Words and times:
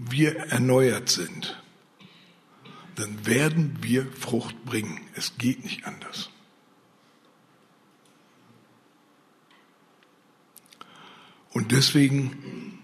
wir 0.00 0.36
erneuert 0.36 1.08
sind, 1.08 1.60
dann 2.96 3.26
werden 3.26 3.78
wir 3.80 4.10
Frucht 4.12 4.64
bringen. 4.64 5.00
Es 5.14 5.36
geht 5.36 5.64
nicht 5.64 5.84
anders. 5.86 6.30
Und 11.50 11.72
deswegen 11.72 12.80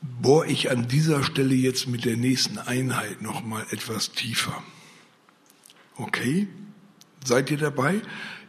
bohre 0.00 0.46
ich 0.46 0.70
an 0.70 0.88
dieser 0.88 1.22
Stelle 1.22 1.54
jetzt 1.54 1.86
mit 1.86 2.04
der 2.04 2.16
nächsten 2.16 2.58
Einheit 2.58 3.22
noch 3.22 3.44
mal 3.44 3.64
etwas 3.70 4.12
tiefer. 4.12 4.62
Okay? 5.96 6.48
Seid 7.24 7.50
ihr 7.50 7.58
dabei? 7.58 8.02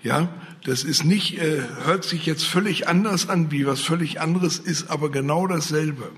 Ja, 0.05 0.29
das 0.63 0.83
ist 0.83 1.03
nicht, 1.03 1.39
äh, 1.39 1.63
hört 1.83 2.03
sich 2.03 2.27
jetzt 2.27 2.45
völlig 2.45 2.87
anders 2.87 3.27
an, 3.27 3.49
wie 3.49 3.65
was 3.65 3.81
völlig 3.81 4.21
anderes 4.21 4.59
ist, 4.59 4.91
aber 4.91 5.09
genau 5.09 5.47
dasselbe. 5.47 6.11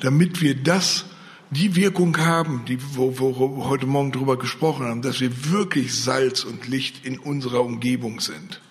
Damit 0.00 0.40
wir 0.40 0.54
das, 0.54 1.04
die 1.50 1.76
Wirkung 1.76 2.16
haben, 2.16 2.64
die, 2.66 2.78
wo, 2.96 3.18
wo 3.18 3.58
wir 3.58 3.68
heute 3.68 3.84
Morgen 3.84 4.12
drüber 4.12 4.38
gesprochen 4.38 4.86
haben, 4.86 5.02
dass 5.02 5.20
wir 5.20 5.50
wirklich 5.50 5.94
Salz 5.94 6.42
und 6.42 6.68
Licht 6.68 7.04
in 7.04 7.18
unserer 7.18 7.60
Umgebung 7.60 8.20
sind, 8.20 8.62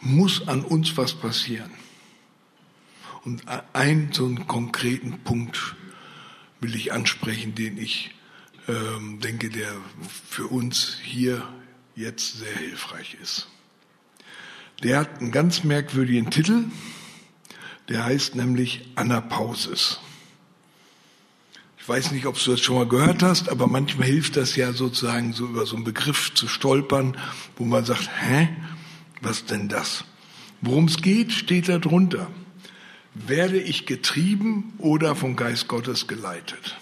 muss 0.00 0.48
an 0.48 0.64
uns 0.64 0.96
was 0.96 1.14
passieren. 1.14 1.70
Und 3.22 3.44
einen 3.72 4.12
so 4.12 4.26
einen 4.26 4.48
konkreten 4.48 5.20
Punkt 5.22 5.76
will 6.60 6.74
ich 6.74 6.92
ansprechen, 6.92 7.54
den 7.54 7.78
ich 7.78 8.10
ähm, 8.66 9.20
denke, 9.20 9.48
der 9.48 9.76
für 10.28 10.48
uns 10.48 10.98
hier 11.04 11.44
jetzt 11.96 12.38
sehr 12.38 12.56
hilfreich 12.56 13.16
ist. 13.22 13.48
Der 14.82 14.98
hat 14.98 15.20
einen 15.20 15.30
ganz 15.30 15.64
merkwürdigen 15.64 16.30
Titel, 16.30 16.64
der 17.88 18.04
heißt 18.04 18.34
nämlich 18.34 18.88
Anapausis. 18.96 20.00
Ich 21.78 21.88
weiß 21.88 22.12
nicht, 22.12 22.26
ob 22.26 22.42
du 22.42 22.50
das 22.50 22.60
schon 22.60 22.76
mal 22.76 22.88
gehört 22.88 23.22
hast, 23.22 23.50
aber 23.50 23.66
manchmal 23.66 24.08
hilft 24.08 24.38
das 24.38 24.56
ja 24.56 24.72
sozusagen 24.72 25.34
so 25.34 25.44
über 25.44 25.66
so 25.66 25.76
einen 25.76 25.84
Begriff 25.84 26.32
zu 26.34 26.48
stolpern, 26.48 27.16
wo 27.56 27.64
man 27.64 27.84
sagt, 27.84 28.08
hä, 28.22 28.48
was 29.20 29.44
denn 29.44 29.68
das? 29.68 30.04
Worum 30.62 30.86
es 30.86 30.96
geht, 30.96 31.32
steht 31.32 31.68
da 31.68 31.78
drunter. 31.78 32.30
Werde 33.12 33.60
ich 33.60 33.84
getrieben 33.84 34.72
oder 34.78 35.14
vom 35.14 35.36
Geist 35.36 35.68
Gottes 35.68 36.06
geleitet? 36.06 36.78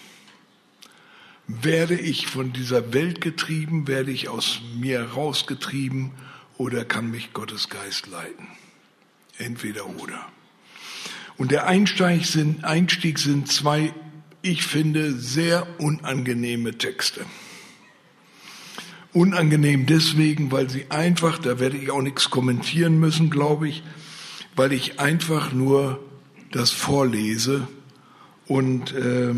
Werde 1.47 1.99
ich 1.99 2.27
von 2.27 2.53
dieser 2.53 2.93
Welt 2.93 3.19
getrieben? 3.19 3.87
Werde 3.87 4.11
ich 4.11 4.29
aus 4.29 4.61
mir 4.79 5.03
rausgetrieben? 5.03 6.11
Oder 6.57 6.85
kann 6.85 7.11
mich 7.11 7.33
Gottes 7.33 7.69
Geist 7.69 8.07
leiten? 8.07 8.47
Entweder 9.37 9.85
oder. 9.87 10.25
Und 11.37 11.51
der 11.51 11.67
Einstieg 11.67 12.25
sind, 12.25 12.63
Einstieg 12.63 13.19
sind 13.19 13.51
zwei, 13.51 13.93
ich 14.41 14.63
finde, 14.63 15.13
sehr 15.13 15.67
unangenehme 15.79 16.77
Texte. 16.77 17.25
Unangenehm 19.11 19.85
deswegen, 19.85 20.51
weil 20.51 20.69
sie 20.69 20.89
einfach, 20.89 21.39
da 21.39 21.59
werde 21.59 21.77
ich 21.77 21.91
auch 21.91 22.01
nichts 22.01 22.29
kommentieren 22.29 22.99
müssen, 22.99 23.29
glaube 23.29 23.67
ich, 23.67 23.83
weil 24.55 24.71
ich 24.71 24.99
einfach 24.99 25.53
nur 25.53 25.99
das 26.51 26.71
vorlese 26.71 27.67
und 28.47 28.93
äh, 28.93 29.33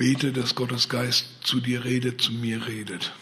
bete, 0.00 0.32
dass 0.32 0.54
Gottes 0.54 0.88
Geist 0.88 1.26
zu 1.42 1.60
dir 1.60 1.84
redet, 1.84 2.22
zu 2.22 2.32
mir 2.32 2.66
redet. 2.66 3.12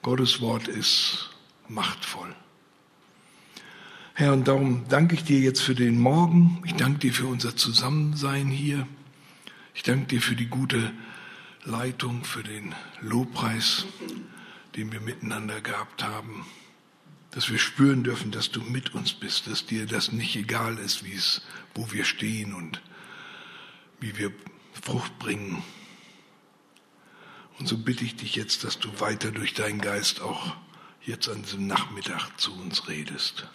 Gottes 0.00 0.40
Wort 0.40 0.68
ist 0.68 1.28
machtvoll. 1.68 2.34
Herr, 4.14 4.32
und 4.32 4.48
darum 4.48 4.86
danke 4.88 5.16
ich 5.16 5.24
dir 5.24 5.38
jetzt 5.38 5.60
für 5.60 5.74
den 5.74 6.00
Morgen. 6.00 6.62
Ich 6.64 6.76
danke 6.76 7.00
dir 7.00 7.12
für 7.12 7.26
unser 7.26 7.54
Zusammensein 7.54 8.46
hier. 8.46 8.88
Ich 9.74 9.82
danke 9.82 10.06
dir 10.06 10.22
für 10.22 10.34
die 10.34 10.46
gute 10.46 10.92
Leitung, 11.66 12.24
für 12.24 12.42
den 12.42 12.74
Lobpreis, 13.02 13.84
den 14.76 14.92
wir 14.92 15.00
miteinander 15.00 15.60
gehabt 15.60 16.02
haben 16.02 16.46
dass 17.32 17.50
wir 17.50 17.58
spüren 17.58 18.04
dürfen, 18.04 18.30
dass 18.30 18.50
du 18.50 18.62
mit 18.62 18.94
uns 18.94 19.12
bist, 19.12 19.46
dass 19.48 19.66
dir 19.66 19.84
das 19.84 20.12
nicht 20.12 20.34
egal 20.34 20.78
ist, 20.78 21.04
wie 21.04 21.12
es, 21.12 21.42
wo 21.74 21.92
wir 21.92 22.06
stehen 22.06 22.54
und 22.54 22.80
wie 24.00 24.16
wir 24.16 24.32
Frucht 24.82 25.18
bringen. 25.18 25.62
Und 27.58 27.66
so 27.66 27.76
bitte 27.76 28.04
ich 28.04 28.16
dich 28.16 28.36
jetzt, 28.36 28.64
dass 28.64 28.78
du 28.78 28.88
weiter 29.00 29.30
durch 29.30 29.54
deinen 29.54 29.80
Geist 29.80 30.20
auch 30.20 30.54
jetzt 31.04 31.28
an 31.28 31.42
diesem 31.42 31.66
Nachmittag 31.66 32.38
zu 32.38 32.52
uns 32.54 32.88
redest, 32.88 33.46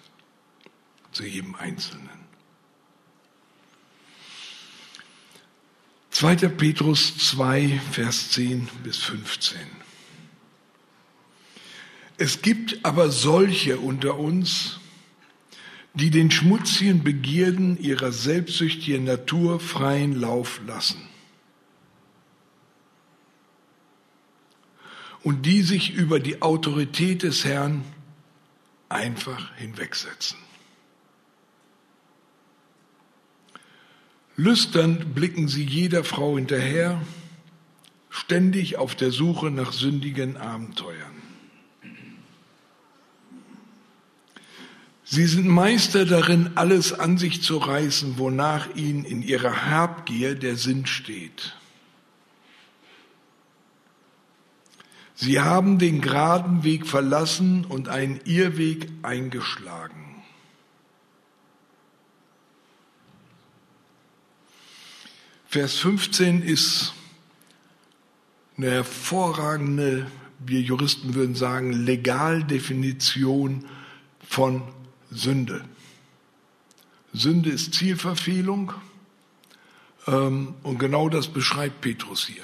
zu 1.12 1.24
jedem 1.24 1.56
Einzelnen. 1.56 2.10
2. 6.12 6.36
Petrus 6.50 7.18
2, 7.18 7.82
Vers 7.92 8.30
10 8.32 8.70
bis 8.84 8.98
15. 8.98 9.60
Es 12.18 12.42
gibt 12.42 12.86
aber 12.86 13.10
solche 13.10 13.80
unter 13.80 14.20
uns, 14.20 14.80
die 15.94 16.12
den 16.12 16.32
schmutzigen 16.32 17.04
Begierden 17.04 17.78
ihrer 17.80 18.12
selbstsüchtigen 18.12 19.04
Natur 19.04 19.60
freien 19.60 20.20
Lauf 20.20 20.62
lassen. 20.66 21.02
Und 25.24 25.46
die 25.46 25.62
sich 25.62 25.94
über 25.94 26.20
die 26.20 26.42
Autorität 26.42 27.24
des 27.24 27.46
Herrn 27.46 27.84
einfach 28.90 29.56
hinwegsetzen. 29.56 30.38
Lüstern 34.36 35.14
blicken 35.14 35.48
sie 35.48 35.64
jeder 35.64 36.04
Frau 36.04 36.36
hinterher, 36.36 37.02
ständig 38.10 38.78
auf 38.78 38.96
der 38.96 39.12
Suche 39.12 39.52
nach 39.52 39.74
sündigen 39.74 40.38
Abenteuern. 40.38 41.14
Sie 45.04 45.26
sind 45.26 45.48
Meister 45.48 46.06
darin, 46.06 46.52
alles 46.56 46.92
an 46.92 47.20
sich 47.20 47.44
zu 47.44 47.58
reißen, 47.58 48.18
wonach 48.18 48.76
ihnen 48.76 49.06
in 49.06 49.22
ihrer 49.22 49.68
Habgier 49.70 50.34
der 50.34 50.56
Sinn 50.56 50.88
steht. 50.88 51.56
Sie 55.24 55.40
haben 55.40 55.80
den 55.80 56.02
geraden 56.02 56.66
Weg 56.66 56.86
verlassen 56.86 57.64
und 57.64 57.88
einen 57.88 58.20
Irrweg 58.26 58.90
eingeschlagen. 59.04 60.22
Vers 65.48 65.78
15 65.78 66.42
ist 66.42 66.94
eine 68.58 68.70
hervorragende, 68.72 70.12
wir 70.40 70.60
Juristen 70.60 71.14
würden 71.14 71.36
sagen, 71.36 71.72
Legaldefinition 71.72 73.64
von 74.28 74.62
Sünde. 75.10 75.64
Sünde 77.14 77.50
ist 77.50 77.76
Zielverfehlung 77.76 78.74
ähm, 80.06 80.56
und 80.64 80.80
genau 80.80 81.08
das 81.08 81.30
beschreibt 81.30 81.80
Petrus 81.80 82.28
hier. 82.28 82.44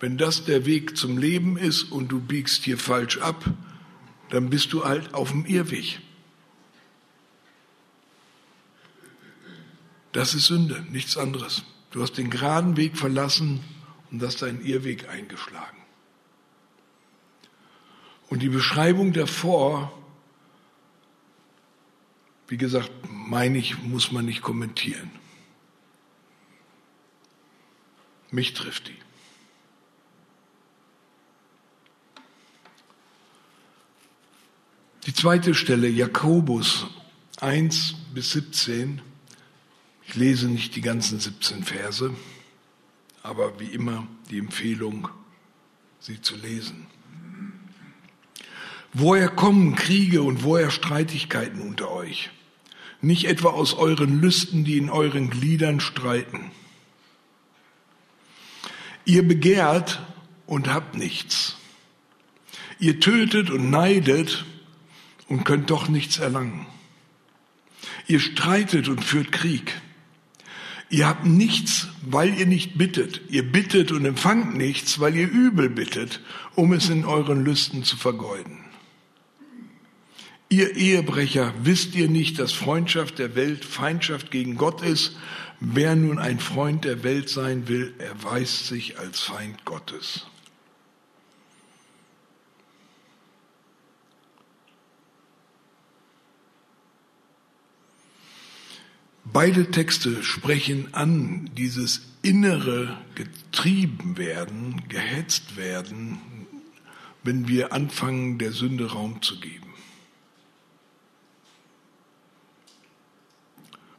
Wenn 0.00 0.18
das 0.18 0.44
der 0.44 0.66
Weg 0.66 0.96
zum 0.96 1.18
Leben 1.18 1.56
ist 1.56 1.84
und 1.84 2.08
du 2.08 2.20
biegst 2.20 2.64
hier 2.64 2.78
falsch 2.78 3.18
ab, 3.18 3.44
dann 4.30 4.50
bist 4.50 4.72
du 4.72 4.84
halt 4.84 5.14
auf 5.14 5.30
dem 5.30 5.44
Irrweg. 5.44 6.00
Das 10.12 10.34
ist 10.34 10.46
Sünde, 10.46 10.84
nichts 10.90 11.16
anderes. 11.16 11.62
Du 11.92 12.02
hast 12.02 12.18
den 12.18 12.30
geraden 12.30 12.76
Weg 12.76 12.96
verlassen 12.96 13.60
und 14.10 14.22
hast 14.22 14.42
deinen 14.42 14.64
Irrweg 14.64 15.08
eingeschlagen. 15.08 15.76
Und 18.28 18.42
die 18.42 18.48
Beschreibung 18.48 19.12
davor 19.12 19.92
wie 22.50 22.56
gesagt, 22.56 22.90
meine 23.08 23.58
ich, 23.58 23.80
muss 23.80 24.10
man 24.10 24.24
nicht 24.24 24.42
kommentieren. 24.42 25.12
Mich 28.32 28.54
trifft 28.54 28.88
die. 28.88 28.96
Die 35.06 35.14
zweite 35.14 35.54
Stelle, 35.54 35.88
Jakobus 35.88 36.86
1 37.40 37.94
bis 38.14 38.32
17. 38.32 39.00
Ich 40.06 40.14
lese 40.14 40.48
nicht 40.48 40.76
die 40.76 40.80
ganzen 40.80 41.20
17 41.20 41.64
Verse, 41.64 42.14
aber 43.22 43.58
wie 43.60 43.66
immer 43.66 44.06
die 44.30 44.38
Empfehlung, 44.38 45.08
sie 46.00 46.20
zu 46.20 46.36
lesen. 46.36 46.86
Woher 48.92 49.28
kommen 49.28 49.76
Kriege 49.76 50.22
und 50.22 50.42
woher 50.42 50.70
Streitigkeiten 50.70 51.60
unter 51.60 51.90
euch? 51.90 52.30
nicht 53.02 53.24
etwa 53.24 53.50
aus 53.50 53.74
euren 53.74 54.20
Lüsten, 54.20 54.64
die 54.64 54.76
in 54.76 54.90
euren 54.90 55.30
Gliedern 55.30 55.80
streiten. 55.80 56.50
Ihr 59.04 59.26
begehrt 59.26 60.00
und 60.46 60.68
habt 60.68 60.96
nichts. 60.96 61.56
Ihr 62.78 63.00
tötet 63.00 63.50
und 63.50 63.70
neidet 63.70 64.44
und 65.30 65.44
könnt 65.44 65.70
doch 65.70 65.88
nichts 65.88 66.18
erlangen. 66.18 66.66
Ihr 68.06 68.20
streitet 68.20 68.88
und 68.88 69.02
führt 69.02 69.32
Krieg. 69.32 69.80
Ihr 70.90 71.06
habt 71.06 71.24
nichts, 71.24 71.86
weil 72.02 72.34
ihr 72.36 72.46
nicht 72.46 72.76
bittet. 72.76 73.20
Ihr 73.30 73.50
bittet 73.50 73.92
und 73.92 74.04
empfangt 74.04 74.56
nichts, 74.56 74.98
weil 74.98 75.14
ihr 75.14 75.30
übel 75.30 75.70
bittet, 75.70 76.20
um 76.56 76.72
es 76.72 76.90
in 76.90 77.04
euren 77.04 77.44
Lüsten 77.44 77.84
zu 77.84 77.96
vergeuden. 77.96 78.58
Ihr 80.48 80.74
Ehebrecher, 80.74 81.54
wisst 81.62 81.94
ihr 81.94 82.08
nicht, 82.08 82.40
dass 82.40 82.52
Freundschaft 82.52 83.20
der 83.20 83.36
Welt 83.36 83.64
Feindschaft 83.64 84.32
gegen 84.32 84.56
Gott 84.56 84.82
ist? 84.82 85.16
Wer 85.60 85.94
nun 85.94 86.18
ein 86.18 86.40
Freund 86.40 86.84
der 86.84 87.04
Welt 87.04 87.28
sein 87.28 87.68
will, 87.68 87.94
erweist 87.98 88.66
sich 88.66 88.98
als 88.98 89.20
Feind 89.20 89.64
Gottes. 89.64 90.26
Beide 99.32 99.70
Texte 99.70 100.24
sprechen 100.24 100.92
an 100.92 101.50
dieses 101.56 102.00
innere 102.22 102.98
getrieben 103.14 104.16
werden, 104.16 104.82
gehetzt 104.88 105.56
werden, 105.56 106.18
wenn 107.22 107.46
wir 107.46 107.72
anfangen, 107.72 108.38
der 108.38 108.50
Sünde 108.50 108.90
Raum 108.90 109.22
zu 109.22 109.38
geben. 109.38 109.72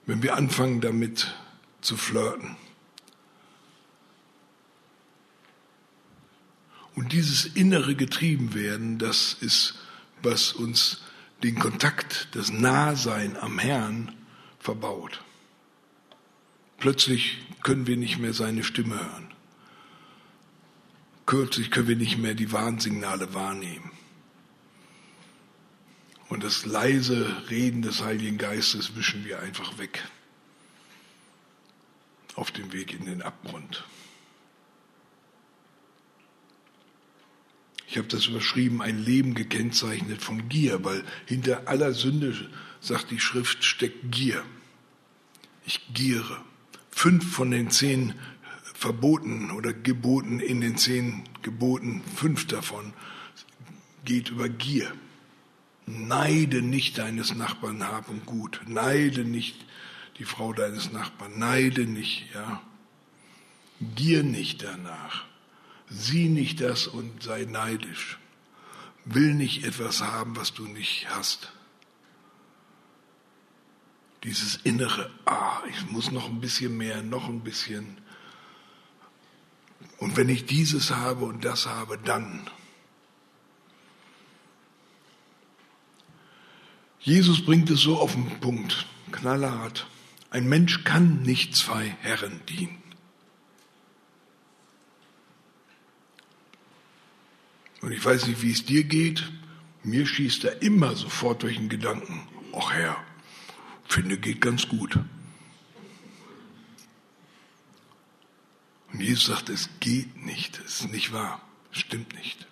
Wenn 0.05 0.21
wir 0.21 0.35
anfangen, 0.35 0.81
damit 0.81 1.33
zu 1.79 1.95
flirten. 1.95 2.57
Und 6.93 7.13
dieses 7.13 7.45
innere 7.45 7.95
getrieben 7.95 8.53
werden, 8.53 8.99
das 8.99 9.33
ist, 9.39 9.75
was 10.21 10.51
uns 10.51 11.01
den 11.41 11.57
Kontakt, 11.57 12.27
das 12.33 12.51
Nahsein 12.51 13.37
am 13.37 13.57
Herrn 13.57 14.11
verbaut. 14.61 15.21
Plötzlich 16.77 17.39
können 17.63 17.87
wir 17.87 17.97
nicht 17.97 18.19
mehr 18.19 18.33
seine 18.33 18.63
Stimme 18.63 18.95
hören. 18.95 19.33
Kürzlich 21.25 21.71
können 21.71 21.87
wir 21.87 21.95
nicht 21.95 22.17
mehr 22.17 22.33
die 22.33 22.51
Warnsignale 22.51 23.33
wahrnehmen. 23.33 23.91
Und 26.29 26.43
das 26.43 26.65
leise 26.65 27.49
Reden 27.49 27.81
des 27.81 28.01
Heiligen 28.01 28.37
Geistes 28.37 28.95
wischen 28.95 29.25
wir 29.25 29.39
einfach 29.39 29.77
weg. 29.77 30.07
Auf 32.35 32.51
dem 32.51 32.71
Weg 32.71 32.93
in 32.93 33.05
den 33.05 33.21
Abgrund. 33.21 33.83
Ich 37.87 37.97
habe 37.97 38.07
das 38.07 38.27
überschrieben, 38.27 38.81
ein 38.81 39.03
Leben 39.03 39.35
gekennzeichnet 39.35 40.21
von 40.21 40.47
Gier, 40.47 40.83
weil 40.85 41.03
hinter 41.25 41.67
aller 41.67 41.93
Sünde, 41.93 42.49
sagt 42.81 43.11
die 43.11 43.19
Schrift, 43.19 43.63
steckt 43.63 44.11
Gier. 44.11 44.43
Ich 45.65 45.93
giere. 45.93 46.43
Fünf 46.89 47.33
von 47.33 47.51
den 47.51 47.69
zehn 47.69 48.15
Verboten 48.73 49.51
oder 49.51 49.71
Geboten 49.73 50.39
in 50.39 50.59
den 50.59 50.75
zehn 50.75 51.23
Geboten, 51.43 52.01
fünf 52.15 52.47
davon 52.47 52.93
geht 54.03 54.29
über 54.29 54.49
Gier. 54.49 54.91
Neide 55.85 56.61
nicht 56.61 56.97
deines 56.97 57.35
Nachbarn 57.35 57.87
Hab 57.87 58.09
und 58.09 58.25
Gut. 58.25 58.61
Neide 58.65 59.23
nicht 59.23 59.55
die 60.17 60.25
Frau 60.25 60.53
deines 60.53 60.91
Nachbarn. 60.91 61.37
Neide 61.37 61.85
nicht, 61.85 62.25
ja. 62.33 62.61
Gier 63.95 64.23
nicht 64.23 64.63
danach. 64.63 65.25
Sieh 65.89 66.29
nicht 66.29 66.61
das 66.61 66.87
und 66.87 67.23
sei 67.23 67.45
neidisch. 67.45 68.17
Will 69.05 69.33
nicht 69.33 69.65
etwas 69.65 70.01
haben, 70.01 70.35
was 70.35 70.53
du 70.53 70.65
nicht 70.67 71.07
hast. 71.09 71.51
Dieses 74.23 74.57
innere, 74.57 75.09
ah, 75.25 75.61
ich 75.69 75.89
muss 75.89 76.11
noch 76.11 76.29
ein 76.29 76.39
bisschen 76.39 76.77
mehr, 76.77 77.01
noch 77.01 77.27
ein 77.27 77.41
bisschen. 77.41 77.97
Und 79.97 80.15
wenn 80.17 80.29
ich 80.29 80.45
dieses 80.45 80.91
habe 80.91 81.25
und 81.25 81.43
das 81.43 81.65
habe, 81.65 81.97
dann. 81.97 82.47
Jesus 86.99 87.43
bringt 87.43 87.69
es 87.71 87.81
so 87.81 87.99
auf 87.99 88.13
den 88.13 88.39
Punkt, 88.39 88.85
knallhart. 89.11 89.87
Ein 90.29 90.47
Mensch 90.47 90.83
kann 90.83 91.23
nicht 91.23 91.55
zwei 91.55 91.95
Herren 92.01 92.41
dienen. 92.47 92.81
Und 97.81 97.91
ich 97.91 98.05
weiß 98.05 98.27
nicht, 98.27 98.43
wie 98.43 98.51
es 98.51 98.65
dir 98.65 98.83
geht. 98.83 99.31
Mir 99.83 100.05
schießt 100.05 100.43
er 100.45 100.61
immer 100.61 100.95
sofort 100.95 101.41
durch 101.41 101.57
den 101.57 101.69
Gedanken, 101.69 102.27
ach 102.53 102.71
Herr, 102.71 102.97
finde, 103.91 104.17
geht 104.17 104.41
ganz 104.41 104.67
gut. 104.67 104.97
Und 108.93 108.99
Jesus 109.01 109.25
sagt, 109.25 109.49
es 109.49 109.69
geht 109.79 110.25
nicht, 110.25 110.59
es 110.65 110.81
ist 110.81 110.91
nicht 110.91 111.13
wahr, 111.13 111.41
es 111.71 111.79
stimmt 111.79 112.13
nicht. 112.15 112.47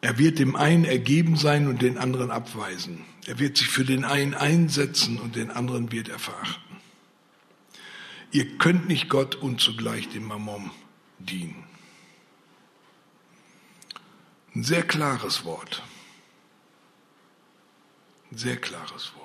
Er 0.00 0.18
wird 0.18 0.40
dem 0.40 0.56
einen 0.56 0.84
ergeben 0.84 1.36
sein 1.36 1.68
und 1.68 1.80
den 1.80 1.96
anderen 1.96 2.30
abweisen. 2.30 3.04
Er 3.26 3.38
wird 3.38 3.56
sich 3.56 3.68
für 3.68 3.84
den 3.84 4.04
einen 4.04 4.34
einsetzen 4.34 5.20
und 5.20 5.36
den 5.36 5.50
anderen 5.50 5.92
wird 5.92 6.08
er 6.08 6.18
verachten. 6.18 6.76
Ihr 8.32 8.58
könnt 8.58 8.88
nicht 8.88 9.08
Gott 9.08 9.36
und 9.36 9.60
zugleich 9.60 10.08
dem 10.08 10.24
Mammon 10.24 10.70
dienen. 11.18 11.64
Ein 14.54 14.64
sehr 14.64 14.82
klares 14.82 15.44
Wort. 15.44 15.82
Ein 18.30 18.38
sehr 18.38 18.56
klares 18.56 19.12
Wort. 19.14 19.21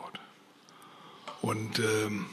Und 1.42 1.80
ähm, 1.80 2.26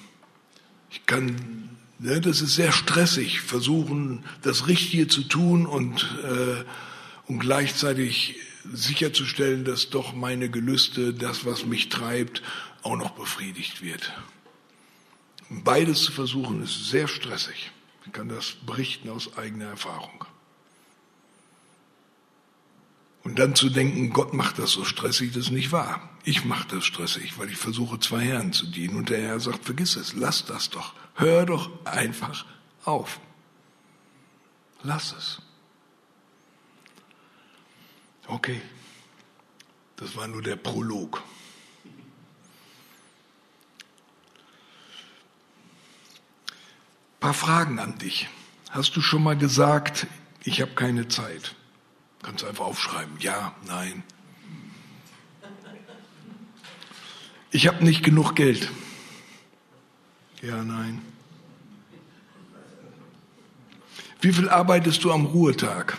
ich 0.91 1.07
kann, 1.07 1.77
ne, 1.99 2.21
das 2.21 2.41
ist 2.41 2.55
sehr 2.55 2.73
stressig, 2.73 3.41
versuchen, 3.41 4.25
das 4.43 4.67
Richtige 4.67 5.09
zu 5.09 5.23
tun 5.23 5.67
und, 5.67 6.17
äh, 6.23 6.65
und 7.27 7.39
gleichzeitig 7.41 8.37
sicherzustellen, 8.73 9.65
dass 9.65 9.91
doch 9.91 10.15
meine 10.15 10.49
Gelüste, 10.49 11.13
das, 11.13 11.45
was 11.45 11.67
mich 11.67 11.89
treibt, 11.89 12.43
auch 12.83 12.97
noch 12.97 13.11
befriedigt 13.11 13.83
wird. 13.83 14.13
Beides 15.51 16.03
zu 16.03 16.13
versuchen, 16.13 16.63
ist 16.63 16.89
sehr 16.91 17.09
stressig. 17.09 17.71
Ich 18.07 18.13
kann 18.13 18.29
das 18.29 18.53
berichten 18.67 19.09
aus 19.11 19.37
eigener 19.37 19.67
Erfahrung. 19.67 20.25
Und 23.23 23.39
dann 23.39 23.55
zu 23.55 23.71
denken, 23.71 24.11
Gott 24.11 24.35
macht 24.35 24.59
das 24.59 24.71
so 24.71 24.85
stressig, 24.85 25.33
das 25.33 25.45
ist 25.45 25.51
nicht 25.51 25.73
wahr. 25.73 26.11
Ich 26.27 26.47
mache 26.47 26.67
das 26.69 26.85
stressig, 26.87 27.39
weil 27.39 27.51
ich 27.51 27.59
versuche, 27.59 28.01
zwei 28.01 28.21
Herren 28.21 28.55
zu 28.55 28.67
dienen. 28.67 28.97
Und 28.97 29.11
der 29.11 29.21
Herr 29.21 29.41
sagt, 29.41 29.65
vergiss 29.65 29.97
es, 29.97 30.15
lass 30.15 30.47
das 30.47 30.71
doch. 30.71 30.95
Hör 31.15 31.45
doch 31.45 31.71
einfach 31.85 32.47
auf. 32.85 33.21
Lass 34.83 35.13
es. 35.13 35.43
Okay, 38.27 38.61
das 39.97 40.17
war 40.17 40.27
nur 40.27 40.41
der 40.41 40.57
Prolog. 40.57 41.23
Ein 47.15 47.21
paar 47.21 47.35
Fragen 47.35 47.79
an 47.79 47.99
dich. 47.99 48.29
Hast 48.71 48.97
du 48.97 49.03
schon 49.03 49.23
mal 49.23 49.37
gesagt, 49.37 50.07
ich 50.43 50.63
habe 50.63 50.73
keine 50.73 51.09
Zeit? 51.09 51.55
Kannst 52.23 52.43
du 52.43 52.47
einfach 52.47 52.65
aufschreiben, 52.65 53.19
ja, 53.21 53.55
nein. 53.67 54.03
Ich 57.55 57.69
habe 57.69 57.85
nicht 57.85 58.03
genug 58.03 58.35
Geld. 58.35 58.69
Ja, 60.43 60.65
nein. 60.65 61.01
Wie 64.21 64.33
viel 64.33 64.49
arbeitest 64.49 65.05
du 65.05 65.13
am 65.13 65.27
Ruhetag? 65.27 65.97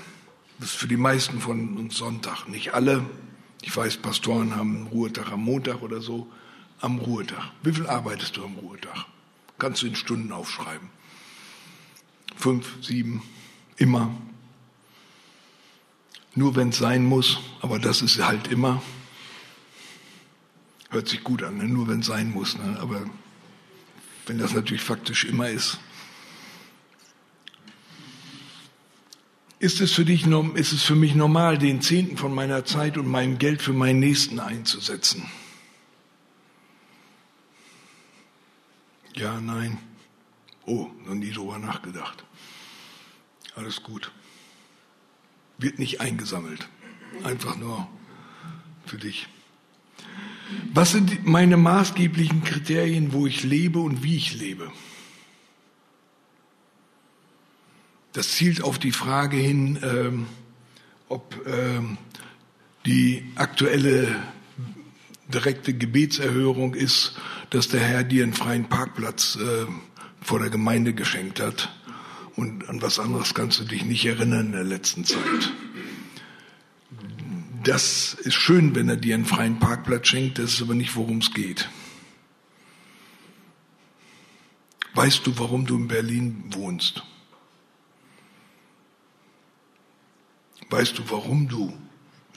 Das 0.60 0.72
ist 0.72 0.76
für 0.76 0.90
die 0.90 0.98
meisten 0.98 1.40
von 1.40 1.78
uns 1.78 1.96
Sonntag. 1.96 2.50
Nicht 2.50 2.74
alle. 2.74 3.06
Ich 3.62 3.74
weiß, 3.74 3.98
Pastoren 3.98 4.54
haben 4.58 4.76
einen 4.76 4.88
Ruhetag 4.88 5.32
am 5.32 5.46
Montag 5.46 5.82
oder 5.82 6.02
so. 6.02 6.28
Am 6.82 6.98
Ruhetag. 7.00 7.54
Wie 7.64 7.72
viel 7.72 7.88
arbeitest 7.88 8.36
du 8.36 8.44
am 8.44 8.56
Ruhetag? 8.56 9.06
Kannst 9.58 9.82
du 9.82 9.88
in 9.88 9.96
Stunden 9.96 10.34
aufschreiben. 10.34 10.90
Fünf, 12.36 12.68
sieben, 12.82 13.24
immer 13.78 14.12
nur 16.38 16.58
wenn 16.58 16.70
es 16.70 16.80
sein 16.80 17.06
muss, 17.06 17.40
aber 17.62 17.80
das 17.80 18.02
ist 18.02 18.22
halt 18.22 18.50
immer. 18.50 18.82
Hört 20.89 21.08
sich 21.08 21.24
gut 21.24 21.44
an, 21.44 21.58
ne? 21.58 21.65
nur 21.65 21.88
wenn 21.88 22.00
es 22.00 22.08
sein 22.08 22.32
muss. 22.32 22.58
Ne? 22.58 22.77
Aber 22.80 23.06
wenn 24.25 24.38
das 24.38 24.54
natürlich 24.54 24.84
faktisch 24.84 25.25
immer 25.25 25.50
ist. 25.50 25.80
Ist 29.60 29.82
es, 29.82 29.94
für 29.94 30.06
dich, 30.06 30.27
ist 30.56 30.74
es 30.74 30.84
für 30.84 30.96
mich 30.96 31.15
normal, 31.15 31.58
den 31.58 31.82
Zehnten 31.82 32.18
von 32.18 32.34
meiner 32.34 32.65
Zeit 32.65 32.98
und 32.98 33.08
meinem 33.08 33.39
Geld 33.39 33.62
für 33.62 33.74
meinen 33.74 34.00
Nächsten 34.00 34.39
einzusetzen? 34.39 35.30
Ja, 39.13 39.39
nein. 39.39 39.80
Oh, 40.65 40.89
noch 41.06 41.15
nie 41.15 41.32
drüber 41.32 41.58
nachgedacht. 41.58 42.24
Alles 43.56 43.82
gut 43.82 44.12
wird 45.58 45.80
nicht 45.80 46.01
eingesammelt. 46.01 46.68
Einfach 47.24 47.56
nur 47.56 47.88
für 48.86 48.98
dich. 48.98 49.27
Was 50.74 50.92
sind 50.92 51.25
meine 51.25 51.58
maßgeblichen 51.58 52.44
Kriterien, 52.44 53.14
wo 53.14 53.25
ich 53.25 53.44
lebe 53.44 53.80
und 53.80 54.04
wie 54.04 54.18
ich 54.18 54.36
lebe? 54.36 54.72
Das 58.14 58.32
zielt 58.32 58.62
auf 58.64 58.80
die 58.80 58.92
Frage 58.92 59.38
hin, 59.38 59.80
ähm, 59.84 60.28
ob 61.10 61.36
ähm, 61.48 61.98
die 62.86 63.25
aktuelle 63.36 64.24
direkte 65.28 65.74
Gebetserhörung 65.74 66.75
ist, 66.75 67.18
dass 67.50 67.68
der 67.68 67.82
Herr 67.82 68.04
dir 68.04 68.24
einen 68.24 68.34
freien 68.34 68.70
Parkplatz 68.70 69.38
äh, 69.38 69.66
vor 70.22 70.40
der 70.40 70.50
Gemeinde 70.50 70.94
geschenkt 70.94 71.40
hat. 71.40 71.74
Und 72.36 72.70
an 72.70 72.82
was 72.82 73.00
anderes 73.00 73.34
kannst 73.34 73.60
du 73.60 73.64
dich 73.64 73.86
nicht 73.86 74.06
erinnern 74.06 74.48
in 74.48 74.52
der 74.52 74.64
letzten 74.64 75.06
Zeit. 75.06 75.20
Das 77.66 78.14
ist 78.14 78.36
schön, 78.36 78.76
wenn 78.76 78.90
er 78.90 78.96
dir 78.96 79.16
einen 79.16 79.26
freien 79.26 79.58
Parkplatz 79.58 80.08
schenkt, 80.08 80.38
das 80.38 80.54
ist 80.54 80.62
aber 80.62 80.76
nicht, 80.76 80.96
worum 80.96 81.18
es 81.18 81.34
geht. 81.34 81.68
Weißt 84.94 85.26
du, 85.26 85.40
warum 85.40 85.66
du 85.66 85.76
in 85.76 85.88
Berlin 85.88 86.44
wohnst? 86.52 87.04
Weißt 90.70 91.00
du, 91.00 91.10
warum 91.10 91.48
du 91.48 91.76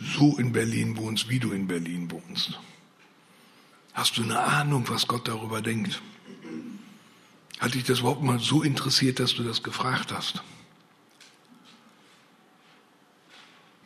so 0.01 0.39
in 0.39 0.53
Berlin 0.53 0.97
wohnst, 0.97 1.29
wie 1.29 1.39
du 1.39 1.53
in 1.53 1.67
Berlin 1.67 2.11
wohnst? 2.11 2.59
Hast 3.93 4.17
du 4.17 4.23
eine 4.23 4.41
Ahnung, 4.41 4.89
was 4.89 5.07
Gott 5.09 5.29
darüber 5.29 5.61
denkt? 5.61 6.01
Hat 7.61 7.75
dich 7.75 7.85
das 7.85 8.01
überhaupt 8.01 8.23
mal 8.23 8.39
so 8.39 8.63
interessiert, 8.63 9.21
dass 9.21 9.35
du 9.35 9.43
das 9.43 9.63
gefragt 9.63 10.11
hast? 10.11 10.43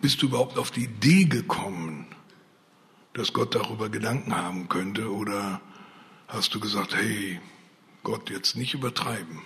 Bist 0.03 0.21
du 0.21 0.27
überhaupt 0.27 0.59
auf 0.59 0.73
die 0.73 0.83
Idee 0.83 1.27
gekommen, 1.27 2.07
dass 3.13 3.33
Gott 3.33 3.55
darüber 3.55 3.89
Gedanken 3.89 4.37
haben 4.37 4.69
könnte? 4.69 5.13
Oder 5.13 5.61
hast 6.27 6.53
du 6.57 6.59
gesagt, 6.59 6.97
hey, 6.97 7.41
Gott, 8.03 8.29
jetzt 8.29 8.57
nicht 8.57 8.75
übertreiben? 8.75 9.43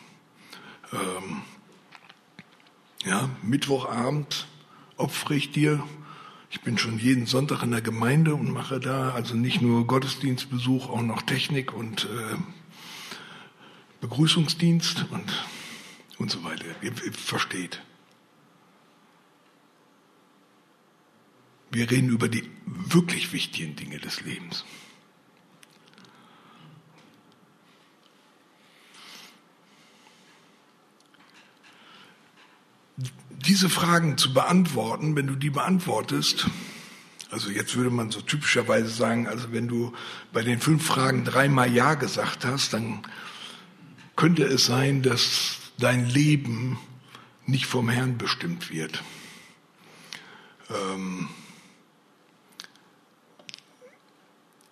Ähm, 0.94 1.42
ja, 3.04 3.28
Mittwochabend 3.42 4.46
opfere 4.96 5.34
ich 5.34 5.52
dir. 5.52 5.86
Ich 6.48 6.62
bin 6.62 6.78
schon 6.78 6.98
jeden 6.98 7.26
Sonntag 7.26 7.62
in 7.62 7.72
der 7.72 7.82
Gemeinde 7.82 8.34
und 8.34 8.50
mache 8.50 8.80
da 8.80 9.10
also 9.10 9.34
nicht 9.34 9.60
nur 9.60 9.86
Gottesdienstbesuch, 9.86 10.88
auch 10.88 11.02
noch 11.02 11.20
Technik 11.20 11.74
und 11.74 12.04
äh, 12.04 12.36
Begrüßungsdienst 14.00 15.04
und, 15.10 15.46
und 16.16 16.30
so 16.30 16.42
weiter. 16.44 16.64
Ihr, 16.80 16.92
ihr 17.04 17.12
versteht. 17.12 17.82
Wir 21.76 21.90
reden 21.90 22.08
über 22.08 22.30
die 22.30 22.42
wirklich 22.64 23.34
wichtigen 23.34 23.76
Dinge 23.76 23.98
des 23.98 24.22
Lebens. 24.22 24.64
diese 33.28 33.68
Fragen 33.68 34.18
zu 34.18 34.32
beantworten, 34.32 35.14
wenn 35.14 35.26
du 35.28 35.36
die 35.36 35.50
beantwortest, 35.50 36.48
also 37.30 37.50
jetzt 37.50 37.76
würde 37.76 37.90
man 37.90 38.10
so 38.10 38.20
typischerweise 38.20 38.88
sagen, 38.88 39.28
also 39.28 39.52
wenn 39.52 39.68
du 39.68 39.92
bei 40.32 40.42
den 40.42 40.58
fünf 40.58 40.84
Fragen 40.84 41.24
dreimal 41.24 41.70
Ja 41.72 41.94
gesagt 41.94 42.44
hast, 42.44 42.72
dann 42.72 43.02
könnte 44.16 44.44
es 44.44 44.64
sein, 44.64 45.02
dass 45.02 45.58
dein 45.78 46.06
Leben 46.06 46.78
nicht 47.44 47.66
vom 47.66 47.88
Herrn 47.88 48.18
bestimmt 48.18 48.72
wird. 48.72 49.04
Ähm, 50.70 51.28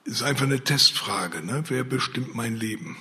ist 0.05 0.23
einfach 0.23 0.45
eine 0.45 0.63
Testfrage, 0.63 1.43
ne? 1.43 1.65
wer 1.69 1.85
bestimmt 1.85 2.35
mein 2.35 2.57
Leben? 2.57 2.97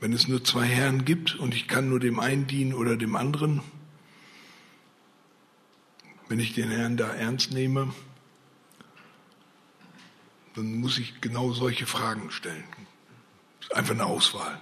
Wenn 0.00 0.12
es 0.12 0.28
nur 0.28 0.44
zwei 0.44 0.66
Herren 0.66 1.04
gibt 1.04 1.34
und 1.36 1.54
ich 1.54 1.66
kann 1.66 1.88
nur 1.88 2.00
dem 2.00 2.20
einen 2.20 2.46
dienen 2.46 2.74
oder 2.74 2.96
dem 2.96 3.16
anderen, 3.16 3.62
wenn 6.28 6.40
ich 6.40 6.54
den 6.54 6.70
Herrn 6.70 6.96
da 6.96 7.08
ernst 7.08 7.52
nehme, 7.52 7.92
dann 10.54 10.74
muss 10.74 10.98
ich 10.98 11.20
genau 11.20 11.52
solche 11.52 11.86
Fragen 11.86 12.30
stellen. 12.30 12.64
Einfach 13.72 13.94
eine 13.94 14.06
Auswahl. 14.06 14.60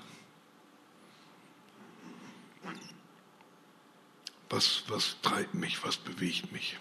Was, 4.48 4.84
was 4.88 5.16
treibt 5.22 5.54
mich, 5.54 5.82
was 5.82 5.96
bewegt 5.96 6.52
mich? 6.52 6.78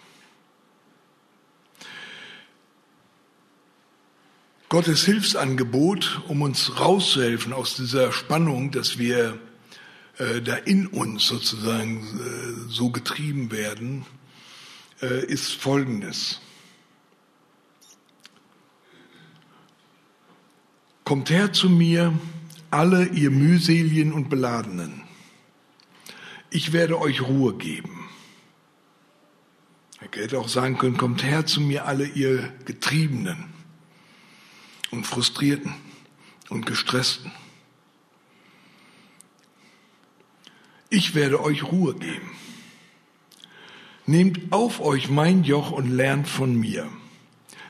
Gottes 4.68 5.04
Hilfsangebot, 5.04 6.22
um 6.26 6.42
uns 6.42 6.80
rauszuhelfen 6.80 7.52
aus 7.52 7.76
dieser 7.76 8.10
Spannung, 8.10 8.72
dass 8.72 8.98
wir 8.98 9.38
äh, 10.18 10.42
da 10.42 10.56
in 10.56 10.88
uns 10.88 11.28
sozusagen 11.28 11.98
äh, 11.98 12.68
so 12.68 12.90
getrieben 12.90 13.52
werden, 13.52 14.04
äh, 15.00 15.24
ist 15.24 15.52
folgendes. 15.52 16.40
Kommt 21.04 21.30
her 21.30 21.52
zu 21.52 21.70
mir, 21.70 22.18
alle 22.72 23.06
ihr 23.06 23.30
mühseligen 23.30 24.12
und 24.12 24.28
beladenen. 24.28 25.02
Ich 26.50 26.72
werde 26.72 27.00
euch 27.00 27.20
Ruhe 27.22 27.54
geben. 27.54 28.08
Er 30.00 30.22
hätte 30.22 30.40
auch 30.40 30.48
sagen 30.48 30.76
können, 30.76 30.96
kommt 30.96 31.22
her 31.22 31.46
zu 31.46 31.60
mir, 31.60 31.84
alle 31.84 32.06
ihr 32.08 32.52
Getriebenen 32.64 33.55
und 34.96 35.06
Frustrierten 35.06 35.74
und 36.48 36.64
Gestressten. 36.64 37.30
Ich 40.88 41.14
werde 41.14 41.42
euch 41.42 41.64
Ruhe 41.64 41.94
geben. 41.94 42.30
Nehmt 44.06 44.52
auf 44.52 44.80
euch 44.80 45.10
mein 45.10 45.44
Joch 45.44 45.70
und 45.70 45.90
lernt 45.90 46.28
von 46.28 46.58
mir. 46.58 46.88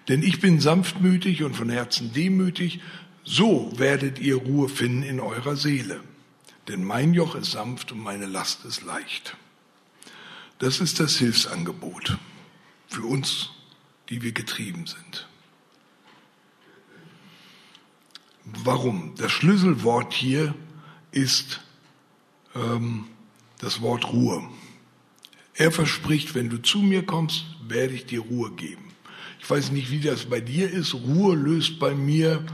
Denn 0.08 0.22
ich 0.22 0.40
bin 0.40 0.60
sanftmütig 0.60 1.42
und 1.42 1.56
von 1.56 1.68
Herzen 1.68 2.12
demütig, 2.12 2.80
so 3.24 3.72
werdet 3.76 4.20
ihr 4.20 4.36
Ruhe 4.36 4.68
finden 4.68 5.02
in 5.02 5.18
eurer 5.18 5.56
Seele. 5.56 6.00
Denn 6.68 6.84
mein 6.84 7.12
Joch 7.12 7.34
ist 7.34 7.52
sanft 7.52 7.90
und 7.90 7.98
meine 7.98 8.26
Last 8.26 8.64
ist 8.64 8.82
leicht. 8.82 9.36
Das 10.58 10.80
ist 10.80 11.00
das 11.00 11.16
Hilfsangebot 11.16 12.18
für 12.86 13.02
uns, 13.02 13.50
die 14.10 14.22
wir 14.22 14.32
getrieben 14.32 14.86
sind. 14.86 15.26
Warum? 18.46 19.14
Das 19.16 19.32
Schlüsselwort 19.32 20.14
hier 20.14 20.54
ist 21.10 21.60
ähm, 22.54 23.06
das 23.58 23.80
Wort 23.82 24.12
Ruhe. 24.12 24.48
Er 25.54 25.72
verspricht, 25.72 26.34
wenn 26.34 26.48
du 26.48 26.58
zu 26.58 26.78
mir 26.78 27.04
kommst, 27.04 27.44
werde 27.66 27.94
ich 27.94 28.06
dir 28.06 28.20
Ruhe 28.20 28.52
geben. 28.52 28.84
Ich 29.40 29.50
weiß 29.50 29.72
nicht, 29.72 29.90
wie 29.90 30.00
das 30.00 30.26
bei 30.26 30.40
dir 30.40 30.70
ist. 30.70 30.94
Ruhe 30.94 31.34
löst 31.34 31.78
bei 31.78 31.94
mir 31.94 32.44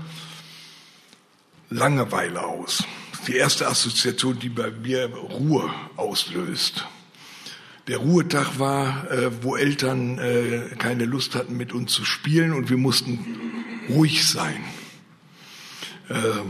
Langeweile 1.68 2.44
aus. 2.44 2.84
Die 3.26 3.36
erste 3.36 3.66
Assoziation, 3.66 4.38
die 4.38 4.48
bei 4.48 4.70
mir 4.70 5.06
Ruhe 5.06 5.72
auslöst. 5.96 6.86
Der 7.88 7.98
Ruhetag 7.98 8.58
war, 8.58 9.10
äh, 9.10 9.42
wo 9.42 9.56
Eltern 9.56 10.18
äh, 10.18 10.76
keine 10.78 11.04
Lust 11.04 11.34
hatten, 11.34 11.56
mit 11.56 11.72
uns 11.72 11.92
zu 11.92 12.04
spielen 12.04 12.52
und 12.52 12.70
wir 12.70 12.76
mussten 12.76 13.18
ruhig 13.88 14.28
sein. 14.28 14.62
Äh, 16.12 16.44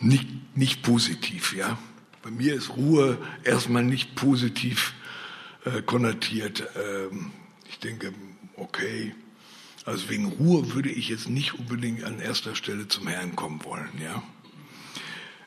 nicht, 0.00 0.56
nicht 0.56 0.82
positiv, 0.82 1.54
ja. 1.54 1.78
Bei 2.22 2.30
mir 2.30 2.54
ist 2.54 2.76
Ruhe 2.76 3.18
erstmal 3.44 3.82
nicht 3.82 4.14
positiv 4.14 4.94
äh, 5.64 5.82
konnotiert. 5.82 6.64
Ähm, 6.76 7.32
ich 7.68 7.78
denke, 7.78 8.14
okay, 8.56 9.14
also 9.84 10.08
wegen 10.08 10.26
Ruhe 10.26 10.74
würde 10.74 10.90
ich 10.90 11.08
jetzt 11.08 11.28
nicht 11.28 11.54
unbedingt 11.54 12.04
an 12.04 12.20
erster 12.20 12.54
Stelle 12.54 12.88
zum 12.88 13.08
Herrn 13.08 13.36
kommen 13.36 13.64
wollen, 13.64 13.90
ja. 14.02 14.22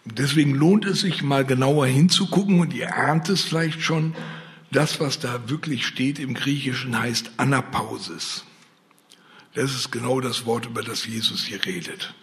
Deswegen 0.06 0.54
lohnt 0.54 0.86
es 0.86 1.02
sich 1.02 1.24
mal 1.24 1.46
genauer 1.46 1.88
hinzugucken 1.88 2.60
und 2.60 2.74
ihr 2.74 2.94
ahnt 2.96 3.30
es 3.30 3.42
vielleicht 3.44 3.82
schon, 3.82 4.13
das, 4.72 5.00
was 5.00 5.20
da 5.20 5.50
wirklich 5.50 5.86
steht 5.86 6.20
im 6.20 6.34
Griechischen, 6.34 7.00
heißt 7.00 7.32
Anapausis. 7.38 8.44
Das 9.54 9.74
ist 9.74 9.92
genau 9.92 10.20
das 10.20 10.46
Wort, 10.46 10.66
über 10.66 10.82
das 10.82 11.06
Jesus 11.06 11.46
hier 11.46 11.63
redet. 11.63 12.13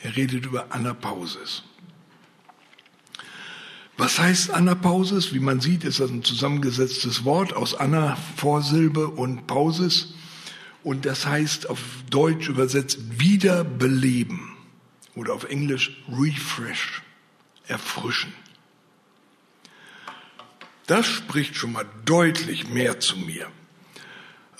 Er 0.00 0.16
redet 0.16 0.46
über 0.46 0.72
Anapausis. 0.72 1.62
Was 3.96 4.18
heißt 4.18 4.50
Anapausis? 4.50 5.34
Wie 5.34 5.40
man 5.40 5.60
sieht, 5.60 5.82
ist 5.82 5.98
das 5.98 6.10
ein 6.10 6.22
zusammengesetztes 6.22 7.24
Wort 7.24 7.52
aus 7.52 7.74
Anna, 7.74 8.16
Vorsilbe 8.36 9.08
und 9.08 9.48
Pausis. 9.48 10.14
Und 10.84 11.04
das 11.04 11.26
heißt 11.26 11.68
auf 11.68 11.80
Deutsch 12.08 12.48
übersetzt 12.48 13.18
wiederbeleben 13.18 14.56
oder 15.16 15.34
auf 15.34 15.44
Englisch 15.44 16.00
refresh, 16.08 17.02
erfrischen. 17.66 18.32
Das 20.86 21.04
spricht 21.04 21.56
schon 21.56 21.72
mal 21.72 21.86
deutlich 22.04 22.68
mehr 22.68 23.00
zu 23.00 23.16
mir. 23.16 23.48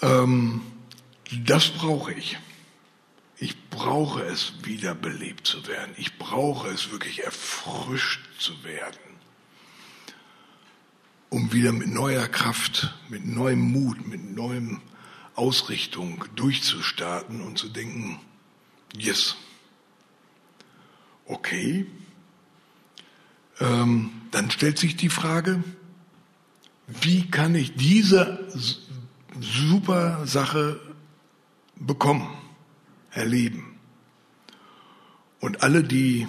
Ähm, 0.03 0.63
das 1.45 1.69
brauche 1.69 2.13
ich. 2.13 2.39
Ich 3.79 3.85
brauche 3.85 4.25
es, 4.25 4.55
wiederbelebt 4.65 5.47
zu 5.47 5.69
werden. 5.69 5.95
Ich 5.99 6.19
brauche 6.19 6.67
es, 6.69 6.91
wirklich 6.91 7.23
erfrischt 7.23 8.21
zu 8.37 8.65
werden, 8.65 8.99
um 11.29 11.53
wieder 11.53 11.71
mit 11.71 11.87
neuer 11.87 12.27
Kraft, 12.27 12.93
mit 13.09 13.25
neuem 13.25 13.61
Mut, 13.61 14.05
mit 14.05 14.35
neuem 14.35 14.81
Ausrichtung 15.37 16.25
durchzustarten 16.35 17.41
und 17.41 17.57
zu 17.57 17.69
denken, 17.69 18.19
yes, 18.97 19.37
okay, 21.27 21.87
ähm, 23.61 24.11
dann 24.33 24.51
stellt 24.51 24.81
sich 24.81 24.97
die 24.97 25.09
Frage, 25.09 25.63
wie 26.89 27.31
kann 27.31 27.55
ich 27.55 27.77
diese 27.77 28.49
super 29.41 30.27
Sache 30.27 30.81
bekommen, 31.77 32.29
erleben? 33.13 33.68
Und 35.41 35.63
alle, 35.63 35.85
die 35.85 36.27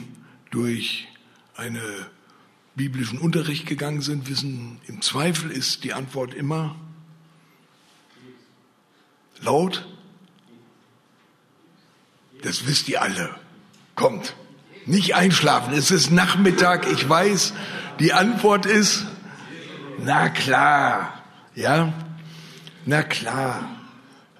durch 0.51 1.07
einen 1.55 1.81
biblischen 2.75 3.19
Unterricht 3.19 3.65
gegangen 3.65 4.01
sind, 4.01 4.29
wissen, 4.29 4.79
im 4.87 5.01
Zweifel 5.01 5.51
ist 5.51 5.83
die 5.83 5.93
Antwort 5.93 6.33
immer 6.33 6.75
laut. 9.41 9.87
Das 12.41 12.67
wisst 12.67 12.87
ihr 12.87 13.01
alle. 13.01 13.35
Kommt. 13.95 14.35
Nicht 14.85 15.15
einschlafen. 15.15 15.73
Es 15.73 15.91
ist 15.91 16.09
Nachmittag. 16.11 16.89
Ich 16.91 17.07
weiß, 17.07 17.53
die 17.99 18.13
Antwort 18.13 18.65
ist, 18.65 19.05
na 19.97 20.29
klar. 20.29 21.21
Ja? 21.55 21.93
Na 22.85 23.03
klar. 23.03 23.75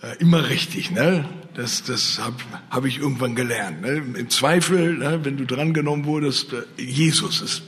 Äh, 0.01 0.15
immer 0.19 0.47
richtig, 0.47 0.91
ne? 0.91 1.25
Das, 1.59 1.83
das 1.83 2.19
habe 2.19 2.37
hab 2.69 2.85
ich 2.85 2.99
irgendwann 2.99 3.35
gelernt. 3.35 3.81
Ne? 3.81 4.01
Im 4.17 4.29
Zweifel, 4.29 4.97
ne, 4.97 5.19
wenn 5.23 5.35
du 5.35 5.45
drangenommen 5.45 6.05
wurdest, 6.05 6.53
äh, 6.53 6.81
Jesus 6.81 7.41
ist, 7.41 7.63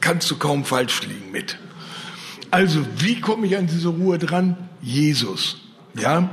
kannst 0.00 0.28
du 0.32 0.36
kaum 0.36 0.64
falsch 0.64 1.02
liegen 1.02 1.30
mit. 1.30 1.58
Also, 2.50 2.84
wie 2.98 3.20
komme 3.20 3.46
ich 3.46 3.56
an 3.56 3.68
diese 3.68 3.86
Ruhe 3.86 4.18
dran? 4.18 4.56
Jesus. 4.82 5.58
Ja? 5.96 6.28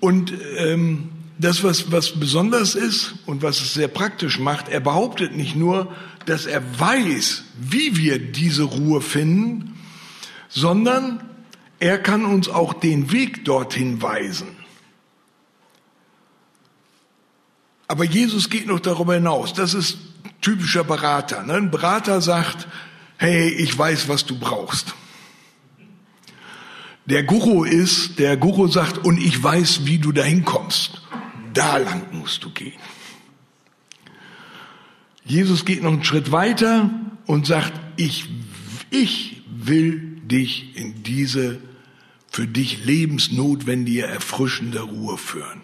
Und 0.00 0.32
ähm, 0.56 1.10
das, 1.38 1.62
was, 1.62 1.92
was 1.92 2.18
besonders 2.18 2.74
ist 2.74 3.16
und 3.26 3.42
was 3.42 3.60
es 3.60 3.74
sehr 3.74 3.88
praktisch 3.88 4.38
macht, 4.38 4.70
er 4.70 4.80
behauptet 4.80 5.36
nicht 5.36 5.56
nur, 5.56 5.94
dass 6.24 6.46
er 6.46 6.62
weiß, 6.80 7.44
wie 7.60 7.98
wir 7.98 8.18
diese 8.18 8.62
Ruhe 8.62 9.02
finden, 9.02 9.78
sondern 10.48 11.22
er 11.80 11.98
kann 11.98 12.24
uns 12.24 12.48
auch 12.48 12.72
den 12.72 13.12
Weg 13.12 13.44
dorthin 13.44 14.00
weisen. 14.00 14.61
Aber 17.92 18.04
Jesus 18.04 18.48
geht 18.48 18.66
noch 18.66 18.80
darüber 18.80 19.12
hinaus. 19.12 19.52
Das 19.52 19.74
ist 19.74 19.98
typischer 20.40 20.82
Berater. 20.82 21.42
Ne? 21.42 21.52
Ein 21.52 21.70
Berater 21.70 22.22
sagt, 22.22 22.66
hey, 23.18 23.50
ich 23.50 23.76
weiß, 23.76 24.08
was 24.08 24.24
du 24.24 24.38
brauchst. 24.38 24.94
Der 27.04 27.22
Guru 27.22 27.64
ist, 27.64 28.18
der 28.18 28.38
Guru 28.38 28.66
sagt, 28.68 29.04
und 29.04 29.18
ich 29.18 29.42
weiß, 29.42 29.84
wie 29.84 29.98
du 29.98 30.10
dahin 30.10 30.42
kommst. 30.46 31.02
Da 31.52 31.76
lang 31.76 32.06
musst 32.12 32.42
du 32.44 32.50
gehen. 32.50 32.80
Jesus 35.26 35.66
geht 35.66 35.82
noch 35.82 35.92
einen 35.92 36.02
Schritt 36.02 36.32
weiter 36.32 36.88
und 37.26 37.46
sagt, 37.46 37.78
ich, 37.98 38.24
ich 38.88 39.42
will 39.54 40.18
dich 40.24 40.78
in 40.78 41.02
diese 41.02 41.60
für 42.30 42.46
dich 42.46 42.86
lebensnotwendige, 42.86 44.06
erfrischende 44.06 44.80
Ruhe 44.80 45.18
führen. 45.18 45.60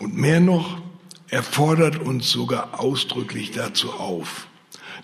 Und 0.00 0.16
mehr 0.16 0.40
noch, 0.40 0.80
er 1.28 1.42
fordert 1.42 1.98
uns 1.98 2.30
sogar 2.30 2.80
ausdrücklich 2.80 3.52
dazu 3.52 3.92
auf. 3.92 4.48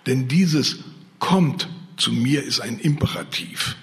Denn 0.06 0.26
dieses 0.26 0.78
kommt 1.18 1.68
zu 1.96 2.12
mir 2.12 2.42
ist 2.42 2.61
ein 2.61 2.78
Imperativ. 2.78 3.76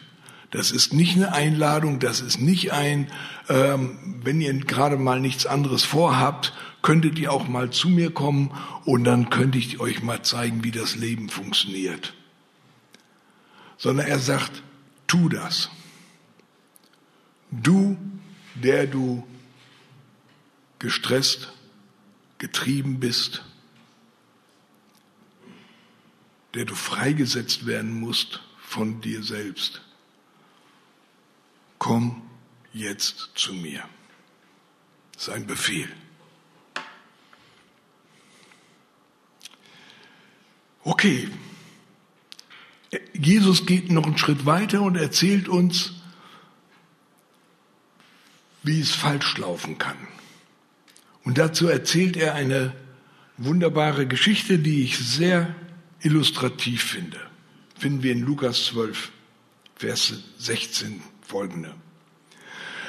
Das 0.50 0.72
ist 0.72 0.94
nicht 0.94 1.16
eine 1.16 1.34
Einladung, 1.34 2.00
das 2.00 2.20
ist 2.20 2.40
nicht 2.40 2.74
ein, 2.74 3.08
ähm, 3.48 4.20
wenn 4.24 4.42
ihr 4.42 4.54
gerade 4.54 4.98
mal 4.98 5.20
nichts 5.20 5.46
anderes 5.46 5.84
vorhabt, 5.84 6.54
könntet 6.82 7.18
ihr 7.18 7.32
auch 7.32 7.48
mal 7.48 7.70
zu 7.70 7.90
mir 7.90 8.12
kommen 8.12 8.52
und 8.86 9.04
dann 9.04 9.30
könnte 9.30 9.58
ich 9.58 9.80
euch 9.80 10.04
mal 10.04 10.22
zeigen, 10.24 10.64
wie 10.64 10.72
das 10.72 10.96
Leben 10.96 11.30
funktioniert. 11.30 12.14
Sondern 13.78 14.08
er 14.08 14.20
sagt, 14.20 14.64
tu 15.08 15.30
das. 15.30 15.70
Du, 17.52 17.98
der 18.56 18.88
du 18.88 19.24
gestresst, 20.84 21.52
getrieben 22.38 23.00
bist, 23.00 23.44
der 26.54 26.66
du 26.66 26.76
freigesetzt 26.76 27.66
werden 27.66 28.00
musst 28.00 28.42
von 28.60 29.02
dir 29.02 29.24
selbst 29.24 29.82
komm 31.84 32.22
jetzt 32.72 33.32
zu 33.36 33.54
mir. 33.54 33.84
Das 35.12 35.24
ist 35.24 35.34
ein 35.34 35.46
Befehl. 35.46 35.90
Okay. 40.86 41.30
Jesus 43.12 43.66
geht 43.66 43.92
noch 43.92 44.06
einen 44.06 44.18
Schritt 44.18 44.46
weiter 44.46 44.82
und 44.82 44.96
erzählt 44.96 45.50
uns, 45.50 45.92
wie 48.64 48.80
es 48.80 48.96
falsch 48.96 49.38
laufen 49.38 49.78
kann. 49.78 49.98
Und 51.24 51.38
dazu 51.38 51.68
erzählt 51.68 52.18
er 52.18 52.36
eine 52.36 52.74
wunderbare 53.38 54.08
Geschichte, 54.08 54.60
die 54.60 54.84
ich 54.84 54.98
sehr 54.98 55.56
illustrativ 56.02 56.84
finde. 56.84 57.20
Finden 57.78 58.04
wir 58.04 58.12
in 58.12 58.22
Lukas 58.22 58.66
12, 58.66 59.12
Vers 59.76 60.14
16 60.38 61.02
folgende. 61.22 61.74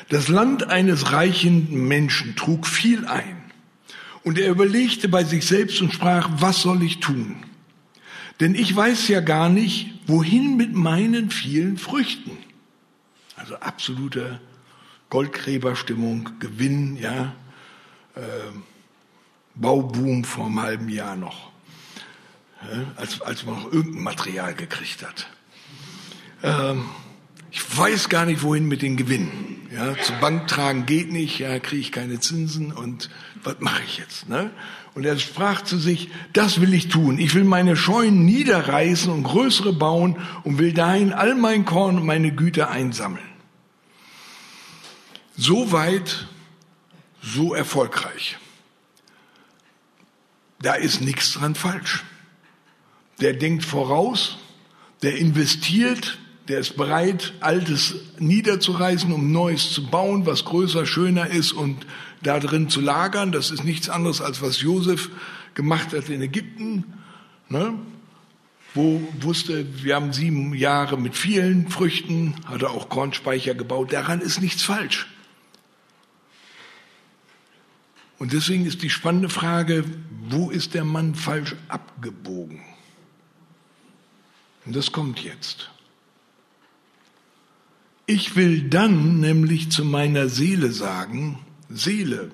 Das 0.09 0.29
Land 0.29 0.69
eines 0.69 1.13
reichen 1.13 1.89
Menschen 1.89 2.37
trug 2.37 2.67
viel 2.67 3.07
ein. 3.07 3.43
Und 4.23 4.39
er 4.39 4.51
überlegte 4.51 5.09
bei 5.09 5.25
sich 5.25 5.47
selbst 5.47 5.81
und 5.81 5.93
sprach, 5.93 6.29
was 6.39 6.63
soll 6.63 6.83
ich 6.83 7.01
tun? 7.01 7.37
Denn 8.41 8.55
ich 8.55 8.75
weiß 8.75 9.09
ja 9.09 9.21
gar 9.21 9.49
nicht, 9.49 9.95
wohin 10.07 10.57
mit 10.57 10.75
meinen 10.75 11.31
vielen 11.31 11.79
Früchten. 11.79 12.33
Also 13.37 13.57
absolute 13.57 14.41
Goldgräberstimmung, 15.11 16.31
Gewinn, 16.41 16.97
ja, 16.97 17.35
äh, 18.17 18.21
Bauboom 19.55 20.25
vor 20.25 20.47
einem 20.47 20.61
halben 20.61 20.89
Jahr 20.89 21.17
noch, 21.17 21.51
ja, 22.63 22.85
als, 22.97 23.21
als 23.21 23.45
man 23.45 23.57
noch 23.57 23.73
irgendein 23.73 24.03
Material 24.03 24.55
gekriegt 24.55 25.07
hat. 25.07 25.29
Ähm, 26.43 26.87
ich 27.51 27.79
weiß 27.79 28.09
gar 28.09 28.27
nicht, 28.27 28.43
wohin 28.43 28.67
mit 28.67 28.83
den 28.83 28.97
Gewinnen. 28.97 29.69
Ja, 29.73 29.97
zur 30.03 30.17
Bank 30.17 30.49
tragen 30.49 30.87
geht 30.87 31.13
nicht, 31.13 31.39
ja, 31.39 31.59
kriege 31.61 31.81
ich 31.81 31.93
keine 31.93 32.19
Zinsen 32.19 32.73
und 32.73 33.11
was 33.45 33.57
mache 33.61 33.83
ich 33.87 33.99
jetzt? 33.99 34.29
Ne? 34.29 34.51
Und 34.95 35.05
er 35.05 35.19
sprach 35.19 35.63
zu 35.63 35.79
sich, 35.79 36.11
das 36.33 36.61
will 36.61 36.75
ich 36.75 36.89
tun. 36.89 37.19
Ich 37.19 37.35
will 37.35 37.45
meine 37.45 37.77
Scheunen 37.77 38.25
niederreißen 38.25 39.13
und 39.13 39.23
größere 39.23 39.73
bauen 39.73 40.17
und 40.43 40.59
will 40.59 40.73
dahin 40.73 41.13
all 41.13 41.37
mein 41.37 41.65
Korn 41.65 41.97
und 41.97 42.07
meine 42.07 42.33
Güter 42.33 42.71
einsammeln. 42.71 43.25
So 45.37 45.71
weit, 45.73 46.29
so 47.25 47.55
erfolgreich. 47.55 48.37
Da 50.61 50.75
ist 50.75 51.01
nichts 51.01 51.33
dran 51.33 51.55
falsch. 51.55 52.05
Der 53.21 53.33
denkt 53.33 53.65
voraus, 53.65 54.39
der 55.03 55.17
investiert, 55.17 56.19
der 56.49 56.59
ist 56.59 56.77
bereit, 56.77 57.33
Altes 57.41 57.95
niederzureißen, 58.19 59.13
um 59.13 59.33
Neues 59.33 59.73
zu 59.73 59.87
bauen, 59.87 60.27
was 60.27 60.45
größer, 60.45 60.85
schöner 60.87 61.29
ist 61.29 61.53
und 61.53 61.87
da 62.23 62.39
drin 62.41 62.69
zu 62.69 62.81
lagern. 62.81 63.33
Das 63.33 63.51
ist 63.51 63.65
nichts 63.65 63.89
anderes, 63.89 64.21
als 64.21 64.43
was 64.43 64.61
Josef 64.61 65.11
gemacht 65.55 65.93
hat 65.93 66.09
in 66.09 66.21
Ägypten, 66.21 66.85
ne? 67.49 67.75
wo 68.75 69.01
wusste, 69.21 69.85
wir 69.85 69.95
haben 69.95 70.13
sieben 70.13 70.53
Jahre 70.53 70.99
mit 70.99 71.17
vielen 71.17 71.69
Früchten, 71.69 72.35
hat 72.47 72.63
er 72.63 72.73
auch 72.73 72.89
Kornspeicher 72.89 73.55
gebaut. 73.55 73.93
Daran 73.93 74.21
ist 74.21 74.43
nichts 74.43 74.65
falsch. 74.65 75.07
Und 78.25 78.33
deswegen 78.33 78.65
ist 78.65 78.83
die 78.83 78.89
spannende 78.89 79.29
Frage, 79.29 79.85
wo 80.31 80.49
ist 80.49 80.73
der 80.73 80.87
Mann 80.87 81.15
falsch 81.15 81.57
abgebogen? 81.69 82.63
Und 84.65 84.75
das 84.75 84.93
kommt 84.93 85.23
jetzt. 85.23 85.71
Ich 88.07 88.35
will 88.35 88.71
dann 88.71 89.21
nämlich 89.21 89.71
zu 89.71 89.85
meiner 89.85 90.31
Seele 90.31 90.73
sagen, 90.73 91.39
Seele, 91.69 92.31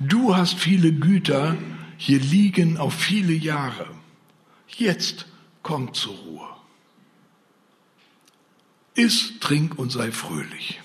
du 0.00 0.34
hast 0.34 0.54
viele 0.58 0.92
Güter 0.92 1.56
hier 1.96 2.18
liegen 2.18 2.76
auf 2.76 2.94
viele 2.94 3.32
Jahre. 3.32 3.86
Jetzt 4.66 5.26
komm 5.62 5.94
zur 5.94 6.16
Ruhe. 6.16 6.48
Iss, 8.96 9.34
trink 9.38 9.78
und 9.78 9.92
sei 9.92 10.10
fröhlich. 10.10 10.80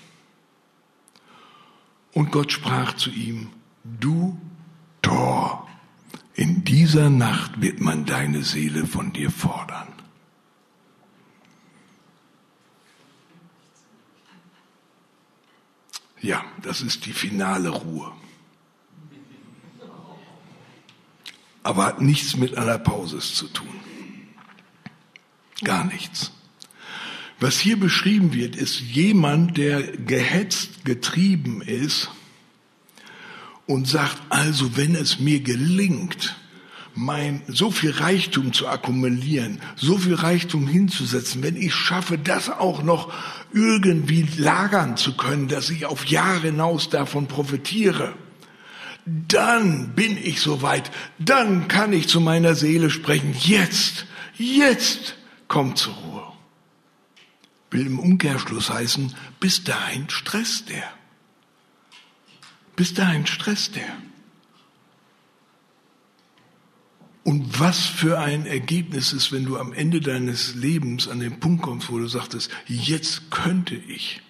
Und 2.12 2.30
Gott 2.30 2.52
sprach 2.52 2.94
zu 2.94 3.10
ihm, 3.10 3.50
du 4.00 4.38
Tor, 5.02 5.68
in 6.34 6.64
dieser 6.64 7.10
Nacht 7.10 7.60
wird 7.60 7.80
man 7.80 8.04
deine 8.04 8.42
Seele 8.42 8.86
von 8.86 9.12
dir 9.12 9.30
fordern. 9.30 9.88
Ja, 16.20 16.44
das 16.62 16.80
ist 16.80 17.06
die 17.06 17.12
finale 17.12 17.68
Ruhe. 17.68 18.12
Aber 21.62 21.86
hat 21.86 22.00
nichts 22.00 22.36
mit 22.36 22.56
einer 22.56 22.78
Pause 22.78 23.18
zu 23.18 23.46
tun. 23.48 23.80
Gar 25.62 25.84
nichts. 25.84 26.32
Was 27.38 27.58
hier 27.58 27.78
beschrieben 27.78 28.32
wird, 28.32 28.56
ist 28.56 28.80
jemand, 28.80 29.56
der 29.56 29.82
gehetzt, 29.82 30.84
getrieben 30.84 31.60
ist 31.62 32.10
und 33.66 33.88
sagt, 33.88 34.18
also 34.28 34.76
wenn 34.76 34.94
es 34.94 35.18
mir 35.18 35.40
gelingt, 35.40 36.36
mein 36.94 37.42
so 37.46 37.70
viel 37.70 37.90
Reichtum 37.90 38.52
zu 38.52 38.68
akkumulieren, 38.68 39.60
so 39.76 39.98
viel 39.98 40.14
Reichtum 40.14 40.66
hinzusetzen, 40.66 41.42
wenn 41.42 41.56
ich 41.56 41.74
schaffe, 41.74 42.16
das 42.16 42.48
auch 42.48 42.82
noch 42.82 43.12
irgendwie 43.52 44.26
lagern 44.38 44.96
zu 44.96 45.14
können, 45.16 45.48
dass 45.48 45.68
ich 45.68 45.84
auf 45.84 46.06
Jahre 46.06 46.48
hinaus 46.48 46.88
davon 46.88 47.26
profitiere, 47.26 48.14
dann 49.04 49.94
bin 49.94 50.16
ich 50.16 50.40
soweit, 50.40 50.90
dann 51.18 51.68
kann 51.68 51.92
ich 51.92 52.08
zu 52.08 52.20
meiner 52.20 52.54
Seele 52.54 52.90
sprechen, 52.90 53.34
jetzt, 53.38 54.06
jetzt 54.36 55.16
kommt 55.48 55.78
zur 55.78 55.94
Ruhe. 55.94 56.22
Will 57.70 57.86
im 57.86 57.98
Umkehrschluss 57.98 58.70
heißen, 58.70 59.14
bis 59.38 59.64
dahin 59.64 60.08
stresst 60.08 60.70
der. 60.70 60.95
Bis 62.76 62.92
dahin 62.92 63.26
stresst 63.26 63.76
der. 63.76 63.96
Und 67.24 67.58
was 67.58 67.86
für 67.86 68.20
ein 68.20 68.46
Ergebnis 68.46 69.12
ist, 69.12 69.32
wenn 69.32 69.46
du 69.46 69.58
am 69.58 69.72
Ende 69.72 70.00
deines 70.00 70.54
Lebens 70.54 71.08
an 71.08 71.18
den 71.18 71.40
Punkt 71.40 71.62
kommst, 71.62 71.90
wo 71.90 71.98
du 71.98 72.06
sagtest, 72.06 72.50
jetzt 72.66 73.32
könnte 73.32 73.74
ich. 73.74 74.22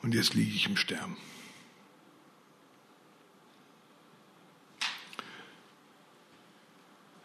Und 0.00 0.14
jetzt 0.14 0.32
liege 0.32 0.54
ich 0.54 0.66
im 0.66 0.78
Sterben. 0.78 1.18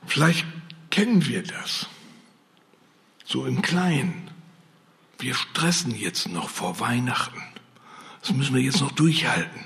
Vielleicht 0.07 0.45
kennen 0.89 1.25
wir 1.25 1.43
das. 1.43 1.87
So 3.23 3.45
im 3.45 3.61
Kleinen. 3.61 4.29
Wir 5.19 5.35
stressen 5.35 5.95
jetzt 5.95 6.27
noch 6.27 6.49
vor 6.49 6.81
Weihnachten. 6.81 7.52
Das 8.23 8.33
müssen 8.33 8.55
wir 8.55 8.61
jetzt 8.61 8.79
noch 8.79 8.91
durchhalten. 8.93 9.61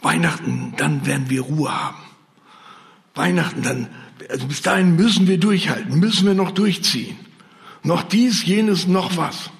Weihnachten, 0.00 0.72
dann 0.78 1.04
werden 1.04 1.28
wir 1.28 1.42
Ruhe 1.42 1.70
haben. 1.70 2.02
Weihnachten, 3.14 3.62
dann, 3.62 3.88
also 4.30 4.46
bis 4.46 4.62
dahin 4.62 4.96
müssen 4.96 5.26
wir 5.26 5.38
durchhalten, 5.38 5.98
müssen 5.98 6.26
wir 6.26 6.34
noch 6.34 6.50
durchziehen. 6.50 7.18
Noch 7.82 8.02
dies, 8.02 8.44
jenes, 8.44 8.86
noch 8.86 9.16
was. 9.16 9.50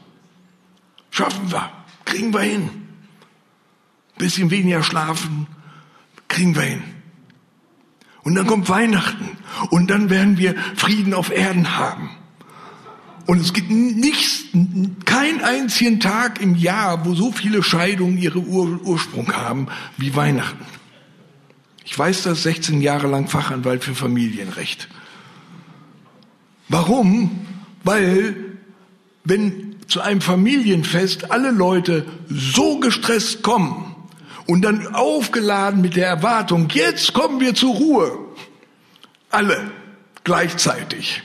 Schaffen 1.11 1.51
wir, 1.53 1.71
kriegen 2.05 2.33
wir 2.33 2.41
hin. 2.41 2.71
Bisschen 4.17 4.51
weniger 4.51 4.83
schlafen, 4.83 5.47
kriegen 6.29 6.55
wir 6.55 6.63
hin. 6.63 6.83
Und 8.23 8.35
dann 8.35 8.47
kommt 8.47 8.69
Weihnachten 8.69 9.37
und 9.71 9.91
dann 9.91 10.09
werden 10.11 10.39
wir 10.39 10.55
Frieden 10.75 11.13
auf 11.13 11.31
Erden 11.31 11.77
haben. 11.77 12.11
Und 13.27 13.41
es 13.41 13.53
gibt 13.53 13.71
nichts, 13.71 14.45
keinen 15.05 15.43
einzigen 15.43 15.99
Tag 15.99 16.41
im 16.41 16.55
Jahr, 16.55 17.05
wo 17.05 17.15
so 17.15 17.33
viele 17.33 17.63
Scheidungen 17.63 18.19
ihre 18.19 18.39
Ur 18.39 18.81
Ursprung 18.85 19.33
haben 19.33 19.67
wie 19.97 20.15
Weihnachten. 20.15 20.65
Ich 21.85 21.99
weiß 21.99 22.23
das, 22.23 22.45
16 22.45 22.81
Jahre 22.81 23.09
lang 23.09 23.29
Fachanwalt 23.29 23.85
für 23.85 23.95
Familienrecht. 23.95 24.89
Warum? 26.69 27.47
Weil, 27.85 28.37
wenn 29.25 29.77
zu 29.89 30.01
einem 30.01 30.21
Familienfest 30.21 31.31
alle 31.31 31.51
Leute 31.51 32.07
so 32.29 32.79
gestresst 32.79 33.43
kommen 33.43 33.95
und 34.47 34.63
dann 34.63 34.95
aufgeladen 34.95 35.81
mit 35.81 35.97
der 35.97 36.09
Erwartung, 36.09 36.69
jetzt 36.73 37.13
kommen 37.13 37.41
wir 37.41 37.55
zur 37.55 37.75
Ruhe, 37.75 38.19
alle 39.31 39.71
gleichzeitig, 40.25 41.23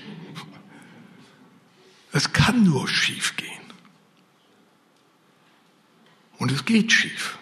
es 2.11 2.33
kann 2.33 2.63
nur 2.63 2.87
schief 2.87 3.35
gehen. 3.37 3.49
Und 6.37 6.51
es 6.51 6.65
geht 6.65 6.91
schief. 6.91 7.37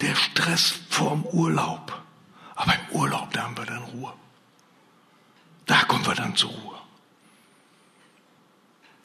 Der 0.00 0.14
Stress 0.14 0.74
vorm 0.90 1.24
Urlaub. 1.26 2.02
Aber 2.54 2.74
im 2.74 2.96
Urlaub, 2.96 3.32
da 3.32 3.44
haben 3.44 3.56
wir 3.56 3.66
dann 3.66 3.82
Ruhe. 3.82 4.12
Da 5.66 5.82
kommen 5.84 6.06
wir 6.06 6.14
dann 6.14 6.36
zur 6.36 6.50
Ruhe. 6.50 6.78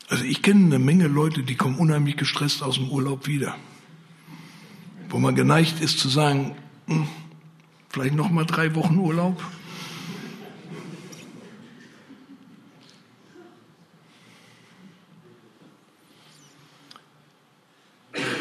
Also 0.10 0.26
ich 0.26 0.42
kenne 0.42 0.66
eine 0.66 0.80
Menge 0.80 1.08
Leute, 1.08 1.44
die 1.44 1.56
kommen 1.56 1.78
unheimlich 1.78 2.18
gestresst 2.18 2.64
aus 2.64 2.76
dem 2.76 2.90
Urlaub 2.90 3.28
wieder. 3.28 3.56
Wo 5.10 5.20
man 5.20 5.36
geneigt 5.36 5.80
ist 5.80 6.00
zu 6.00 6.10
sagen, 6.10 6.56
hm, 6.88 7.08
Vielleicht 7.92 8.16
noch 8.16 8.30
mal 8.30 8.46
drei 8.46 8.74
Wochen 8.76 8.98
Urlaub. 8.98 9.44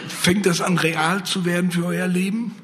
Fängt 0.07 0.47
das 0.47 0.61
an, 0.61 0.79
real 0.79 1.25
zu 1.25 1.45
werden 1.45 1.73
für 1.73 1.87
euer 1.87 2.07
Leben? 2.07 2.55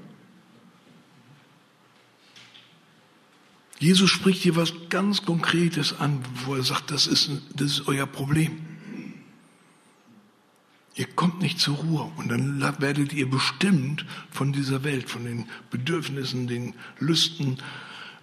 Jesus 3.78 4.10
spricht 4.10 4.42
hier 4.42 4.54
was 4.54 4.72
ganz 4.88 5.24
Konkretes 5.24 5.98
an, 5.98 6.24
wo 6.44 6.54
er 6.54 6.62
sagt, 6.62 6.92
das 6.92 7.06
ist, 7.06 7.30
das 7.54 7.72
ist 7.72 7.88
euer 7.88 8.06
Problem. 8.06 8.65
Ihr 10.96 11.06
kommt 11.06 11.42
nicht 11.42 11.60
zur 11.60 11.76
Ruhe 11.76 12.10
und 12.16 12.28
dann 12.30 12.60
werdet 12.80 13.12
ihr 13.12 13.28
bestimmt 13.28 14.06
von 14.30 14.54
dieser 14.54 14.82
Welt, 14.82 15.10
von 15.10 15.26
den 15.26 15.46
Bedürfnissen, 15.70 16.46
den 16.46 16.74
Lüsten, 16.98 17.58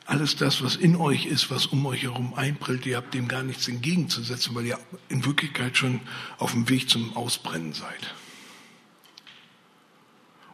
alles 0.06 0.36
das, 0.36 0.64
was 0.64 0.76
in 0.76 0.96
euch 0.96 1.28
ist, 1.28 1.50
was 1.52 1.68
um 1.68 1.86
euch 1.86 2.04
herum 2.04 2.34
einbrillt. 2.34 2.86
Ihr 2.86 2.98
habt 2.98 3.14
dem 3.14 3.28
gar 3.28 3.44
nichts 3.44 3.68
entgegenzusetzen, 3.68 4.54
weil 4.56 4.66
ihr 4.66 4.80
in 5.08 5.24
Wirklichkeit 5.24 5.78
schon 5.78 6.02
auf 6.40 6.52
dem 6.52 6.68
Weg 6.68 6.90
zum 6.90 7.16
Ausbrennen 7.16 7.74
seid. 7.74 8.14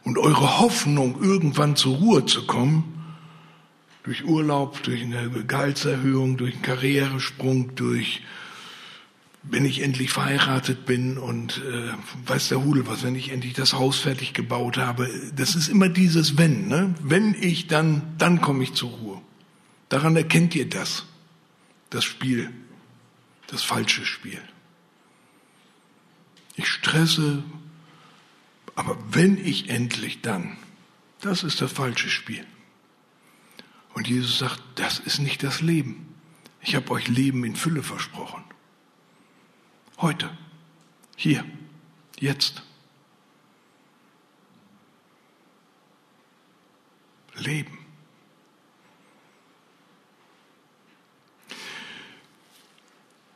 Und 0.04 0.18
eure 0.18 0.60
Hoffnung, 0.60 1.22
irgendwann 1.22 1.74
zur 1.74 1.96
Ruhe 1.96 2.26
zu 2.26 2.46
kommen, 2.46 2.84
durch 4.02 4.24
Urlaub, 4.24 4.82
durch 4.82 5.02
eine 5.02 5.30
Gehaltserhöhung, 5.30 6.36
durch 6.36 6.54
einen 6.54 6.62
Karrieresprung, 6.62 7.74
durch 7.74 8.22
wenn 9.42 9.64
ich 9.64 9.82
endlich 9.82 10.10
verheiratet 10.10 10.84
bin 10.84 11.16
und 11.16 11.58
äh, 11.58 11.92
weiß 12.26 12.48
der 12.48 12.62
Hudel 12.62 12.86
was, 12.86 13.02
wenn 13.02 13.14
ich 13.14 13.30
endlich 13.30 13.54
das 13.54 13.72
Haus 13.72 13.98
fertig 13.98 14.34
gebaut 14.34 14.76
habe, 14.76 15.08
das 15.34 15.54
ist 15.54 15.68
immer 15.68 15.88
dieses 15.88 16.36
Wenn. 16.36 16.68
Ne? 16.68 16.94
Wenn 17.02 17.34
ich 17.34 17.66
dann, 17.66 18.02
dann 18.18 18.40
komme 18.40 18.62
ich 18.62 18.74
zur 18.74 18.90
Ruhe. 18.90 19.22
Daran 19.88 20.14
erkennt 20.16 20.54
ihr 20.54 20.68
das, 20.68 21.06
das 21.88 22.04
Spiel, 22.04 22.50
das 23.46 23.62
falsche 23.62 24.04
Spiel. 24.04 24.40
Ich 26.56 26.68
stresse, 26.68 27.42
aber 28.74 28.98
wenn 29.10 29.42
ich 29.42 29.70
endlich 29.70 30.20
dann, 30.20 30.58
das 31.22 31.44
ist 31.44 31.60
das 31.60 31.72
falsche 31.72 32.10
Spiel. 32.10 32.44
Und 33.94 34.06
Jesus 34.06 34.38
sagt, 34.38 34.62
das 34.74 34.98
ist 34.98 35.18
nicht 35.18 35.42
das 35.42 35.60
Leben. 35.62 36.14
Ich 36.60 36.76
habe 36.76 36.90
euch 36.90 37.08
Leben 37.08 37.44
in 37.44 37.56
Fülle 37.56 37.82
versprochen. 37.82 38.44
Heute. 40.00 40.30
Hier. 41.16 41.44
Jetzt. 42.18 42.62
Leben. 47.34 47.78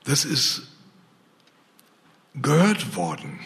Das 0.05 0.25
ist 0.25 0.69
gehört 2.35 2.97
worden. 2.97 3.41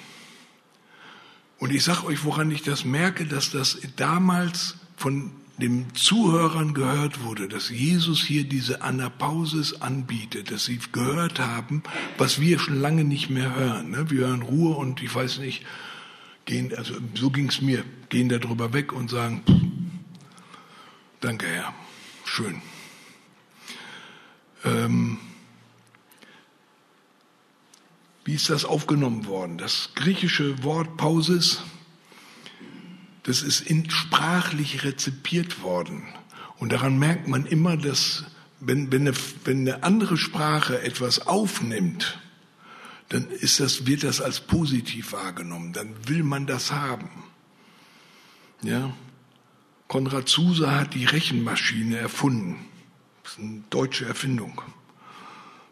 Und 1.59 1.72
ich 1.72 1.85
sage 1.85 2.07
euch, 2.07 2.24
woran 2.24 2.50
ich 2.50 2.62
das 2.62 2.85
merke, 2.85 3.26
dass 3.26 3.50
das 3.50 3.78
damals 3.96 4.76
von 4.96 5.33
den 5.59 5.94
Zuhörern 5.94 6.73
gehört 6.73 7.23
wurde, 7.25 7.49
dass 7.49 7.68
Jesus 7.68 8.23
hier 8.23 8.44
diese 8.44 8.83
Anapausis 8.83 9.81
anbietet, 9.81 10.51
dass 10.51 10.64
sie 10.64 10.79
gehört 10.92 11.40
haben, 11.40 11.83
was 12.16 12.40
wir 12.40 12.59
schon 12.59 12.81
lange 12.81 13.05
nicht 13.05 13.29
mehr 13.29 13.55
hören. 13.55 13.90
Ne? 13.90 14.11
Wir 14.11 14.29
hören 14.29 14.42
Ruhe 14.42 14.77
und 14.77 15.03
ich 15.03 15.14
weiß 15.14 15.38
nicht, 15.38 15.64
gehen, 16.44 16.75
also 16.77 16.94
so 17.14 17.31
ging 17.31 17.49
es 17.49 17.61
mir, 17.61 17.85
gehen 18.09 18.29
darüber 18.29 18.73
weg 18.73 18.92
und 18.92 19.11
sagen, 19.11 19.42
danke 21.21 21.47
Herr, 21.47 21.75
schön. 22.25 22.62
Ähm, 24.64 25.18
Wie 28.29 28.35
ist 28.35 28.51
das 28.51 28.66
aufgenommen 28.66 29.25
worden? 29.25 29.57
Das 29.57 29.92
griechische 29.94 30.62
Wort 30.62 30.99
Pausis, 30.99 31.62
das 33.29 33.43
ist 33.43 33.61
in, 33.61 33.91
sprachlich 33.91 34.85
rezipiert 34.85 35.62
worden. 35.62 36.03
Und 36.57 36.73
daran 36.73 36.99
merkt 36.99 37.29
man 37.29 37.45
immer, 37.45 37.77
dass 37.77 38.25
wenn, 38.59 38.91
wenn, 38.91 39.03
eine, 39.03 39.12
wenn 39.45 39.69
eine 39.69 39.83
andere 39.83 40.17
Sprache 40.17 40.81
etwas 40.81 41.27
aufnimmt, 41.27 42.19
dann 43.11 43.29
ist 43.29 43.61
das, 43.61 43.87
wird 43.87 44.03
das 44.03 44.23
als 44.23 44.41
positiv 44.41 45.12
wahrgenommen. 45.12 45.75
Dann 45.75 45.95
will 46.09 46.23
man 46.23 46.47
das 46.47 46.73
haben. 46.73 47.11
Ja? 48.62 48.95
Konrad 49.88 50.29
Zuse 50.31 50.71
hat 50.75 50.95
die 50.95 51.05
Rechenmaschine 51.05 51.99
erfunden. 51.99 52.57
Das 53.25 53.33
ist 53.33 53.38
eine 53.41 53.62
deutsche 53.69 54.07
Erfindung. 54.07 54.62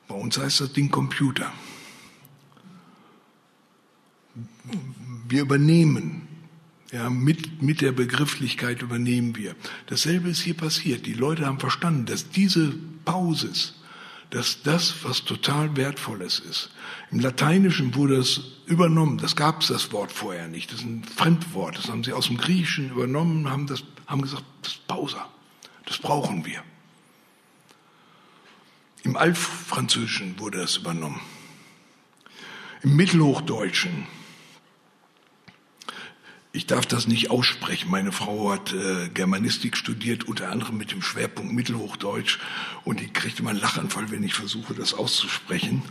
Bei 0.08 0.14
uns 0.14 0.36
heißt 0.36 0.60
das 0.60 0.74
Ding 0.74 0.90
Computer. 0.90 1.50
Wir 5.26 5.40
übernehmen. 5.40 6.25
Ja, 6.92 7.10
mit, 7.10 7.62
mit 7.62 7.80
der 7.80 7.92
Begrifflichkeit 7.92 8.80
übernehmen 8.80 9.34
wir. 9.34 9.56
Dasselbe 9.86 10.28
ist 10.28 10.40
hier 10.40 10.54
passiert. 10.54 11.04
Die 11.06 11.14
Leute 11.14 11.46
haben 11.46 11.58
verstanden, 11.58 12.06
dass 12.06 12.30
diese 12.30 12.74
Pauses, 13.04 13.74
dass 14.30 14.62
das 14.62 14.94
was 15.02 15.24
total 15.24 15.76
Wertvolles 15.76 16.38
ist. 16.38 16.70
Im 17.10 17.20
Lateinischen 17.20 17.94
wurde 17.96 18.16
es 18.16 18.40
übernommen. 18.66 19.18
Das 19.18 19.34
gab 19.34 19.62
es 19.62 19.68
das 19.68 19.90
Wort 19.92 20.12
vorher 20.12 20.46
nicht. 20.46 20.72
Das 20.72 20.80
ist 20.80 20.86
ein 20.86 21.02
Fremdwort. 21.04 21.76
Das 21.76 21.88
haben 21.88 22.04
sie 22.04 22.12
aus 22.12 22.28
dem 22.28 22.36
Griechischen 22.36 22.90
übernommen, 22.90 23.50
haben 23.50 23.66
das, 23.66 23.82
haben 24.06 24.22
gesagt, 24.22 24.44
das 24.62 24.72
ist 24.74 24.86
Pausa. 24.86 25.28
Das 25.86 25.98
brauchen 25.98 26.44
wir. 26.44 26.62
Im 29.02 29.16
Altfranzösischen 29.16 30.38
wurde 30.38 30.58
das 30.58 30.76
übernommen. 30.78 31.20
Im 32.82 32.96
Mittelhochdeutschen. 32.96 34.06
Ich 36.56 36.64
darf 36.64 36.86
das 36.86 37.06
nicht 37.06 37.28
aussprechen. 37.28 37.90
Meine 37.90 38.12
Frau 38.12 38.50
hat 38.50 38.72
äh, 38.72 39.10
Germanistik 39.10 39.76
studiert, 39.76 40.24
unter 40.24 40.50
anderem 40.50 40.78
mit 40.78 40.90
dem 40.90 41.02
Schwerpunkt 41.02 41.52
Mittelhochdeutsch. 41.52 42.38
Und 42.82 43.00
die 43.00 43.08
kriegt 43.08 43.38
immer 43.38 43.50
einen 43.50 43.60
Lachanfall, 43.60 44.10
wenn 44.10 44.22
ich 44.22 44.32
versuche, 44.32 44.72
das 44.72 44.94
auszusprechen. 44.94 45.82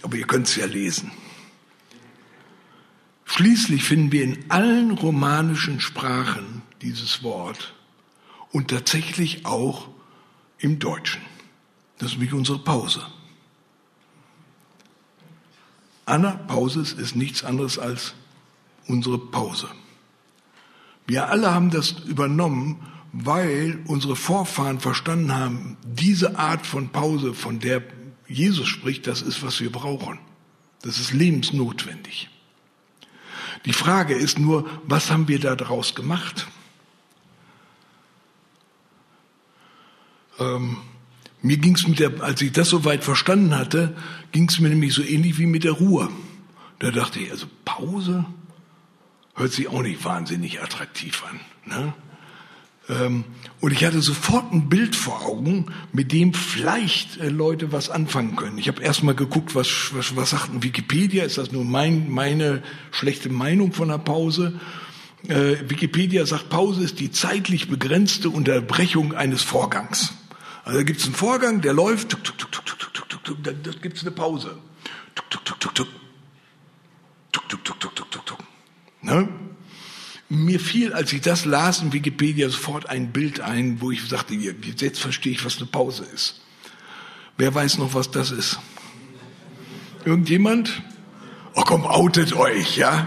Aber 0.00 0.16
ihr 0.16 0.26
könnt 0.26 0.46
es 0.46 0.56
ja 0.56 0.64
lesen. 0.64 1.12
Schließlich 3.26 3.84
finden 3.84 4.10
wir 4.10 4.24
in 4.24 4.50
allen 4.50 4.92
romanischen 4.92 5.78
Sprachen 5.78 6.62
dieses 6.80 7.22
Wort 7.22 7.74
und 8.50 8.68
tatsächlich 8.68 9.44
auch 9.44 9.90
im 10.56 10.78
Deutschen. 10.78 11.20
Das 11.98 12.12
ist 12.12 12.14
nämlich 12.14 12.32
unsere 12.32 12.60
Pause. 12.60 13.06
Anna 16.06 16.30
Pauses 16.30 16.94
ist 16.94 17.14
nichts 17.14 17.44
anderes 17.44 17.78
als 17.78 18.14
unsere 18.86 19.18
Pause. 19.18 19.68
Wir 21.08 21.30
alle 21.30 21.52
haben 21.52 21.70
das 21.70 21.92
übernommen, 22.06 22.76
weil 23.12 23.80
unsere 23.86 24.14
Vorfahren 24.14 24.78
verstanden 24.78 25.34
haben, 25.34 25.78
diese 25.82 26.38
Art 26.38 26.66
von 26.66 26.90
Pause, 26.90 27.32
von 27.32 27.58
der 27.60 27.82
Jesus 28.28 28.68
spricht, 28.68 29.06
das 29.06 29.22
ist, 29.22 29.42
was 29.42 29.58
wir 29.60 29.72
brauchen. 29.72 30.18
Das 30.82 31.00
ist 31.00 31.14
lebensnotwendig. 31.14 32.28
Die 33.64 33.72
Frage 33.72 34.14
ist 34.14 34.38
nur, 34.38 34.68
was 34.84 35.10
haben 35.10 35.28
wir 35.28 35.40
daraus 35.40 35.94
gemacht? 35.94 36.46
Ähm, 40.38 40.76
mir 41.40 41.56
ging 41.56 41.74
es 41.74 41.88
mit 41.88 42.00
der, 42.00 42.22
als 42.22 42.42
ich 42.42 42.52
das 42.52 42.68
soweit 42.68 43.02
verstanden 43.02 43.56
hatte, 43.56 43.96
ging 44.30 44.46
es 44.48 44.60
mir 44.60 44.68
nämlich 44.68 44.92
so 44.92 45.02
ähnlich 45.02 45.38
wie 45.38 45.46
mit 45.46 45.64
der 45.64 45.72
Ruhe. 45.72 46.10
Da 46.80 46.90
dachte 46.90 47.18
ich, 47.18 47.30
also 47.30 47.46
Pause 47.64 48.26
hört 49.38 49.52
sich 49.52 49.68
auch 49.68 49.82
nicht 49.82 50.04
wahnsinnig 50.04 50.60
attraktiv 50.60 51.22
an. 51.24 51.40
Ne? 51.64 51.94
Ähm, 52.88 53.24
und 53.60 53.72
ich 53.72 53.84
hatte 53.84 54.00
sofort 54.00 54.52
ein 54.52 54.68
Bild 54.68 54.96
vor 54.96 55.24
Augen, 55.24 55.66
mit 55.92 56.12
dem 56.12 56.32
vielleicht 56.34 57.18
äh, 57.18 57.28
Leute 57.28 57.70
was 57.70 57.90
anfangen 57.90 58.36
können. 58.36 58.58
Ich 58.58 58.68
habe 58.68 58.82
erstmal 58.82 59.14
geguckt, 59.14 59.54
was, 59.54 59.90
was, 59.92 60.16
was 60.16 60.30
sagt 60.30 60.62
Wikipedia? 60.62 61.24
Ist 61.24 61.38
das 61.38 61.52
nur 61.52 61.64
mein, 61.64 62.10
meine 62.10 62.62
schlechte 62.90 63.28
Meinung 63.28 63.72
von 63.72 63.88
der 63.88 63.98
Pause? 63.98 64.58
Äh, 65.28 65.56
Wikipedia 65.68 66.24
sagt, 66.26 66.48
Pause 66.48 66.82
ist 66.82 66.98
die 67.00 67.10
zeitlich 67.10 67.68
begrenzte 67.68 68.30
Unterbrechung 68.30 69.14
eines 69.14 69.42
Vorgangs. 69.42 70.14
Also 70.64 70.78
da 70.78 70.84
gibt 70.84 71.00
es 71.00 71.06
einen 71.06 71.14
Vorgang, 71.14 71.60
der 71.60 71.74
läuft, 71.74 72.10
tuk, 72.10 72.24
tuk, 72.24 72.38
tuk, 72.38 72.52
tuk, 72.52 72.66
tuk, 72.66 72.94
tuk, 72.94 73.08
tuk, 73.08 73.24
tuk, 73.24 73.44
da, 73.44 73.52
da 73.52 73.70
gibt 73.80 73.96
es 73.96 74.02
eine 74.02 74.12
Pause. 74.12 74.56
Tuk, 75.14 75.30
tuk, 75.30 75.44
tuk, 75.44 75.60
tuk. 75.60 75.88
Tuk, 77.32 77.48
tuk, 77.48 77.64
tuk, 77.64 77.80
tuk, 77.80 77.94
tuk, 77.94 78.10
tuk, 78.10 78.26
tuk. 78.26 78.38
Ne? 79.02 79.28
Mir 80.28 80.60
fiel, 80.60 80.92
als 80.92 81.12
ich 81.12 81.22
das 81.22 81.44
las 81.44 81.80
in 81.80 81.92
Wikipedia, 81.92 82.48
sofort 82.50 82.88
ein 82.88 83.12
Bild 83.12 83.40
ein, 83.40 83.80
wo 83.80 83.90
ich 83.90 84.06
sagte, 84.06 84.34
jetzt 84.34 85.00
verstehe 85.00 85.32
ich, 85.32 85.44
was 85.44 85.56
eine 85.56 85.66
Pause 85.66 86.04
ist. 86.14 86.40
Wer 87.38 87.54
weiß 87.54 87.78
noch, 87.78 87.94
was 87.94 88.10
das 88.10 88.30
ist? 88.30 88.58
Irgendjemand? 90.04 90.82
Oh 91.54 91.62
komm, 91.62 91.86
outet 91.86 92.34
euch, 92.34 92.76
ja? 92.76 93.06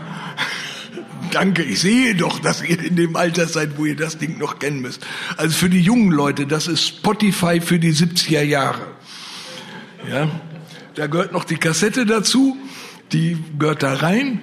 Danke, 1.32 1.64
ich 1.64 1.80
sehe 1.80 2.16
doch, 2.16 2.40
dass 2.40 2.64
ihr 2.64 2.84
in 2.84 2.96
dem 2.96 3.16
Alter 3.16 3.48
seid, 3.48 3.78
wo 3.78 3.86
ihr 3.86 3.96
das 3.96 4.18
Ding 4.18 4.38
noch 4.40 4.60
kennen 4.60 4.82
müsst. 4.82 5.06
Also 5.38 5.56
für 5.56 5.70
die 5.70 5.82
jungen 5.82 6.12
Leute, 6.12 6.48
das 6.48 6.68
ist 6.68 6.88
Spotify 6.88 7.62
für 7.62 7.78
die 7.78 7.94
70er 7.94 8.42
Jahre. 8.42 8.88
Ja, 10.10 10.30
da 10.96 11.08
gehört 11.08 11.32
noch 11.32 11.44
die 11.44 11.58
Kassette 11.58 12.06
dazu, 12.06 12.58
die 13.12 13.38
gehört 13.60 13.84
da 13.84 13.94
rein. 13.94 14.40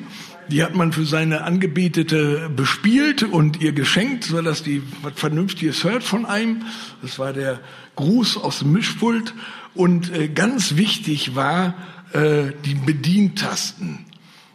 Die 0.51 0.63
hat 0.65 0.75
man 0.75 0.93
für 0.93 1.05
seine 1.05 1.45
Angebetete 1.45 2.51
bespielt 2.55 3.23
und 3.23 3.61
ihr 3.61 3.73
geschenkt, 3.73 4.25
so 4.25 4.41
dass 4.41 4.63
die 4.63 4.83
was 5.03 5.13
Vernünftiges 5.17 5.85
hört 5.85 6.03
von 6.03 6.25
einem. 6.25 6.63
Das 7.03 7.19
war 7.19 7.33
der 7.33 7.61
Gruß 7.97 8.37
aus 8.39 8.61
dem 8.61 8.73
Mischpult. 8.73 9.35
Und 9.75 10.13
äh, 10.13 10.29
ganz 10.29 10.77
wichtig 10.77 11.35
war 11.35 11.75
äh, 12.13 12.53
die 12.65 12.75
Bedientasten. 12.75 14.07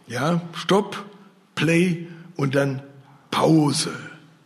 Ja, 0.07 0.41
Stopp, 0.53 1.05
Play, 1.55 2.07
und 2.35 2.55
dann 2.55 2.81
Pause. 3.31 3.93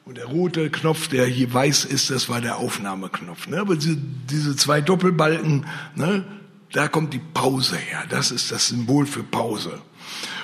Und 0.05 0.17
der 0.17 0.25
rote 0.25 0.69
Knopf, 0.69 1.09
der 1.09 1.25
hier 1.25 1.53
weiß 1.53 1.85
ist, 1.85 2.09
das 2.09 2.29
war 2.29 2.39
der 2.39 2.57
Aufnahmeknopf. 2.57 3.47
Ne? 3.47 3.59
Aber 3.59 3.75
diese, 3.75 3.97
diese 3.97 4.55
zwei 4.55 4.79
Doppelbalken, 4.79 5.65
ne? 5.95 6.25
da 6.71 6.87
kommt 6.87 7.13
die 7.13 7.21
Pause 7.33 7.75
her. 7.75 8.05
Das 8.09 8.31
ist 8.31 8.51
das 8.51 8.67
Symbol 8.67 9.05
für 9.05 9.23
Pause. 9.23 9.81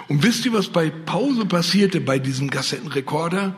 Und 0.08 0.24
wisst 0.24 0.46
ihr, 0.46 0.54
was 0.54 0.68
bei 0.68 0.90
Pause 0.90 1.46
passierte 1.46 2.02
bei 2.02 2.20
diesem 2.20 2.50
Kassettenrekorder? 2.50 3.56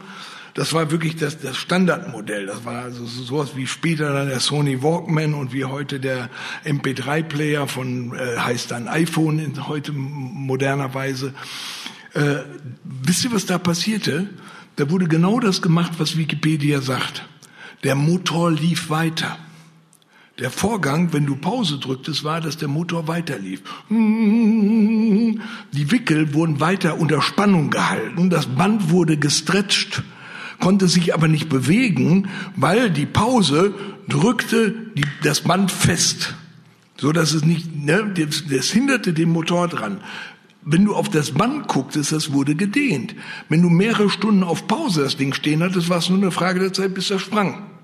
Das 0.55 0.71
war 0.71 0.89
wirklich 0.89 1.17
das, 1.17 1.39
das 1.39 1.57
Standardmodell. 1.57 2.45
Das 2.45 2.63
war 2.63 2.83
also 2.83 3.05
sowas 3.05 3.57
wie 3.57 3.67
später 3.67 4.13
dann 4.13 4.29
der 4.29 4.39
Sony 4.39 4.81
Walkman 4.81 5.33
und 5.33 5.51
wie 5.51 5.65
heute 5.65 5.99
der 5.99 6.29
MP3-Player 6.63 7.67
von 7.67 8.15
äh, 8.15 8.37
heißt 8.37 8.71
dann 8.71 8.87
iPhone 8.87 9.39
in 9.39 9.67
heute 9.67 9.91
modernerweise. 9.91 11.33
Äh, 12.13 12.37
wisst 12.85 13.25
ihr, 13.25 13.33
was 13.33 13.45
da 13.45 13.57
passierte? 13.57 14.29
Da 14.77 14.89
wurde 14.89 15.07
genau 15.07 15.41
das 15.41 15.61
gemacht, 15.61 15.93
was 15.97 16.15
Wikipedia 16.15 16.79
sagt. 16.79 17.25
Der 17.83 17.95
Motor 17.95 18.51
lief 18.51 18.89
weiter. 18.89 19.37
Der 20.39 20.51
Vorgang, 20.51 21.13
wenn 21.13 21.25
du 21.25 21.37
Pause 21.37 21.77
drücktest, 21.77 22.25
war, 22.25 22.41
dass 22.41 22.57
der 22.57 22.67
Motor 22.67 23.07
weiterlief. 23.07 23.61
Die 23.89 25.37
Wickel 25.71 26.33
wurden 26.33 26.59
weiter 26.59 26.99
unter 26.99 27.21
Spannung 27.21 27.69
gehalten, 27.69 28.29
das 28.29 28.47
Band 28.47 28.89
wurde 28.89 29.15
gestretcht, 29.15 30.03
konnte 30.59 30.89
sich 30.89 31.13
aber 31.13 31.29
nicht 31.29 31.47
bewegen, 31.47 32.27
weil 32.57 32.89
die 32.89 33.05
Pause 33.05 33.73
drückte 34.09 34.71
die, 34.95 35.05
das 35.23 35.39
Band 35.39 35.71
fest, 35.71 36.35
so 36.97 37.13
dass 37.13 37.31
es 37.31 37.45
nicht, 37.45 37.73
ne, 37.73 38.13
das, 38.13 38.43
das 38.49 38.69
hinderte 38.69 39.13
den 39.13 39.29
Motor 39.29 39.69
dran. 39.69 40.01
Wenn 40.63 40.83
du 40.83 40.95
auf 40.95 41.07
das 41.07 41.31
Band 41.31 41.69
gucktest, 41.69 42.11
das 42.11 42.33
wurde 42.33 42.55
gedehnt. 42.55 43.15
Wenn 43.47 43.61
du 43.61 43.69
mehrere 43.69 44.09
Stunden 44.09 44.43
auf 44.43 44.67
Pause 44.67 45.03
das 45.03 45.15
Ding 45.15 45.33
stehen 45.33 45.63
hattest, 45.63 45.87
war 45.87 45.99
es 45.99 46.09
nur 46.09 46.17
eine 46.17 46.31
Frage 46.31 46.59
der 46.59 46.73
Zeit, 46.73 46.93
bis 46.93 47.09
er 47.09 47.19
sprang. 47.19 47.74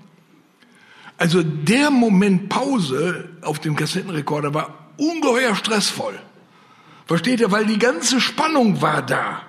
Also 1.22 1.44
der 1.44 1.92
Moment 1.92 2.48
Pause 2.48 3.28
auf 3.42 3.60
dem 3.60 3.76
Kassettenrekorder 3.76 4.54
war 4.54 4.88
ungeheuer 4.96 5.54
stressvoll. 5.54 6.18
Versteht 7.06 7.38
ihr? 7.38 7.52
Weil 7.52 7.64
die 7.64 7.78
ganze 7.78 8.20
Spannung 8.20 8.82
war 8.82 9.02
da. 9.02 9.40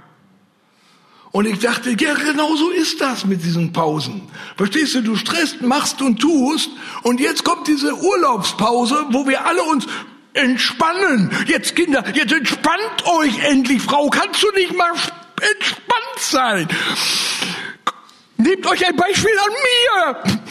Und 1.32 1.48
ich 1.48 1.58
dachte, 1.58 1.96
ja, 1.98 2.14
genau 2.14 2.56
so 2.56 2.70
ist 2.70 3.02
das 3.02 3.26
mit 3.26 3.44
diesen 3.44 3.74
Pausen. 3.74 4.22
Verstehst 4.56 4.94
du, 4.94 5.02
du 5.02 5.16
stresst, 5.16 5.64
machst 5.64 6.00
und 6.04 6.20
tust. 6.20 6.70
Und 7.02 7.20
jetzt 7.20 7.44
kommt 7.44 7.68
diese 7.68 7.92
Urlaubspause, 7.96 9.08
wo 9.10 9.28
wir 9.28 9.44
alle 9.48 9.64
uns 9.64 9.88
Entspannen. 10.34 11.32
Jetzt 11.48 11.76
Kinder, 11.76 12.04
jetzt 12.14 12.34
entspannt 12.34 13.04
euch 13.18 13.40
endlich, 13.46 13.82
Frau. 13.82 14.12
Kannst 14.12 14.44
du 14.44 14.52
nicht 14.52 14.78
mal 14.78 14.92
entspannt 14.92 16.20
sein? 16.20 16.68
Nehmt 18.38 18.68
euch 18.68 18.86
ein 18.86 18.96
Beispiel 18.96 19.40
an 19.40 20.24
mir. 20.24 20.43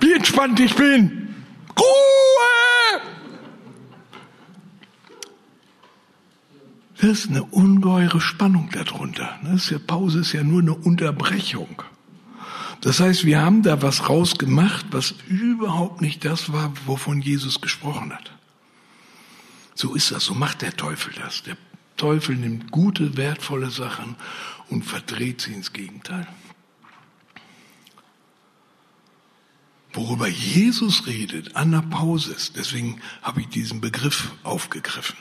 Wie 0.00 0.12
entspannt 0.12 0.60
ich 0.60 0.74
bin. 0.74 1.34
Ruhe! 1.78 3.00
Das 7.00 7.10
ist 7.10 7.30
eine 7.30 7.44
ungeheure 7.44 8.20
Spannung 8.20 8.70
darunter. 8.72 9.38
Das 9.42 9.64
ist 9.64 9.70
ja, 9.70 9.78
Pause 9.78 10.20
ist 10.20 10.32
ja 10.32 10.42
nur 10.42 10.60
eine 10.60 10.74
Unterbrechung. 10.74 11.82
Das 12.80 13.00
heißt, 13.00 13.24
wir 13.24 13.40
haben 13.40 13.62
da 13.62 13.82
was 13.82 14.08
rausgemacht, 14.08 14.86
was 14.90 15.14
überhaupt 15.28 16.00
nicht 16.00 16.24
das 16.24 16.52
war, 16.52 16.72
wovon 16.86 17.20
Jesus 17.20 17.60
gesprochen 17.60 18.12
hat. 18.12 18.30
So 19.74 19.94
ist 19.94 20.10
das, 20.10 20.24
so 20.24 20.34
macht 20.34 20.62
der 20.62 20.76
Teufel 20.76 21.12
das. 21.22 21.42
Der 21.42 21.56
Teufel 21.96 22.36
nimmt 22.36 22.70
gute, 22.70 23.16
wertvolle 23.16 23.70
Sachen 23.70 24.16
und 24.70 24.84
verdreht 24.84 25.40
sie 25.40 25.52
ins 25.52 25.72
Gegenteil. 25.72 26.26
Worüber 29.96 30.28
Jesus 30.28 31.06
redet, 31.06 31.56
Anapausis, 31.56 32.52
deswegen 32.52 33.00
habe 33.22 33.40
ich 33.40 33.48
diesen 33.48 33.80
Begriff 33.80 34.30
aufgegriffen, 34.42 35.16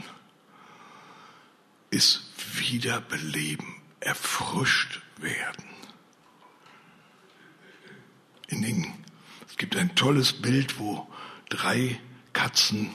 ist 1.92 2.30
wiederbeleben, 2.56 3.76
erfrischt 4.02 5.00
werden. 5.16 5.64
In 8.48 8.64
den, 8.64 8.94
es 9.48 9.56
gibt 9.56 9.78
ein 9.78 9.96
tolles 9.96 10.34
Bild, 10.34 10.78
wo 10.78 11.08
drei 11.48 11.98
Katzen 12.34 12.90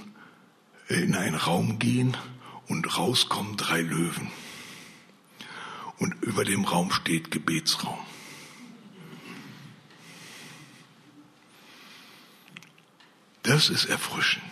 in 0.89 1.15
einen 1.15 1.35
Raum 1.35 1.79
gehen 1.79 2.15
und 2.69 2.99
rauskommen 2.99 3.57
drei 3.57 3.81
Löwen. 3.81 4.31
Und 5.99 6.13
über 6.23 6.45
dem 6.45 6.67
Raum 6.67 6.93
steht 6.93 7.31
Gebetsraum. 7.31 8.10
Das 13.51 13.69
ist 13.69 13.87
erfrischend. 13.87 14.45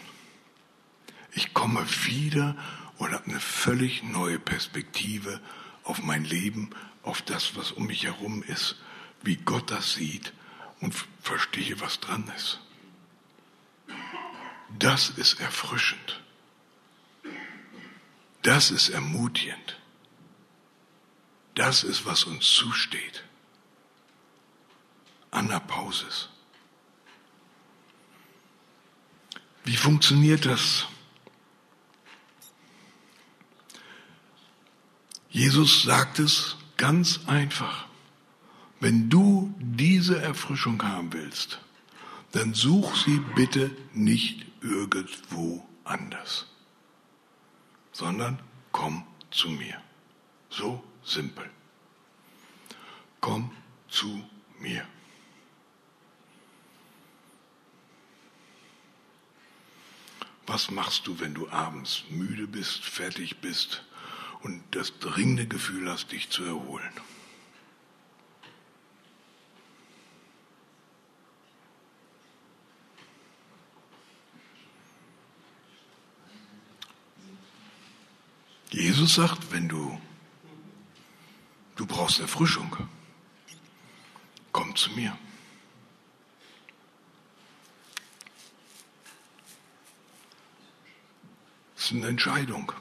Ich 1.31 1.55
komme 1.55 1.87
wieder 2.07 2.57
und 2.97 3.13
habe 3.13 3.27
eine 3.27 3.39
völlig 3.39 4.03
neue 4.03 4.41
Perspektive 4.41 5.41
auf 5.85 6.03
mein 6.03 6.25
Leben, 6.25 6.71
auf 7.05 7.23
das, 7.23 7.55
was 7.55 7.71
um 7.71 7.87
mich 7.87 8.03
herum 8.03 8.43
ist, 8.43 8.75
wie 9.23 9.37
Gott 9.37 9.71
das 9.71 9.93
sieht 9.93 10.33
und 10.81 10.97
verstehe, 11.23 11.81
was 11.81 12.01
dran 12.01 12.29
ist. 12.37 12.59
Das 14.81 15.11
ist 15.11 15.39
erfrischend. 15.39 16.21
Das 18.43 18.73
ist 18.73 18.89
ermutigend. 18.89 19.79
Das 21.55 21.85
ist, 21.85 22.05
was 22.05 22.25
uns 22.25 22.51
zusteht. 22.51 23.23
Anapausis. 25.31 26.31
Wie 29.69 29.77
funktioniert 29.77 30.47
das? 30.47 30.87
Jesus 35.29 35.83
sagt 35.83 36.21
es 36.21 36.57
ganz 36.79 37.21
einfach. 37.27 37.85
Wenn 38.81 39.11
du 39.11 39.55
diese 39.59 40.23
Erfrischung 40.23 40.83
haben 40.83 41.13
willst, 41.13 41.61
dann 42.33 42.55
such 42.55 42.97
sie 43.05 43.21
bitte 43.35 43.71
nicht 43.93 44.47
irgendwo 44.63 45.69
anders, 45.85 46.47
sondern 47.93 48.39
komm 48.73 49.05
zu 49.31 49.51
mir. 49.51 49.83
So 50.49 50.83
simpel. 51.05 51.45
Komm 53.21 53.51
zu 53.91 54.25
mir. 54.61 54.87
Was 60.49 60.71
machst 60.71 61.07
du, 61.07 61.21
wenn 61.21 61.35
du 61.35 61.51
abends 61.51 62.05
müde 62.09 62.47
bist, 62.47 62.83
fertig 62.83 63.43
bist 63.43 63.85
und 64.41 64.63
das 64.71 64.99
dringende 64.99 65.47
Gefühl 65.47 65.91
hast, 65.91 66.11
dich 66.11 66.31
zu 66.31 66.43
erholen? 66.43 66.91
Jesus 78.71 79.17
sagt, 79.17 79.53
wenn 79.53 79.69
du, 79.69 80.01
du 81.77 81.85
brauchst 81.85 82.21
Erfrischung, 82.21 82.75
komm 84.53 84.75
zu 84.77 84.91
mir. 84.93 85.15
Ist 91.91 91.97
eine 91.97 92.07
Entscheidung. 92.07 92.73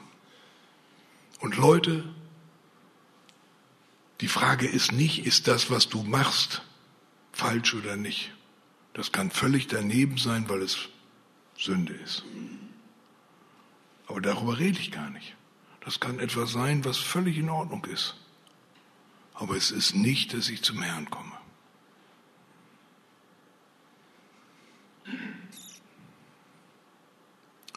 Und 1.40 1.56
Leute, 1.56 2.04
die 4.20 4.28
Frage 4.28 4.66
ist 4.66 4.92
nicht, 4.92 5.24
ist 5.24 5.48
das, 5.48 5.70
was 5.70 5.88
du 5.88 6.02
machst, 6.02 6.62
falsch 7.32 7.74
oder 7.74 7.96
nicht. 7.96 8.32
Das 8.94 9.12
kann 9.12 9.30
völlig 9.30 9.68
daneben 9.68 10.18
sein, 10.18 10.48
weil 10.48 10.62
es 10.62 10.88
Sünde 11.56 11.94
ist. 11.94 12.24
Aber 14.06 14.20
darüber 14.20 14.58
rede 14.58 14.80
ich 14.80 14.90
gar 14.90 15.10
nicht. 15.10 15.36
Das 15.80 16.00
kann 16.00 16.18
etwas 16.18 16.52
sein, 16.52 16.84
was 16.84 16.98
völlig 16.98 17.38
in 17.38 17.48
Ordnung 17.48 17.84
ist. 17.84 18.16
Aber 19.34 19.56
es 19.56 19.70
ist 19.70 19.94
nicht, 19.94 20.34
dass 20.34 20.48
ich 20.48 20.62
zum 20.62 20.82
Herrn 20.82 21.08
komme. 21.10 21.32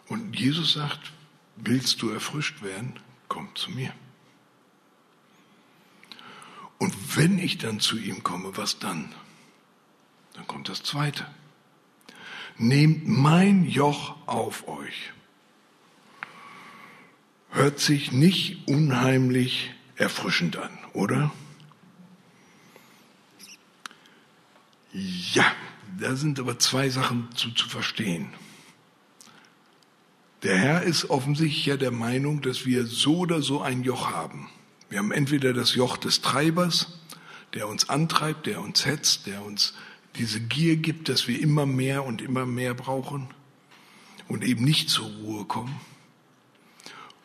Und 0.07 0.37
Jesus 0.37 0.73
sagt, 0.73 1.13
willst 1.63 2.01
du 2.01 2.09
erfrischt 2.09 2.61
werden, 2.61 2.99
komm 3.27 3.55
zu 3.55 3.71
mir. 3.71 3.93
Und 6.77 7.17
wenn 7.17 7.37
ich 7.37 7.57
dann 7.57 7.79
zu 7.79 7.97
ihm 7.97 8.23
komme, 8.23 8.57
was 8.57 8.79
dann? 8.79 9.13
Dann 10.33 10.47
kommt 10.47 10.69
das 10.69 10.83
Zweite. 10.83 11.27
Nehmt 12.57 13.07
mein 13.07 13.65
Joch 13.65 14.15
auf 14.27 14.67
euch 14.67 15.11
hört 17.51 17.79
sich 17.79 18.11
nicht 18.11 18.67
unheimlich 18.67 19.71
erfrischend 19.95 20.57
an, 20.57 20.77
oder? 20.93 21.31
Ja, 24.93 25.45
da 25.99 26.15
sind 26.15 26.39
aber 26.39 26.59
zwei 26.59 26.89
Sachen 26.89 27.29
zu, 27.35 27.51
zu 27.51 27.69
verstehen. 27.69 28.33
Der 30.43 30.57
Herr 30.57 30.81
ist 30.81 31.09
offensichtlich 31.09 31.65
ja 31.67 31.77
der 31.77 31.91
Meinung, 31.91 32.41
dass 32.41 32.65
wir 32.65 32.85
so 32.87 33.19
oder 33.19 33.41
so 33.41 33.61
ein 33.61 33.83
Joch 33.83 34.09
haben. 34.09 34.49
Wir 34.89 34.97
haben 34.97 35.11
entweder 35.11 35.53
das 35.53 35.75
Joch 35.75 35.97
des 35.97 36.21
Treibers, 36.21 36.99
der 37.53 37.67
uns 37.67 37.89
antreibt, 37.89 38.47
der 38.47 38.61
uns 38.61 38.85
hetzt, 38.85 39.27
der 39.27 39.45
uns 39.45 39.75
diese 40.15 40.41
Gier 40.41 40.77
gibt, 40.77 41.09
dass 41.09 41.27
wir 41.27 41.39
immer 41.39 41.65
mehr 41.65 42.05
und 42.05 42.21
immer 42.21 42.45
mehr 42.45 42.73
brauchen 42.73 43.27
und 44.27 44.43
eben 44.43 44.63
nicht 44.63 44.89
zur 44.89 45.07
Ruhe 45.07 45.45
kommen. 45.45 45.79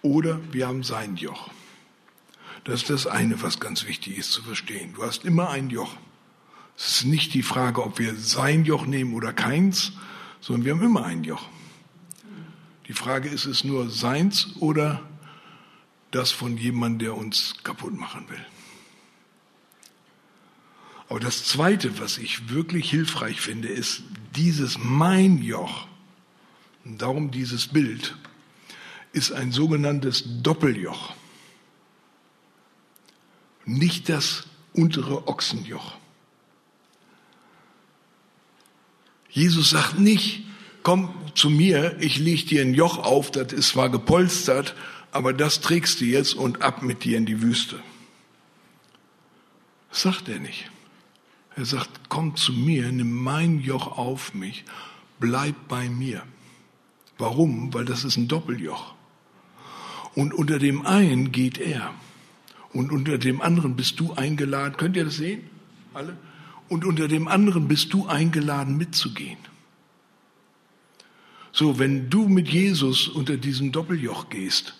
Oder 0.02 0.40
wir 0.52 0.68
haben 0.68 0.83
sein 0.83 1.16
Joch. 1.16 1.50
Das 2.64 2.83
ist 2.83 2.90
das 2.90 3.07
eine, 3.07 3.42
was 3.42 3.61
ganz 3.61 3.87
wichtig 3.87 4.18
ist 4.18 4.33
zu 4.33 4.42
verstehen. 4.42 4.92
Du 4.94 5.02
hast 5.02 5.24
immer 5.24 5.50
ein 5.50 5.70
Joch. 5.70 5.96
Es 6.76 6.98
ist 6.98 7.05
nicht 7.07 7.33
die 7.33 7.42
Frage, 7.42 7.83
ob 7.83 7.98
wir 7.98 8.14
sein 8.14 8.64
Joch 8.64 8.87
nehmen 8.87 9.14
oder 9.14 9.33
keins, 9.33 9.92
sondern 10.40 10.64
wir 10.64 10.72
haben 10.74 10.83
immer 10.83 11.07
ein 11.07 11.24
Joch. 11.24 11.48
Die 12.88 12.92
Frage 12.92 13.29
ist 13.29 13.46
es 13.46 13.64
nur 13.64 13.90
seins 13.90 14.57
oder 14.61 15.03
das 16.11 16.31
von 16.31 16.57
jemandem, 16.57 16.99
der 17.01 17.16
uns 17.16 17.55
kaputt 17.64 17.94
machen 17.94 18.29
will. 18.29 18.44
Aber 21.09 21.20
das 21.20 21.44
Zweite, 21.44 21.99
was 22.01 22.18
ich 22.18 22.49
wirklich 22.49 22.90
hilfreich 22.90 23.40
finde, 23.40 23.68
ist 23.68 24.03
dieses 24.35 24.79
mein 24.79 25.42
Joch. 25.42 25.87
Und 26.85 27.02
darum 27.02 27.31
dieses 27.31 27.69
Bild 27.69 28.17
ist 29.13 29.33
ein 29.33 29.52
sogenanntes 29.52 30.25
Doppeljoch. 30.42 31.15
Nicht 33.65 34.08
das 34.08 34.46
untere 34.73 35.27
Ochsenjoch. 35.27 35.96
Jesus 39.31 39.71
sagt 39.71 39.98
nicht, 39.98 40.44
komm 40.87 41.12
zu 41.34 41.50
mir, 41.50 41.96
ich 41.98 42.16
leg 42.16 42.46
dir 42.46 42.62
ein 42.62 42.72
Joch 42.72 42.98
auf, 42.98 43.32
das 43.32 43.52
ist 43.52 43.70
zwar 43.70 43.90
gepolstert, 43.90 44.76
aber 45.10 45.32
das 45.32 45.60
trägst 45.60 46.00
du 46.00 46.04
jetzt 46.04 46.34
und 46.34 46.62
ab 46.62 46.80
mit 46.82 47.02
dir 47.02 47.18
in 47.18 47.26
die 47.26 47.42
Wüste. 47.42 47.80
Das 49.90 50.02
sagt 50.02 50.28
er 50.28 50.38
nicht. 50.38 50.70
Er 51.56 51.64
sagt, 51.64 51.90
komm 52.08 52.37
zu 52.37 52.52
mir, 52.52 52.92
nimm 52.92 53.20
mein 53.20 53.58
Joch 53.58 53.98
auf 53.98 54.32
mich, 54.32 54.64
bleib 55.18 55.56
bei 55.66 55.88
mir. 55.88 56.22
Warum? 57.18 57.74
Weil 57.74 57.84
das 57.84 58.04
ist 58.04 58.16
ein 58.16 58.28
Doppeljoch. 58.28 58.94
Und 60.14 60.34
unter 60.34 60.60
dem 60.60 60.87
einen 60.87 61.32
geht 61.32 61.58
er. 61.58 61.94
Und 62.72 62.92
unter 62.92 63.18
dem 63.18 63.40
anderen 63.40 63.74
bist 63.74 63.98
du 63.98 64.12
eingeladen. 64.12 64.76
Könnt 64.76 64.96
ihr 64.96 65.06
das 65.06 65.16
sehen? 65.16 65.50
Alle? 65.94 66.16
Und 66.68 66.84
unter 66.84 67.08
dem 67.08 67.26
anderen 67.26 67.66
bist 67.66 67.92
du 67.92 68.06
eingeladen 68.06 68.76
mitzugehen. 68.76 69.46
So, 71.59 71.79
wenn 71.79 72.11
du 72.11 72.29
mit 72.29 72.48
Jesus 72.48 73.09
unter 73.09 73.38
diesem 73.38 73.73
Doppeljoch 73.73 74.29
gehst, 74.29 74.75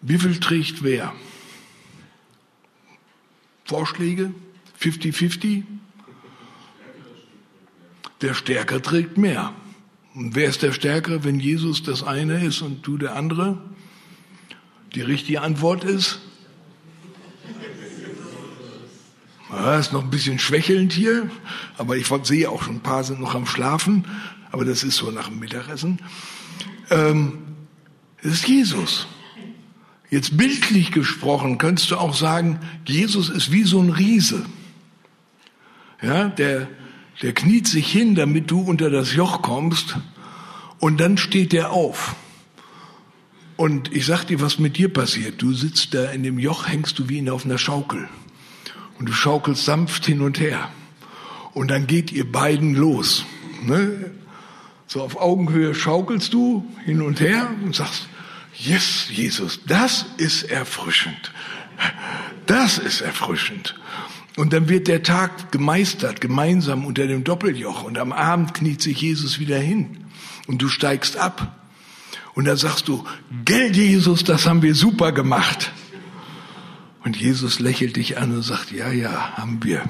Wie 0.00 0.18
viel 0.18 0.40
trägt 0.40 0.82
wer? 0.82 1.12
Vorschläge? 3.64 4.34
50-50? 4.80 5.62
Der 8.22 8.34
Stärker 8.34 8.82
trägt 8.82 9.18
mehr. 9.18 9.54
Und 10.16 10.34
wer 10.34 10.48
ist 10.48 10.62
der 10.62 10.72
Stärkere, 10.72 11.22
wenn 11.22 11.38
Jesus 11.38 11.84
das 11.84 12.02
eine 12.02 12.44
ist 12.44 12.60
und 12.60 12.84
du 12.84 12.96
der 12.96 13.14
andere? 13.14 13.56
Die 14.96 15.02
richtige 15.02 15.42
Antwort 15.42 15.84
ist, 15.84 16.18
ja, 19.50 19.78
ist 19.78 19.92
noch 19.92 20.02
ein 20.02 20.10
bisschen 20.10 20.40
schwächelnd 20.40 20.92
hier, 20.92 21.30
aber 21.78 21.96
ich 21.96 22.08
sehe 22.24 22.50
auch 22.50 22.64
schon 22.64 22.76
ein 22.76 22.82
paar 22.82 23.04
sind 23.04 23.20
noch 23.20 23.36
am 23.36 23.46
Schlafen, 23.46 24.04
aber 24.52 24.64
das 24.64 24.82
ist 24.82 24.96
so 24.96 25.10
nach 25.10 25.28
dem 25.28 25.38
Mittagessen. 25.38 26.00
Ähm, 26.90 27.38
es 28.22 28.32
ist 28.32 28.48
Jesus. 28.48 29.06
Jetzt 30.10 30.36
bildlich 30.36 30.90
gesprochen 30.90 31.58
könntest 31.58 31.90
du 31.90 31.96
auch 31.96 32.14
sagen, 32.14 32.58
Jesus 32.86 33.28
ist 33.28 33.52
wie 33.52 33.62
so 33.62 33.80
ein 33.80 33.90
Riese. 33.90 34.44
Ja, 36.02 36.28
der, 36.28 36.68
der 37.22 37.32
kniet 37.32 37.68
sich 37.68 37.90
hin, 37.90 38.14
damit 38.14 38.50
du 38.50 38.60
unter 38.60 38.90
das 38.90 39.14
Joch 39.14 39.42
kommst 39.42 39.96
und 40.80 40.98
dann 41.00 41.16
steht 41.16 41.54
er 41.54 41.70
auf. 41.70 42.16
Und 43.56 43.94
ich 43.94 44.06
sag 44.06 44.24
dir, 44.24 44.40
was 44.40 44.58
mit 44.58 44.78
dir 44.78 44.90
passiert. 44.90 45.42
Du 45.42 45.52
sitzt 45.52 45.92
da 45.92 46.10
in 46.10 46.22
dem 46.22 46.38
Joch, 46.38 46.66
hängst 46.66 46.98
du 46.98 47.08
wie 47.08 47.18
in 47.18 47.28
auf 47.28 47.44
einer 47.44 47.58
Schaukel. 47.58 48.08
Und 48.98 49.08
du 49.08 49.12
schaukelst 49.12 49.64
sanft 49.64 50.06
hin 50.06 50.22
und 50.22 50.40
her. 50.40 50.70
Und 51.52 51.70
dann 51.70 51.86
geht 51.86 52.10
ihr 52.10 52.30
beiden 52.30 52.74
los. 52.74 53.26
Ne? 53.62 54.10
So 54.92 55.02
auf 55.02 55.20
Augenhöhe 55.20 55.72
schaukelst 55.72 56.34
du 56.34 56.66
hin 56.84 57.00
und 57.00 57.20
her 57.20 57.48
und 57.62 57.76
sagst, 57.76 58.08
yes, 58.58 59.06
Jesus, 59.08 59.60
das 59.64 60.04
ist 60.16 60.42
erfrischend. 60.42 61.30
Das 62.46 62.78
ist 62.78 63.00
erfrischend. 63.00 63.76
Und 64.36 64.52
dann 64.52 64.68
wird 64.68 64.88
der 64.88 65.04
Tag 65.04 65.52
gemeistert, 65.52 66.20
gemeinsam 66.20 66.84
unter 66.84 67.06
dem 67.06 67.22
Doppeljoch. 67.22 67.84
Und 67.84 67.98
am 67.98 68.10
Abend 68.10 68.52
kniet 68.52 68.82
sich 68.82 69.00
Jesus 69.00 69.38
wieder 69.38 69.60
hin. 69.60 70.06
Und 70.48 70.60
du 70.60 70.66
steigst 70.66 71.16
ab. 71.16 71.60
Und 72.34 72.46
dann 72.46 72.56
sagst 72.56 72.88
du, 72.88 73.04
Geld 73.44 73.76
Jesus, 73.76 74.24
das 74.24 74.48
haben 74.48 74.60
wir 74.60 74.74
super 74.74 75.12
gemacht. 75.12 75.70
Und 77.04 77.16
Jesus 77.16 77.60
lächelt 77.60 77.94
dich 77.94 78.18
an 78.18 78.32
und 78.32 78.42
sagt, 78.42 78.72
ja, 78.72 78.90
ja, 78.90 79.36
haben 79.36 79.62
wir. 79.62 79.84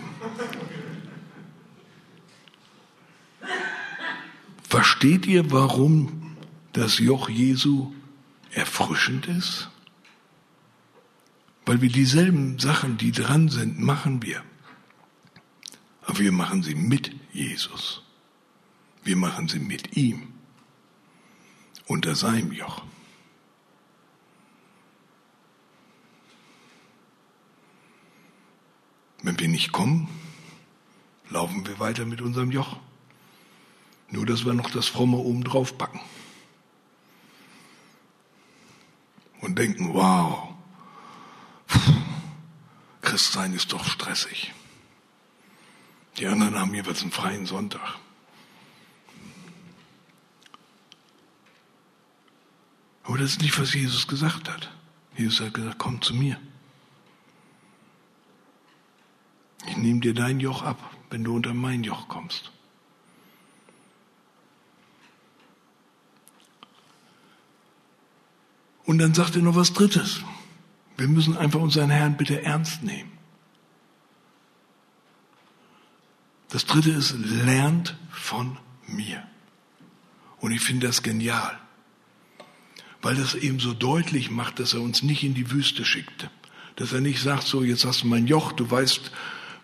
Versteht 4.70 5.26
ihr, 5.26 5.50
warum 5.50 6.36
das 6.72 7.00
Joch 7.00 7.28
Jesu 7.28 7.92
erfrischend 8.52 9.26
ist? 9.26 9.68
Weil 11.66 11.82
wir 11.82 11.88
dieselben 11.88 12.60
Sachen, 12.60 12.96
die 12.96 13.10
dran 13.10 13.48
sind, 13.48 13.80
machen 13.80 14.22
wir. 14.22 14.44
Aber 16.02 16.20
wir 16.20 16.30
machen 16.30 16.62
sie 16.62 16.76
mit 16.76 17.10
Jesus. 17.32 18.02
Wir 19.02 19.16
machen 19.16 19.48
sie 19.48 19.58
mit 19.58 19.96
ihm. 19.96 20.34
Unter 21.86 22.14
seinem 22.14 22.52
Joch. 22.52 22.84
Wenn 29.24 29.38
wir 29.40 29.48
nicht 29.48 29.72
kommen, 29.72 30.08
laufen 31.28 31.66
wir 31.66 31.80
weiter 31.80 32.06
mit 32.06 32.20
unserem 32.20 32.52
Joch. 32.52 32.78
Nur, 34.10 34.26
dass 34.26 34.44
wir 34.44 34.54
noch 34.54 34.70
das 34.70 34.88
Fromme 34.88 35.16
oben 35.16 35.44
drauf 35.44 35.78
packen. 35.78 36.00
Und 39.40 39.58
denken, 39.58 39.94
wow, 39.94 40.54
Christsein 43.00 43.54
ist 43.54 43.72
doch 43.72 43.84
stressig. 43.84 44.52
Die 46.18 46.26
anderen 46.26 46.58
haben 46.58 46.74
jeweils 46.74 47.02
einen 47.02 47.12
freien 47.12 47.46
Sonntag. 47.46 47.96
Aber 53.04 53.18
das 53.18 53.32
ist 53.32 53.42
nicht, 53.42 53.58
was 53.58 53.74
Jesus 53.74 54.06
gesagt 54.06 54.48
hat. 54.48 54.70
Jesus 55.16 55.40
hat 55.40 55.54
gesagt, 55.54 55.78
komm 55.78 56.00
zu 56.02 56.14
mir. 56.14 56.40
Ich 59.66 59.76
nehme 59.76 60.00
dir 60.00 60.14
dein 60.14 60.40
Joch 60.40 60.62
ab, 60.62 60.78
wenn 61.10 61.24
du 61.24 61.34
unter 61.34 61.54
mein 61.54 61.82
Joch 61.82 62.08
kommst. 62.08 62.52
Und 68.84 68.98
dann 68.98 69.14
sagt 69.14 69.36
er 69.36 69.42
noch 69.42 69.56
was 69.56 69.72
Drittes. 69.72 70.20
Wir 70.96 71.08
müssen 71.08 71.36
einfach 71.36 71.60
unseren 71.60 71.90
Herrn 71.90 72.16
bitte 72.16 72.42
ernst 72.42 72.82
nehmen. 72.82 73.10
Das 76.50 76.66
Dritte 76.66 76.90
ist, 76.90 77.14
lernt 77.18 77.96
von 78.10 78.58
mir. 78.86 79.22
Und 80.40 80.52
ich 80.52 80.60
finde 80.60 80.86
das 80.86 81.02
genial, 81.02 81.58
weil 83.02 83.14
das 83.14 83.34
eben 83.34 83.60
so 83.60 83.72
deutlich 83.72 84.30
macht, 84.30 84.58
dass 84.58 84.74
er 84.74 84.80
uns 84.80 85.02
nicht 85.02 85.22
in 85.22 85.34
die 85.34 85.50
Wüste 85.50 85.84
schickte. 85.84 86.30
Dass 86.76 86.92
er 86.92 87.00
nicht 87.00 87.22
sagt, 87.22 87.44
so, 87.44 87.62
jetzt 87.62 87.84
hast 87.84 88.02
du 88.02 88.08
mein 88.08 88.26
Joch, 88.26 88.52
du 88.52 88.70
weißt, 88.70 89.12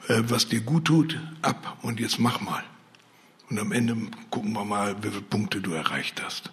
äh, 0.09 0.23
was 0.27 0.49
dir 0.49 0.61
gut 0.61 0.85
tut, 0.85 1.19
ab 1.43 1.79
und 1.83 1.99
jetzt 1.99 2.19
mach 2.19 2.41
mal. 2.41 2.63
Und 3.49 3.59
am 3.59 3.73
Ende 3.73 3.97
gucken 4.31 4.53
wir 4.53 4.65
mal, 4.65 4.97
wie 5.03 5.09
viele 5.09 5.23
Punkte 5.23 5.61
du 5.61 5.73
erreicht 5.73 6.23
hast. 6.23 6.51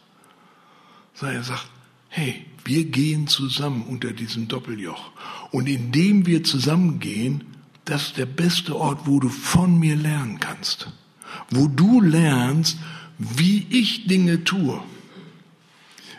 Sondern 1.13 1.37
er 1.37 1.43
sagt, 1.43 1.67
hey, 2.13 2.45
wir 2.63 2.85
gehen 2.85 3.27
zusammen 3.27 3.83
unter 3.87 4.11
diesem 4.11 4.47
Doppeljoch. 4.47 5.11
Und 5.49 5.67
indem 5.67 6.27
wir 6.27 6.43
zusammengehen, 6.43 7.43
das 7.85 8.07
ist 8.07 8.17
der 8.17 8.27
beste 8.27 8.75
Ort, 8.75 9.07
wo 9.07 9.19
du 9.19 9.29
von 9.29 9.79
mir 9.79 9.95
lernen 9.95 10.39
kannst. 10.39 10.91
Wo 11.49 11.67
du 11.67 12.01
lernst, 12.01 12.77
wie 13.17 13.65
ich 13.71 14.05
Dinge 14.05 14.43
tue. 14.43 14.79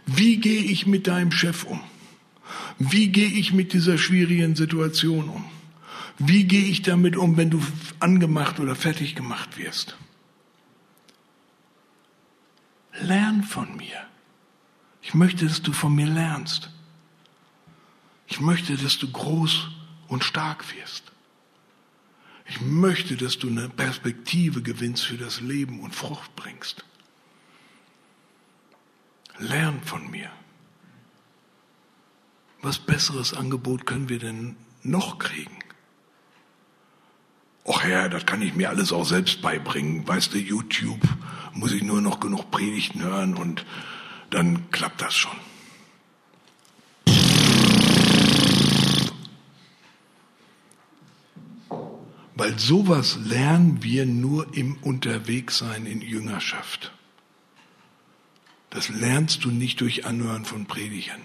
Wie 0.04 0.38
gehe 0.38 0.64
ich 0.64 0.88
mit 0.88 1.06
deinem 1.06 1.30
Chef 1.30 1.62
um? 1.62 1.80
Wie 2.80 3.08
gehe 3.08 3.28
ich 3.28 3.52
mit 3.52 3.72
dieser 3.72 3.96
schwierigen 3.96 4.56
Situation 4.56 5.28
um? 5.28 5.44
Wie 6.18 6.44
gehe 6.44 6.66
ich 6.66 6.82
damit 6.82 7.16
um, 7.16 7.36
wenn 7.36 7.50
du 7.50 7.62
angemacht 8.00 8.58
oder 8.58 8.74
fertig 8.74 9.14
gemacht 9.14 9.58
wirst? 9.58 9.96
Lern 13.00 13.44
von 13.44 13.76
mir. 13.76 14.13
Ich 15.04 15.12
möchte, 15.12 15.46
dass 15.46 15.60
du 15.60 15.72
von 15.72 15.94
mir 15.94 16.06
lernst. 16.06 16.70
Ich 18.26 18.40
möchte, 18.40 18.76
dass 18.76 18.98
du 18.98 19.10
groß 19.10 19.68
und 20.08 20.24
stark 20.24 20.64
wirst. 20.74 21.12
Ich 22.46 22.60
möchte, 22.62 23.16
dass 23.16 23.38
du 23.38 23.48
eine 23.48 23.68
Perspektive 23.68 24.62
gewinnst 24.62 25.04
für 25.04 25.18
das 25.18 25.40
Leben 25.40 25.80
und 25.80 25.94
Frucht 25.94 26.34
bringst. 26.36 26.84
Lern 29.38 29.82
von 29.82 30.10
mir. 30.10 30.30
Was 32.62 32.78
besseres 32.78 33.34
Angebot 33.34 33.84
können 33.84 34.08
wir 34.08 34.18
denn 34.18 34.56
noch 34.82 35.18
kriegen? 35.18 35.58
Och 37.66 37.82
Herr, 37.82 38.08
das 38.08 38.24
kann 38.24 38.42
ich 38.42 38.54
mir 38.54 38.70
alles 38.70 38.92
auch 38.92 39.04
selbst 39.04 39.42
beibringen. 39.42 40.06
Weißt 40.08 40.32
du, 40.32 40.38
YouTube 40.38 41.02
muss 41.52 41.72
ich 41.72 41.82
nur 41.82 42.00
noch 42.00 42.20
genug 42.20 42.50
Predigten 42.50 43.02
hören 43.02 43.34
und 43.34 43.64
dann 44.30 44.70
klappt 44.70 45.00
das 45.00 45.14
schon. 45.14 45.36
Weil 52.36 52.58
sowas 52.58 53.16
lernen 53.24 53.82
wir 53.82 54.06
nur 54.06 54.54
im 54.54 54.76
Unterwegssein 54.82 55.86
in 55.86 56.00
Jüngerschaft. 56.00 56.92
Das 58.70 58.88
lernst 58.88 59.44
du 59.44 59.50
nicht 59.50 59.80
durch 59.80 60.04
Anhören 60.04 60.44
von 60.44 60.66
Predigern. 60.66 61.20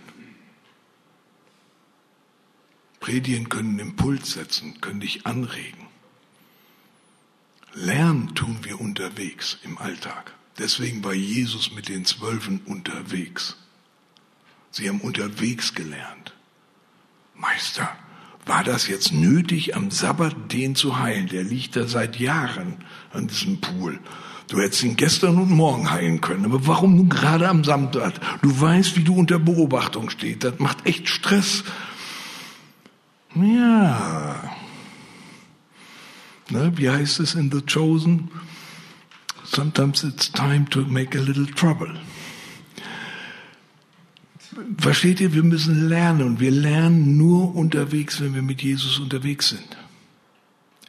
Predigen 3.00 3.50
können 3.50 3.80
Impuls 3.80 4.34
setzen, 4.34 4.82
können 4.82 5.00
dich 5.00 5.26
anregen. 5.26 5.88
Lernen 7.74 8.36
tun 8.36 8.60
wir 8.62 8.80
unterwegs 8.80 9.58
im 9.64 9.78
Alltag. 9.78 10.34
Deswegen 10.60 11.04
war 11.04 11.14
Jesus 11.14 11.74
mit 11.74 11.88
den 11.88 12.06
Zwölfen 12.06 12.60
unterwegs. 12.66 13.56
Sie 14.72 14.90
haben 14.90 15.00
unterwegs 15.00 15.74
gelernt. 15.74 16.34
Meister, 17.34 17.90
war 18.46 18.64
das 18.64 18.88
jetzt 18.88 19.14
nötig, 19.14 19.76
am 19.76 19.90
Sabbat 19.90 20.52
den 20.52 20.76
zu 20.76 21.00
heilen? 21.00 21.28
Der 21.28 21.44
liegt 21.44 21.76
da 21.76 21.88
seit 21.88 22.20
Jahren 22.20 22.84
an 23.14 23.28
diesem 23.28 23.62
Pool. 23.62 24.00
Du 24.50 24.60
hättest 24.60 24.84
ihn 24.84 24.96
gestern 24.96 25.38
und 25.38 25.52
morgen 25.52 25.92
heilen 25.92 26.22
können, 26.22 26.46
aber 26.46 26.66
warum 26.68 26.96
nun 26.96 27.08
gerade 27.08 27.48
am 27.48 27.64
Sabbat? 27.64 28.20
Du 28.42 28.60
weißt, 28.60 28.98
wie 28.98 29.04
du 29.04 29.16
unter 29.16 29.40
Beobachtung 29.40 30.10
stehst. 30.10 30.44
Das 30.44 30.60
macht 30.60 30.86
echt 30.86 31.08
Stress. 31.08 31.64
Ja. 33.36 34.52
Ne, 36.50 36.74
wie 36.76 36.90
heißt 36.90 37.20
es 37.20 37.36
in 37.36 37.52
The 37.52 37.62
Chosen? 37.62 38.32
Sometimes 39.52 40.04
it's 40.04 40.30
time 40.32 40.68
to 40.70 40.86
make 40.86 41.16
a 41.16 41.22
little 41.22 41.48
trouble. 41.48 41.98
versteht 44.78 45.20
ihr, 45.20 45.34
wir 45.34 45.44
müssen 45.44 45.88
lernen 45.90 46.24
und 46.24 46.40
wir 46.40 46.52
lernen 46.52 47.18
nur 47.18 47.56
unterwegs, 47.56 48.22
wenn 48.22 48.34
wir 48.34 48.42
mit 48.42 48.62
Jesus 48.62 49.00
unterwegs 49.00 49.50
sind. 49.50 49.78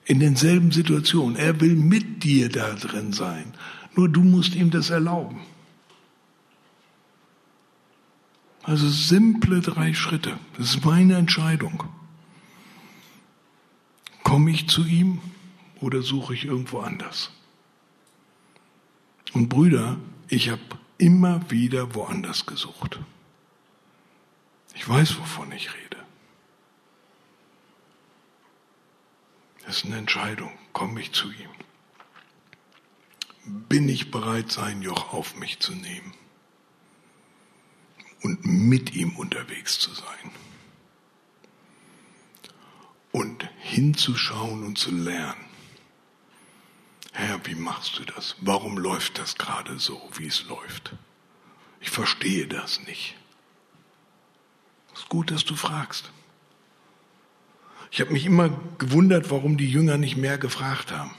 In 0.05 0.21
denselben 0.21 0.73
Situationen. 0.73 1.37
Er 1.37 1.61
will 1.61 1.77
mit 1.77 2.25
dir 2.25 2.49
da 2.49 2.75
drin 2.75 3.13
sein. 3.13 3.55
Nur 3.95 4.09
du 4.09 4.23
musst 4.23 4.55
ihm 4.55 4.71
das 4.71 4.91
erlauben. 4.91 5.41
Also 8.63 8.89
simple 8.89 9.61
drei 9.61 9.95
Schritte. 9.95 10.39
Das 10.59 10.75
ist 10.75 10.85
meine 10.85 11.17
Entscheidung. 11.17 11.85
Komme 14.23 14.51
ich 14.51 14.69
zu 14.69 14.85
ihm 14.85 15.21
oder 15.81 16.03
suche 16.03 16.35
ich 16.35 16.45
irgendwo 16.45 16.81
anders? 16.81 17.31
Und 19.33 19.49
Brüder, 19.49 19.99
ich 20.29 20.51
habe 20.51 20.63
immer 20.99 21.51
wieder 21.51 21.95
woanders 21.95 22.47
gesucht. 22.47 23.01
Ich 24.75 24.89
weiß, 24.89 25.19
wovon 25.19 25.53
ich 25.53 25.73
rede. 25.75 25.97
Das 29.67 29.79
ist 29.79 29.87
eine 29.87 29.99
Entscheidung. 29.99 30.51
Komme 30.73 31.01
ich 31.01 31.13
zu 31.13 31.31
ihm? 31.31 31.51
Bin 33.69 33.89
ich 33.89 34.11
bereit, 34.11 34.51
sein 34.51 34.83
Joch 34.83 35.13
auf 35.13 35.37
mich 35.37 35.61
zu 35.61 35.75
nehmen 35.75 36.13
und 38.23 38.45
mit 38.45 38.95
ihm 38.95 39.17
unterwegs 39.17 39.79
zu 39.79 39.93
sein? 39.95 40.31
Und 43.13 43.49
hinzuschauen 43.59 44.65
und 44.65 44.79
zu 44.79 44.91
lernen. 44.93 45.50
Herr, 47.21 47.39
wie 47.45 47.55
machst 47.55 47.99
du 47.99 48.05
das? 48.05 48.35
Warum 48.41 48.79
läuft 48.79 49.19
das 49.19 49.37
gerade 49.37 49.79
so, 49.79 50.01
wie 50.15 50.27
es 50.27 50.45
läuft? 50.49 50.95
Ich 51.81 51.91
verstehe 51.91 52.47
das 52.47 52.81
nicht. 52.87 53.15
Es 54.95 55.01
ist 55.01 55.09
gut, 55.09 55.31
dass 55.31 55.45
du 55.45 55.55
fragst. 55.55 56.11
Ich 57.91 58.01
habe 58.01 58.13
mich 58.13 58.25
immer 58.25 58.51
gewundert, 58.79 59.31
warum 59.31 59.57
die 59.59 59.71
Jünger 59.71 59.99
nicht 59.99 60.17
mehr 60.17 60.39
gefragt 60.39 60.93
haben. 60.93 61.11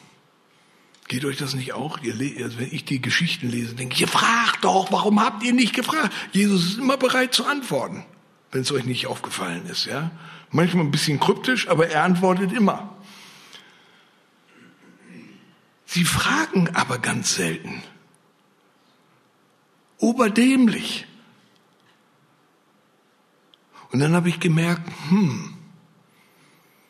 Geht 1.07 1.25
euch 1.25 1.37
das 1.37 1.53
nicht 1.53 1.73
auch? 1.73 1.99
Also 1.99 2.59
wenn 2.59 2.71
ich 2.71 2.85
die 2.85 3.01
Geschichten 3.01 3.49
lese, 3.49 3.75
denke 3.75 3.95
ich, 3.95 4.01
ihr 4.01 4.07
fragt 4.07 4.63
doch, 4.63 4.91
warum 4.91 5.19
habt 5.19 5.43
ihr 5.43 5.53
nicht 5.53 5.75
gefragt? 5.75 6.11
Jesus 6.31 6.63
ist 6.63 6.77
immer 6.79 6.97
bereit 6.97 7.33
zu 7.33 7.45
antworten, 7.45 8.05
wenn 8.51 8.61
es 8.61 8.71
euch 8.71 8.85
nicht 8.85 9.07
aufgefallen 9.07 9.65
ist. 9.67 9.85
Ja? 9.85 10.09
Manchmal 10.49 10.85
ein 10.85 10.91
bisschen 10.91 11.19
kryptisch, 11.19 11.67
aber 11.67 11.89
er 11.89 12.03
antwortet 12.03 12.53
immer. 12.53 12.95
Sie 15.93 16.05
fragen 16.05 16.73
aber 16.73 16.99
ganz 16.99 17.35
selten. 17.35 17.83
Oberdämlich. 19.97 21.05
Und 23.91 23.99
dann 23.99 24.13
habe 24.13 24.29
ich 24.29 24.39
gemerkt, 24.39 24.89
hm, 25.09 25.53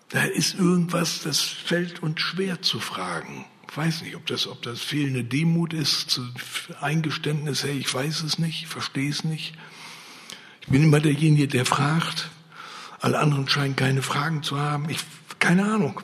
da 0.10 0.22
ist 0.22 0.54
irgendwas, 0.54 1.24
das 1.24 1.40
fällt 1.40 2.04
uns 2.04 2.22
schwer 2.22 2.62
zu 2.62 2.80
fragen. 2.80 3.46
Ich 3.72 3.76
weiß 3.76 4.04
nicht, 4.04 4.16
ob 4.16 4.28
das, 4.28 4.46
ob 4.46 4.62
das 4.62 4.82
fehlende 4.82 5.24
Demut 5.24 5.74
ist, 5.74 6.22
Eingeständnis, 6.80 7.64
hey, 7.64 7.80
ich 7.80 7.92
weiß 7.92 8.22
es 8.22 8.38
nicht, 8.38 8.62
ich 8.62 8.68
verstehe 8.68 9.10
es 9.10 9.24
nicht. 9.24 9.56
Ich 10.62 10.68
bin 10.68 10.84
immer 10.84 11.00
derjenige, 11.00 11.48
der 11.48 11.66
fragt. 11.66 12.30
Alle 13.00 13.18
anderen 13.18 13.50
scheinen 13.50 13.76
keine 13.76 14.04
Fragen 14.04 14.44
zu 14.44 14.60
haben. 14.60 14.88
Ich, 14.92 15.00
keine 15.40 15.66
Ahnung. 15.74 16.02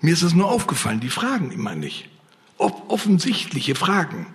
Mir 0.00 0.14
ist 0.14 0.22
das 0.22 0.32
nur 0.32 0.50
aufgefallen, 0.50 1.00
die 1.00 1.10
fragen 1.10 1.52
immer 1.52 1.74
nicht. 1.74 2.08
Offensichtliche 2.58 3.74
Fragen. 3.74 4.26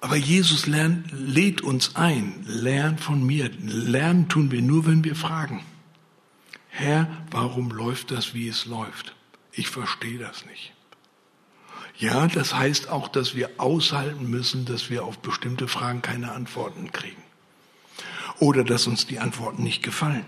Aber 0.00 0.16
Jesus 0.16 0.66
lernt, 0.66 1.10
lädt 1.12 1.60
uns 1.60 1.96
ein, 1.96 2.44
lern 2.46 2.98
von 2.98 3.24
mir. 3.24 3.50
Lernen 3.60 4.28
tun 4.28 4.50
wir 4.50 4.62
nur, 4.62 4.86
wenn 4.86 5.02
wir 5.02 5.16
fragen. 5.16 5.64
Herr, 6.68 7.08
warum 7.30 7.70
läuft 7.70 8.12
das, 8.12 8.34
wie 8.34 8.48
es 8.48 8.66
läuft? 8.66 9.14
Ich 9.52 9.68
verstehe 9.68 10.18
das 10.18 10.46
nicht. 10.46 10.72
Ja, 11.96 12.28
das 12.28 12.54
heißt 12.54 12.90
auch, 12.90 13.08
dass 13.08 13.34
wir 13.34 13.50
aushalten 13.58 14.30
müssen, 14.30 14.64
dass 14.64 14.88
wir 14.88 15.04
auf 15.04 15.18
bestimmte 15.18 15.66
Fragen 15.66 16.00
keine 16.00 16.30
Antworten 16.30 16.92
kriegen. 16.92 17.22
Oder 18.38 18.62
dass 18.62 18.86
uns 18.86 19.06
die 19.06 19.18
Antworten 19.18 19.64
nicht 19.64 19.82
gefallen. 19.82 20.24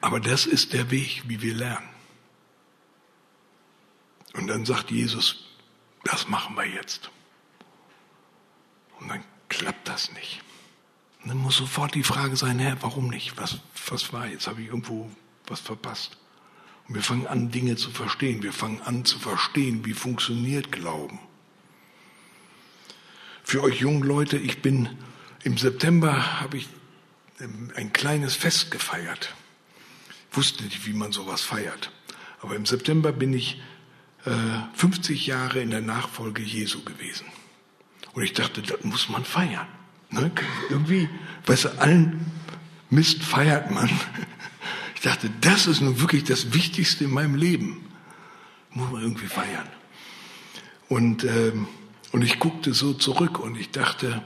Aber 0.00 0.20
das 0.20 0.46
ist 0.46 0.72
der 0.72 0.90
Weg, 0.90 1.22
wie 1.26 1.42
wir 1.42 1.54
lernen. 1.54 1.88
Und 4.34 4.48
dann 4.48 4.66
sagt 4.66 4.90
Jesus, 4.90 5.44
das 6.04 6.28
machen 6.28 6.56
wir 6.56 6.66
jetzt. 6.66 7.10
Und 9.00 9.08
dann 9.08 9.24
klappt 9.48 9.88
das 9.88 10.12
nicht. 10.12 10.42
Und 11.22 11.30
dann 11.30 11.38
muss 11.38 11.56
sofort 11.56 11.94
die 11.94 12.02
Frage 12.02 12.36
sein, 12.36 12.58
Herr, 12.58 12.80
warum 12.82 13.08
nicht? 13.08 13.36
Was, 13.38 13.58
was 13.88 14.12
war 14.12 14.26
jetzt? 14.26 14.46
Habe 14.46 14.62
ich 14.62 14.68
irgendwo 14.68 15.10
was 15.46 15.60
verpasst? 15.60 16.18
Und 16.88 16.94
wir 16.94 17.02
fangen 17.02 17.26
an, 17.26 17.50
Dinge 17.50 17.76
zu 17.76 17.90
verstehen. 17.90 18.42
Wir 18.42 18.52
fangen 18.52 18.80
an 18.82 19.04
zu 19.04 19.18
verstehen, 19.18 19.84
wie 19.84 19.94
funktioniert 19.94 20.70
Glauben. 20.70 21.18
Für 23.42 23.62
euch 23.62 23.80
jungen 23.80 24.02
Leute, 24.02 24.36
ich 24.36 24.60
bin 24.60 24.98
im 25.44 25.56
September 25.56 26.40
habe 26.40 26.56
ich 26.56 26.68
ein 27.76 27.92
kleines 27.92 28.34
Fest 28.34 28.72
gefeiert. 28.72 29.35
Wusste 30.32 30.64
nicht, 30.64 30.86
wie 30.86 30.92
man 30.92 31.12
sowas 31.12 31.42
feiert. 31.42 31.90
Aber 32.40 32.54
im 32.56 32.66
September 32.66 33.12
bin 33.12 33.32
ich 33.32 33.60
50 34.74 35.26
Jahre 35.26 35.60
in 35.60 35.70
der 35.70 35.80
Nachfolge 35.80 36.42
Jesu 36.42 36.82
gewesen. 36.82 37.26
Und 38.14 38.24
ich 38.24 38.32
dachte, 38.32 38.60
das 38.60 38.82
muss 38.82 39.08
man 39.08 39.24
feiern. 39.24 39.68
Ne? 40.10 40.32
Irgendwie, 40.68 41.08
weißt 41.46 41.64
du, 41.66 41.78
allen 41.78 42.32
Mist 42.90 43.22
feiert 43.22 43.70
man. 43.70 43.90
Ich 44.96 45.02
dachte, 45.02 45.30
das 45.42 45.66
ist 45.66 45.82
nun 45.82 46.00
wirklich 46.00 46.24
das 46.24 46.54
Wichtigste 46.54 47.04
in 47.04 47.10
meinem 47.10 47.36
Leben. 47.36 47.84
Muss 48.70 48.90
man 48.90 49.02
irgendwie 49.02 49.26
feiern. 49.26 49.68
Und, 50.88 51.22
ähm, 51.22 51.68
und 52.12 52.22
ich 52.22 52.40
guckte 52.40 52.72
so 52.72 52.94
zurück 52.94 53.38
und 53.38 53.56
ich 53.56 53.70
dachte, 53.70 54.22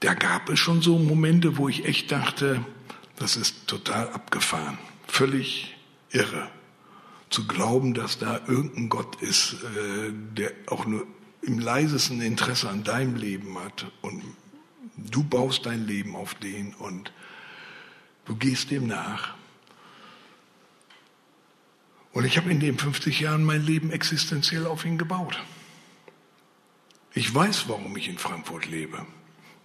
da 0.00 0.14
gab 0.14 0.50
es 0.50 0.58
schon 0.58 0.82
so 0.82 0.98
Momente, 0.98 1.56
wo 1.56 1.68
ich 1.68 1.86
echt 1.86 2.10
dachte, 2.10 2.66
das 3.14 3.36
ist 3.36 3.68
total 3.68 4.08
abgefahren. 4.08 4.76
Völlig 5.06 5.76
irre 6.10 6.50
zu 7.30 7.46
glauben, 7.46 7.94
dass 7.94 8.18
da 8.18 8.40
irgendein 8.46 8.88
Gott 8.88 9.20
ist, 9.22 9.54
äh, 9.54 10.12
der 10.12 10.52
auch 10.66 10.86
nur 10.86 11.06
im 11.42 11.58
leisesten 11.58 12.20
Interesse 12.20 12.68
an 12.68 12.84
deinem 12.84 13.16
Leben 13.16 13.58
hat 13.58 13.86
und 14.02 14.22
du 14.96 15.22
baust 15.22 15.66
dein 15.66 15.86
Leben 15.86 16.16
auf 16.16 16.34
den 16.34 16.74
und 16.74 17.12
du 18.24 18.36
gehst 18.36 18.70
dem 18.70 18.86
nach. 18.86 19.34
Und 22.12 22.24
ich 22.24 22.36
habe 22.38 22.50
in 22.50 22.60
den 22.60 22.78
50 22.78 23.20
Jahren 23.20 23.44
mein 23.44 23.62
Leben 23.62 23.90
existenziell 23.90 24.66
auf 24.66 24.84
ihn 24.84 24.98
gebaut. 24.98 25.38
Ich 27.12 27.34
weiß, 27.34 27.68
warum 27.68 27.96
ich 27.96 28.08
in 28.08 28.18
Frankfurt 28.18 28.66
lebe, 28.66 29.06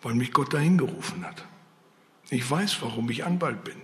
weil 0.02 0.16
mich 0.16 0.34
Gott 0.34 0.54
dahin 0.54 0.78
gerufen 0.78 1.26
hat. 1.26 1.46
Ich 2.30 2.50
weiß, 2.50 2.82
warum 2.82 3.10
ich 3.10 3.26
Anwalt 3.26 3.64
bin. 3.64 3.82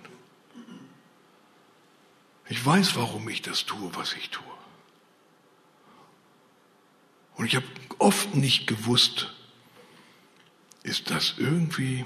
Ich 2.50 2.66
weiß, 2.66 2.96
warum 2.96 3.28
ich 3.30 3.42
das 3.42 3.66
tue, 3.66 3.94
was 3.96 4.14
ich 4.14 4.30
tue. 4.30 4.44
Und 7.36 7.46
ich 7.46 7.56
habe 7.56 7.66
oft 8.00 8.36
nicht 8.36 8.68
gewusst, 8.68 9.34
ist 10.84 11.12
das 11.12 11.36
irgendwie, 11.38 12.06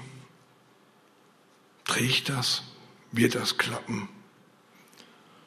trägt 1.84 2.28
das, 2.28 2.64
wird 3.12 3.34
das 3.34 3.56
klappen? 3.56 4.08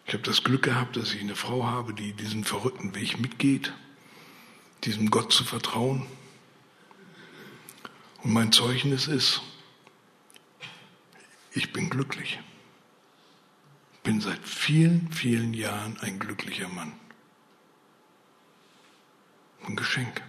Ich 0.07 0.13
habe 0.13 0.23
das 0.23 0.43
Glück 0.43 0.63
gehabt, 0.63 0.95
dass 0.95 1.13
ich 1.13 1.21
eine 1.21 1.35
Frau 1.35 1.65
habe, 1.65 1.93
die 1.93 2.13
diesen 2.13 2.43
verrückten 2.43 2.95
Weg 2.95 3.19
mitgeht, 3.19 3.73
diesem 4.83 5.11
Gott 5.11 5.33
zu 5.33 5.43
vertrauen. 5.43 6.05
Und 8.23 8.33
mein 8.33 8.51
Zeugnis 8.51 9.07
ist, 9.07 9.41
ich 11.51 11.73
bin 11.73 11.89
glücklich 11.89 12.39
bin 14.05 14.21
seit 14.21 14.47
vielen, 14.47 15.11
vielen 15.11 15.53
Jahren 15.55 15.99
ein 15.99 16.19
glücklicher 16.19 16.69
Mann. 16.69 16.93
Ein 19.67 19.75
Geschenk. 19.75 20.21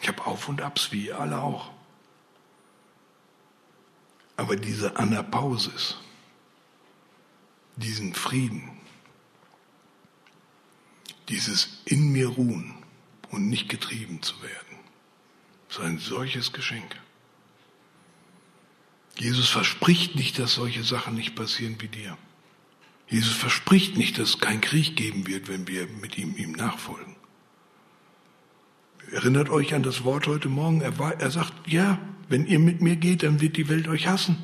Ich 0.00 0.08
habe 0.08 0.26
Auf 0.26 0.48
und 0.48 0.62
Abs, 0.62 0.90
wie 0.90 1.12
alle 1.12 1.40
auch. 1.40 1.70
Aber 4.36 4.56
diese 4.56 4.96
Anapausis, 4.96 5.98
diesen 7.76 8.14
Frieden, 8.14 8.70
dieses 11.28 11.82
in 11.84 12.10
mir 12.10 12.28
ruhen 12.28 12.74
und 13.30 13.50
nicht 13.50 13.68
getrieben 13.68 14.22
zu 14.22 14.40
werden, 14.42 14.78
ist 15.68 15.80
ein 15.80 15.98
solches 15.98 16.54
Geschenk. 16.54 16.98
Jesus 19.18 19.48
verspricht 19.48 20.14
nicht, 20.14 20.38
dass 20.38 20.54
solche 20.54 20.84
Sachen 20.84 21.14
nicht 21.14 21.34
passieren 21.34 21.76
wie 21.80 21.88
dir. 21.88 22.16
Jesus 23.08 23.32
verspricht 23.32 23.96
nicht, 23.96 24.18
dass 24.18 24.30
es 24.30 24.38
keinen 24.38 24.60
Krieg 24.60 24.96
geben 24.96 25.26
wird, 25.26 25.48
wenn 25.48 25.66
wir 25.66 25.86
mit 26.00 26.16
ihm, 26.18 26.36
ihm 26.36 26.52
nachfolgen. 26.52 27.16
Erinnert 29.10 29.48
euch 29.48 29.74
an 29.74 29.82
das 29.82 30.04
Wort 30.04 30.26
heute 30.26 30.48
Morgen. 30.48 30.82
Er, 30.82 30.98
war, 30.98 31.18
er 31.18 31.30
sagt, 31.30 31.52
ja, 31.66 31.98
wenn 32.28 32.46
ihr 32.46 32.58
mit 32.58 32.82
mir 32.82 32.96
geht, 32.96 33.22
dann 33.22 33.40
wird 33.40 33.56
die 33.56 33.68
Welt 33.68 33.88
euch 33.88 34.06
hassen. 34.06 34.36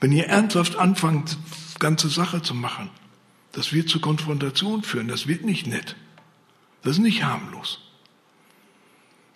Wenn 0.00 0.12
ihr 0.12 0.26
ernsthaft 0.26 0.76
anfangt, 0.76 1.38
ganze 1.78 2.08
Sache 2.08 2.40
zu 2.40 2.54
machen, 2.54 2.88
das 3.52 3.72
wird 3.72 3.88
zu 3.88 4.00
Konfrontation 4.00 4.82
führen. 4.82 5.08
Das 5.08 5.26
wird 5.26 5.44
nicht 5.44 5.66
nett. 5.66 5.96
Das 6.82 6.92
ist 6.92 7.02
nicht 7.02 7.24
harmlos. 7.24 7.80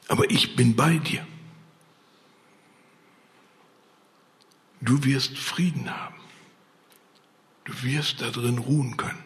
Aber 0.08 0.30
ich 0.30 0.56
bin 0.56 0.74
bei 0.74 0.96
dir. 0.96 1.26
Du 4.84 5.02
wirst 5.02 5.38
Frieden 5.38 5.90
haben. 5.90 6.14
Du 7.64 7.72
wirst 7.82 8.20
da 8.20 8.30
drin 8.30 8.58
ruhen 8.58 8.98
können. 8.98 9.24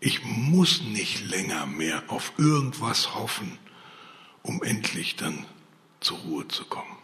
Ich 0.00 0.24
muss 0.24 0.80
nicht 0.80 1.28
länger 1.28 1.66
mehr 1.66 2.04
auf 2.08 2.32
irgendwas 2.38 3.14
hoffen, 3.14 3.58
um 4.42 4.62
endlich 4.62 5.16
dann 5.16 5.44
zur 6.00 6.16
Ruhe 6.20 6.48
zu 6.48 6.64
kommen. 6.64 6.96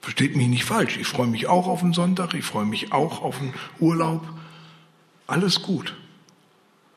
Versteht 0.00 0.34
mich 0.34 0.48
nicht 0.48 0.64
falsch, 0.64 0.96
ich 0.96 1.06
freue 1.06 1.26
mich 1.26 1.48
auch 1.48 1.66
auf 1.66 1.80
den 1.80 1.92
Sonntag, 1.92 2.32
ich 2.32 2.46
freue 2.46 2.64
mich 2.64 2.92
auch 2.92 3.20
auf 3.20 3.38
den 3.38 3.52
Urlaub. 3.78 4.26
Alles 5.26 5.60
gut. 5.60 5.94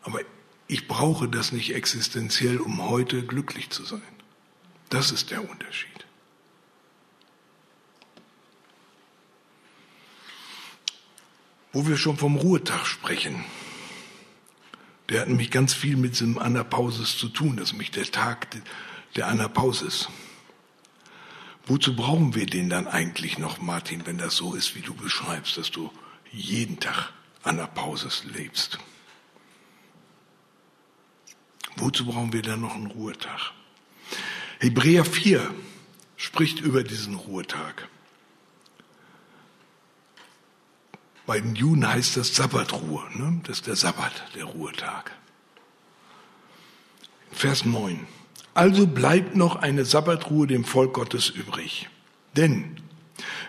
Aber 0.04 0.22
ich 0.68 0.88
brauche 0.88 1.28
das 1.28 1.52
nicht 1.52 1.76
existenziell, 1.76 2.58
um 2.58 2.88
heute 2.88 3.26
glücklich 3.26 3.70
zu 3.70 3.84
sein. 3.84 4.02
Das 4.92 5.10
ist 5.10 5.32
der 5.32 5.50
Unterschied. 5.50 6.06
Wo 11.72 11.88
wir 11.88 11.96
schon 11.96 12.18
vom 12.18 12.36
Ruhetag 12.36 12.86
sprechen, 12.86 13.46
der 15.08 15.22
hat 15.22 15.30
nämlich 15.30 15.50
ganz 15.50 15.74
viel 15.74 15.96
mit 15.96 16.12
diesem 16.12 16.38
Anapausis 16.38 17.18
zu 17.18 17.30
tun. 17.30 17.56
Das 17.56 17.68
ist 17.68 17.72
nämlich 17.72 17.92
der 17.92 18.04
Tag 18.04 18.50
der 19.16 19.28
Anapausis. 19.28 20.10
Wozu 21.66 21.96
brauchen 21.96 22.36
wir 22.36 22.46
den 22.46 22.70
dann 22.70 22.86
eigentlich 22.86 23.38
noch, 23.38 23.62
Martin, 23.62 24.06
wenn 24.06 24.18
das 24.18 24.36
so 24.36 24.56
ist, 24.56 24.76
wie 24.76 24.82
du 24.82 24.94
beschreibst, 24.94 25.58
dass 25.58 25.72
du 25.72 25.90
jeden 26.34 26.82
Tag 26.82 27.14
Anapausis 27.44 28.26
lebst? 28.26 28.78
Wozu 31.78 32.06
brauchen 32.06 32.34
wir 32.34 32.42
dann 32.42 32.60
noch 32.60 32.76
einen 32.76 32.88
Ruhetag? 32.88 33.54
Hebräer 34.62 35.06
4 35.06 35.52
spricht 36.18 36.60
über 36.60 36.84
diesen 36.84 37.16
Ruhetag. 37.16 37.88
Bei 41.26 41.40
den 41.40 41.56
Juden 41.56 41.88
heißt 41.88 42.16
das 42.16 42.36
Sabbatruhe. 42.36 43.02
Ne? 43.16 43.42
Das 43.42 43.58
ist 43.58 43.66
der 43.66 43.76
Sabbat, 43.76 44.12
der 44.36 44.44
Ruhetag. 44.44 45.14
Vers 47.32 47.66
9. 47.66 48.06
Also 48.54 48.86
bleibt 48.86 49.36
noch 49.36 49.56
eine 49.56 49.84
Sabbatruhe 49.84 50.46
dem 50.46 50.64
Volk 50.64 50.94
Gottes 50.94 51.30
übrig. 51.30 51.90
Denn 52.38 52.80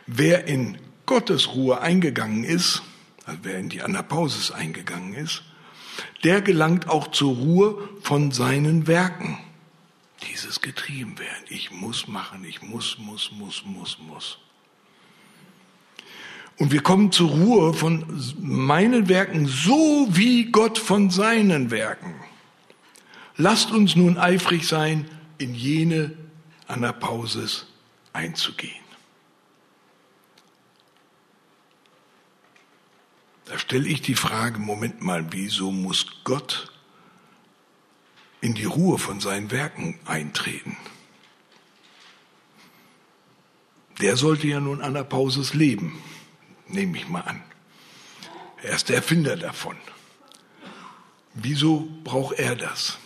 wer 0.07 0.47
in 0.47 0.79
Gottes 1.05 1.49
Ruhe 1.49 1.83
eingegangen 1.83 2.43
ist, 2.43 2.83
also 3.27 3.41
wer 3.43 3.59
in 3.59 3.69
die 3.69 3.83
Anapausis 3.83 4.51
eingegangen 4.51 5.13
ist, 5.13 5.43
der 6.25 6.41
gelangt 6.41 6.89
auch 6.89 7.11
zur 7.11 7.35
Ruhe 7.35 7.87
von 8.01 8.33
seinen 8.33 8.87
Werken. 8.87 9.39
Dieses 10.31 10.61
getrieben 10.61 11.19
werden. 11.19 11.45
Ich 11.49 11.71
muss 11.71 12.07
machen, 12.09 12.45
ich 12.45 12.63
muss, 12.63 12.99
muss, 12.99 13.33
muss, 13.33 13.65
muss, 13.65 13.99
muss. 13.99 14.39
Und 16.59 16.71
wir 16.71 16.83
kommen 16.83 17.11
zur 17.11 17.31
Ruhe 17.31 17.75
von 17.75 18.05
meinen 18.39 19.09
Werken, 19.09 19.47
so 19.47 20.07
wie 20.11 20.51
Gott 20.53 20.79
von 20.79 21.11
seinen 21.11 21.71
Werken. 21.71 22.15
Lasst 23.37 23.73
uns 23.73 23.97
nun 23.97 24.19
eifrig 24.19 24.69
sein, 24.69 25.09
in 25.39 25.55
jene 25.55 26.17
Anapausis 26.69 27.67
einzugehen. 28.13 28.83
Da 33.47 33.59
stelle 33.59 33.89
ich 33.89 34.03
die 34.03 34.15
Frage, 34.15 34.59
Moment 34.59 35.03
mal, 35.03 35.27
wieso 35.33 35.73
muss 35.73 36.07
Gott 36.25 36.72
in 38.43 38.53
die 38.53 38.67
Ruhe 38.67 38.99
von 38.99 39.21
seinen 39.21 39.51
Werken 39.51 39.99
eintreten? 40.05 40.77
Der 44.03 44.19
sollte 44.19 44.47
ja 44.47 44.61
nun 44.61 44.83
Anapausis 44.83 45.55
leben 45.55 46.03
nehme 46.73 46.97
ich 46.97 47.09
mal 47.09 47.21
an. 47.21 47.43
Er 48.63 48.75
ist 48.75 48.89
der 48.89 48.97
Erfinder 48.97 49.37
davon. 49.37 49.77
Wieso 51.35 51.89
braucht 52.05 52.39
er 52.39 52.57
das? 52.57 52.99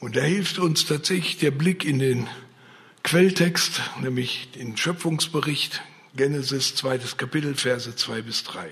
Und 0.00 0.16
da 0.16 0.20
hilft 0.20 0.58
uns 0.58 0.86
tatsächlich 0.86 1.38
der 1.38 1.50
Blick 1.50 1.84
in 1.84 1.98
den 1.98 2.28
Quelltext, 3.02 3.80
nämlich 4.00 4.50
den 4.52 4.76
Schöpfungsbericht, 4.76 5.82
Genesis, 6.16 6.74
zweites 6.74 7.16
Kapitel, 7.16 7.54
Verse 7.54 7.94
zwei 7.96 8.22
bis 8.22 8.44
drei. 8.44 8.70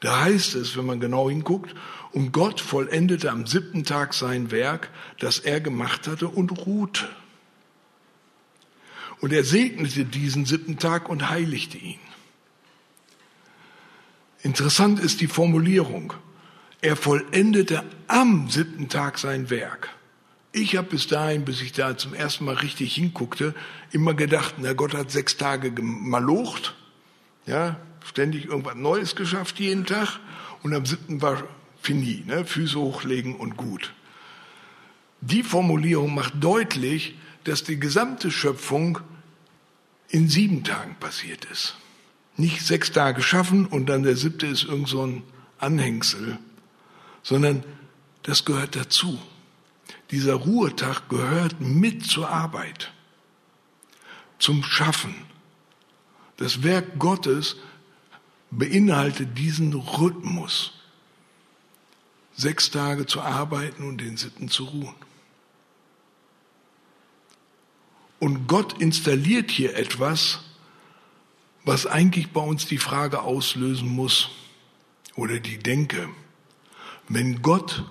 Da 0.00 0.20
heißt 0.20 0.54
es, 0.54 0.76
wenn 0.76 0.86
man 0.86 1.00
genau 1.00 1.28
hinguckt, 1.28 1.74
und 2.12 2.32
Gott 2.32 2.60
vollendete 2.60 3.30
am 3.30 3.46
siebten 3.46 3.84
Tag 3.84 4.14
sein 4.14 4.50
Werk, 4.50 4.90
das 5.18 5.38
er 5.38 5.60
gemacht 5.60 6.06
hatte, 6.06 6.28
und 6.28 6.66
ruhte. 6.66 7.08
Und 9.20 9.32
er 9.32 9.44
segnete 9.44 10.04
diesen 10.04 10.46
siebten 10.46 10.78
Tag 10.78 11.08
und 11.08 11.28
heiligte 11.28 11.76
ihn. 11.76 11.98
Interessant 14.42 15.00
ist 15.00 15.20
die 15.20 15.26
Formulierung. 15.26 16.14
Er 16.80 16.94
vollendete 16.94 17.82
am 18.06 18.48
siebten 18.48 18.88
Tag 18.88 19.18
sein 19.18 19.50
Werk. 19.50 19.88
Ich 20.52 20.76
habe 20.76 20.88
bis 20.88 21.08
dahin, 21.08 21.44
bis 21.44 21.60
ich 21.60 21.72
da 21.72 21.96
zum 21.96 22.14
ersten 22.14 22.44
Mal 22.44 22.54
richtig 22.54 22.94
hinguckte, 22.94 23.54
immer 23.90 24.14
gedacht, 24.14 24.54
na 24.58 24.72
Gott 24.72 24.94
hat 24.94 25.10
sechs 25.10 25.36
Tage 25.36 25.72
malocht, 25.82 26.74
ja, 27.46 27.76
ständig 28.04 28.46
irgendwas 28.46 28.76
Neues 28.76 29.14
geschafft 29.14 29.58
jeden 29.58 29.84
Tag 29.84 30.20
und 30.62 30.72
am 30.72 30.86
siebten 30.86 31.20
war 31.20 31.42
fini, 31.80 32.24
ne, 32.26 32.44
Füße 32.44 32.78
hochlegen 32.78 33.36
und 33.36 33.56
gut. 33.56 33.92
Die 35.20 35.42
Formulierung 35.42 36.14
macht 36.14 36.34
deutlich, 36.40 37.16
dass 37.44 37.64
die 37.64 37.80
gesamte 37.80 38.30
Schöpfung 38.30 38.98
in 40.08 40.28
sieben 40.28 40.64
Tagen 40.64 40.96
passiert 41.00 41.44
ist. 41.46 41.76
Nicht 42.36 42.64
sechs 42.64 42.92
Tage 42.92 43.22
schaffen 43.22 43.66
und 43.66 43.86
dann 43.86 44.04
der 44.04 44.16
siebte 44.16 44.46
ist 44.46 44.64
irgend 44.64 44.88
so 44.88 45.04
ein 45.04 45.22
Anhängsel, 45.58 46.38
sondern 47.22 47.64
das 48.22 48.44
gehört 48.44 48.76
dazu. 48.76 49.18
Dieser 50.10 50.34
Ruhetag 50.34 51.08
gehört 51.08 51.60
mit 51.60 52.06
zur 52.06 52.28
Arbeit, 52.30 52.92
zum 54.38 54.62
Schaffen. 54.62 55.14
Das 56.36 56.62
Werk 56.62 56.98
Gottes 56.98 57.56
beinhaltet 58.50 59.36
diesen 59.36 59.74
Rhythmus. 59.74 60.77
Sechs 62.38 62.70
Tage 62.70 63.04
zu 63.04 63.20
arbeiten 63.20 63.82
und 63.82 64.00
den 64.00 64.16
siebten 64.16 64.48
zu 64.48 64.62
ruhen. 64.62 64.94
Und 68.20 68.46
Gott 68.46 68.80
installiert 68.80 69.50
hier 69.50 69.76
etwas, 69.76 70.38
was 71.64 71.86
eigentlich 71.86 72.30
bei 72.30 72.40
uns 72.40 72.66
die 72.66 72.78
Frage 72.78 73.22
auslösen 73.22 73.88
muss 73.88 74.30
oder 75.16 75.40
die 75.40 75.58
Denke, 75.58 76.08
wenn 77.08 77.42
Gott 77.42 77.84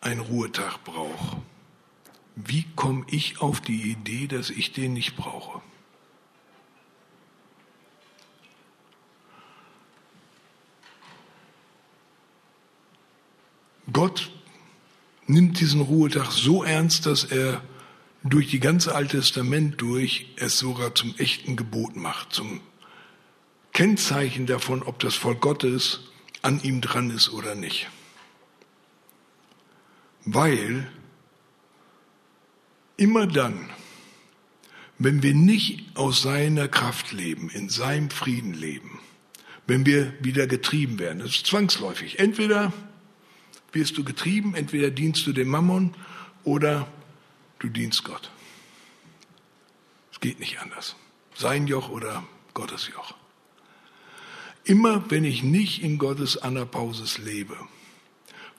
einen 0.00 0.20
Ruhetag 0.20 0.82
braucht, 0.82 1.36
wie 2.34 2.64
komme 2.74 3.04
ich 3.08 3.40
auf 3.40 3.60
die 3.60 3.92
Idee, 3.92 4.26
dass 4.26 4.50
ich 4.50 4.72
den 4.72 4.94
nicht 4.94 5.14
brauche? 5.14 5.62
Gott 13.92 14.30
nimmt 15.26 15.60
diesen 15.60 15.80
Ruhetag 15.80 16.30
so 16.30 16.62
ernst, 16.62 17.06
dass 17.06 17.24
er 17.24 17.62
durch 18.22 18.48
die 18.48 18.60
ganze 18.60 18.94
Alte 18.94 19.18
Testament 19.18 19.80
durch 19.80 20.32
es 20.36 20.58
sogar 20.58 20.94
zum 20.94 21.14
echten 21.18 21.56
Gebot 21.56 21.96
macht, 21.96 22.32
zum 22.32 22.60
Kennzeichen 23.72 24.46
davon, 24.46 24.82
ob 24.82 24.98
das 24.98 25.14
Volk 25.14 25.40
Gottes 25.40 26.00
an 26.42 26.60
ihm 26.62 26.80
dran 26.80 27.10
ist 27.10 27.30
oder 27.30 27.54
nicht. 27.54 27.88
Weil 30.24 30.90
immer 32.96 33.26
dann, 33.26 33.70
wenn 34.98 35.22
wir 35.22 35.34
nicht 35.34 35.96
aus 35.96 36.22
seiner 36.22 36.68
Kraft 36.68 37.12
leben, 37.12 37.50
in 37.50 37.68
seinem 37.68 38.10
Frieden 38.10 38.52
leben, 38.52 38.98
wenn 39.66 39.86
wir 39.86 40.12
wieder 40.20 40.46
getrieben 40.46 40.98
werden, 40.98 41.20
das 41.20 41.30
ist 41.30 41.46
zwangsläufig. 41.46 42.18
Entweder 42.18 42.72
wirst 43.72 43.96
du 43.98 44.04
getrieben, 44.04 44.54
entweder 44.54 44.90
dienst 44.90 45.26
du 45.26 45.32
dem 45.32 45.48
Mammon 45.48 45.94
oder 46.44 46.88
du 47.58 47.68
dienst 47.68 48.04
Gott. 48.04 48.30
Es 50.12 50.20
geht 50.20 50.40
nicht 50.40 50.60
anders. 50.60 50.96
Sein 51.34 51.66
Joch 51.66 51.88
oder 51.88 52.24
Gottes 52.54 52.88
Joch. 52.88 53.14
Immer 54.64 55.10
wenn 55.10 55.24
ich 55.24 55.42
nicht 55.42 55.82
in 55.82 55.98
Gottes 55.98 56.36
Anapausis 56.36 57.18
lebe, 57.18 57.56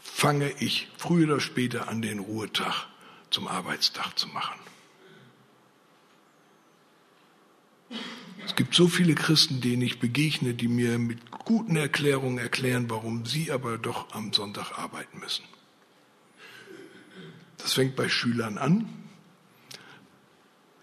fange 0.01 0.51
ich 0.60 0.88
früher 0.97 1.28
oder 1.28 1.39
später 1.39 1.88
an, 1.88 2.01
den 2.01 2.20
Ruhetag 2.20 2.88
zum 3.30 3.47
Arbeitstag 3.47 4.18
zu 4.18 4.28
machen. 4.30 4.60
Es 8.45 8.55
gibt 8.55 8.73
so 8.73 8.87
viele 8.87 9.15
Christen, 9.15 9.61
denen 9.61 9.81
ich 9.81 9.99
begegne, 9.99 10.53
die 10.53 10.67
mir 10.67 10.97
mit 10.97 11.31
guten 11.31 11.75
Erklärungen 11.75 12.37
erklären, 12.37 12.89
warum 12.89 13.25
sie 13.25 13.51
aber 13.51 13.77
doch 13.77 14.13
am 14.13 14.33
Sonntag 14.33 14.77
arbeiten 14.77 15.19
müssen. 15.19 15.43
Das 17.57 17.73
fängt 17.73 17.95
bei 17.95 18.09
Schülern 18.09 18.57
an, 18.57 18.87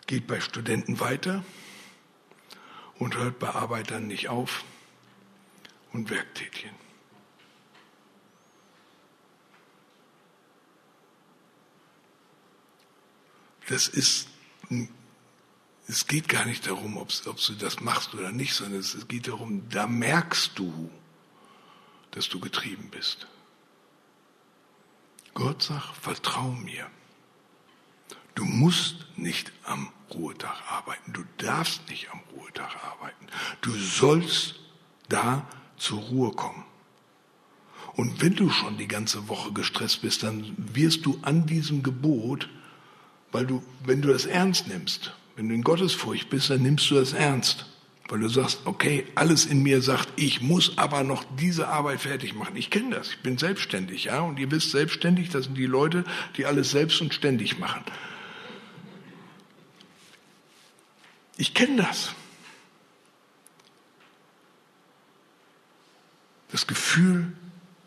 geht 0.07 0.27
bei 0.27 0.41
Studenten 0.41 1.01
weiter 1.01 1.45
und 2.99 3.17
hört 3.17 3.39
bei 3.39 3.49
Arbeitern 3.49 4.07
nicht 4.07 4.29
auf 4.29 4.65
und 5.93 6.11
Werktätigen. 6.11 6.75
Das 13.69 13.89
ist, 13.89 14.29
es 15.89 16.07
geht 16.07 16.29
gar 16.29 16.45
nicht 16.45 16.67
darum, 16.67 16.97
ob, 16.97 17.11
ob 17.27 17.37
du 17.41 17.53
das 17.55 17.81
machst 17.81 18.15
oder 18.15 18.33
nicht, 18.33 18.55
sondern 18.55 18.81
es 18.81 19.07
geht 19.09 19.29
darum, 19.29 19.69
da 19.69 19.87
merkst 19.87 20.53
du, 20.59 20.91
dass 22.11 22.29
du 22.29 22.41
getrieben 22.41 22.89
bist. 22.91 23.27
Gott 25.35 25.63
sagt, 25.63 25.97
vertrau 25.97 26.51
mir. 26.51 26.87
Du 28.35 28.45
musst 28.45 29.07
nicht 29.17 29.53
am 29.65 29.93
Ruhetag 30.11 30.57
arbeiten. 30.71 31.13
Du 31.13 31.25
darfst 31.39 31.89
nicht 31.89 32.11
am 32.11 32.21
Ruhetag 32.35 32.75
arbeiten. 32.85 33.27
Du 33.61 33.73
sollst 33.73 34.57
da 35.09 35.47
zur 35.77 36.01
Ruhe 36.01 36.33
kommen. 36.33 36.65
Und 37.95 38.21
wenn 38.21 38.35
du 38.35 38.51
schon 38.51 38.77
die 38.77 38.89
ganze 38.89 39.29
Woche 39.29 39.53
gestresst 39.53 40.03
bist, 40.03 40.23
dann 40.23 40.55
wirst 40.57 41.07
du 41.07 41.19
an 41.23 41.47
diesem 41.47 41.83
Gebot, 41.83 42.49
weil 43.33 43.47
du, 43.47 43.63
wenn 43.85 44.03
du 44.03 44.13
das 44.13 44.27
ernst 44.27 44.69
nimmst, 44.69 45.13
wenn 45.37 45.49
du 45.49 45.55
in 45.55 45.63
Gottesfurcht 45.63 46.31
bist, 46.31 46.51
dann 46.51 46.63
nimmst 46.63 46.91
du 46.91 46.95
das 46.95 47.13
ernst. 47.13 47.67
Weil 48.09 48.21
du 48.21 48.29
sagst, 48.29 48.61
okay, 48.65 49.05
alles 49.17 49.47
in 49.47 49.63
mir 49.63 49.83
sagt, 49.83 50.09
ich 50.17 50.41
muss 50.41 50.79
aber 50.79 51.03
noch 51.03 51.25
diese 51.39 51.69
Arbeit 51.69 52.01
fertig 52.01 52.35
machen. 52.35 52.57
Ich 52.57 52.71
kenne 52.71 52.95
das, 52.95 53.11
ich 53.11 53.19
bin 53.19 53.37
selbstständig, 53.37 54.05
ja. 54.05 54.21
Und 54.21 54.39
ihr 54.39 54.51
wisst, 54.51 54.71
selbstständig, 54.71 55.29
das 55.29 55.47
sind 55.47 55.59
die 55.59 55.67
Leute, 55.67 56.05
die 56.37 56.47
alles 56.47 56.71
selbst 56.71 57.01
und 57.01 57.13
ständig 57.13 57.59
machen. 57.59 57.83
Ich 61.37 61.53
kenne 61.53 61.83
das. 61.83 62.15
Das 66.53 66.67
Gefühl, 66.67 67.33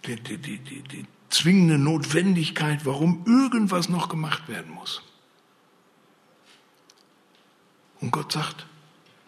die, 0.06 0.18
die, 0.18 0.38
die, 0.38 0.58
die, 0.60 0.82
die 0.84 1.06
zwingende 1.30 1.78
Notwendigkeit, 1.78 2.86
warum 2.86 3.26
irgendwas 3.26 3.88
noch 3.88 4.10
gemacht 4.10 4.50
werden 4.50 4.72
muss. 4.72 5.02
Und 8.02 8.12
Gott 8.12 8.32
sagt, 8.32 8.66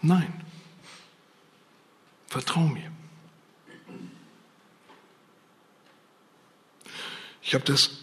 nein, 0.01 0.33
vertrau 2.27 2.61
mir. 2.61 2.91
Ich 7.41 7.53
habe 7.53 7.65
das 7.65 7.99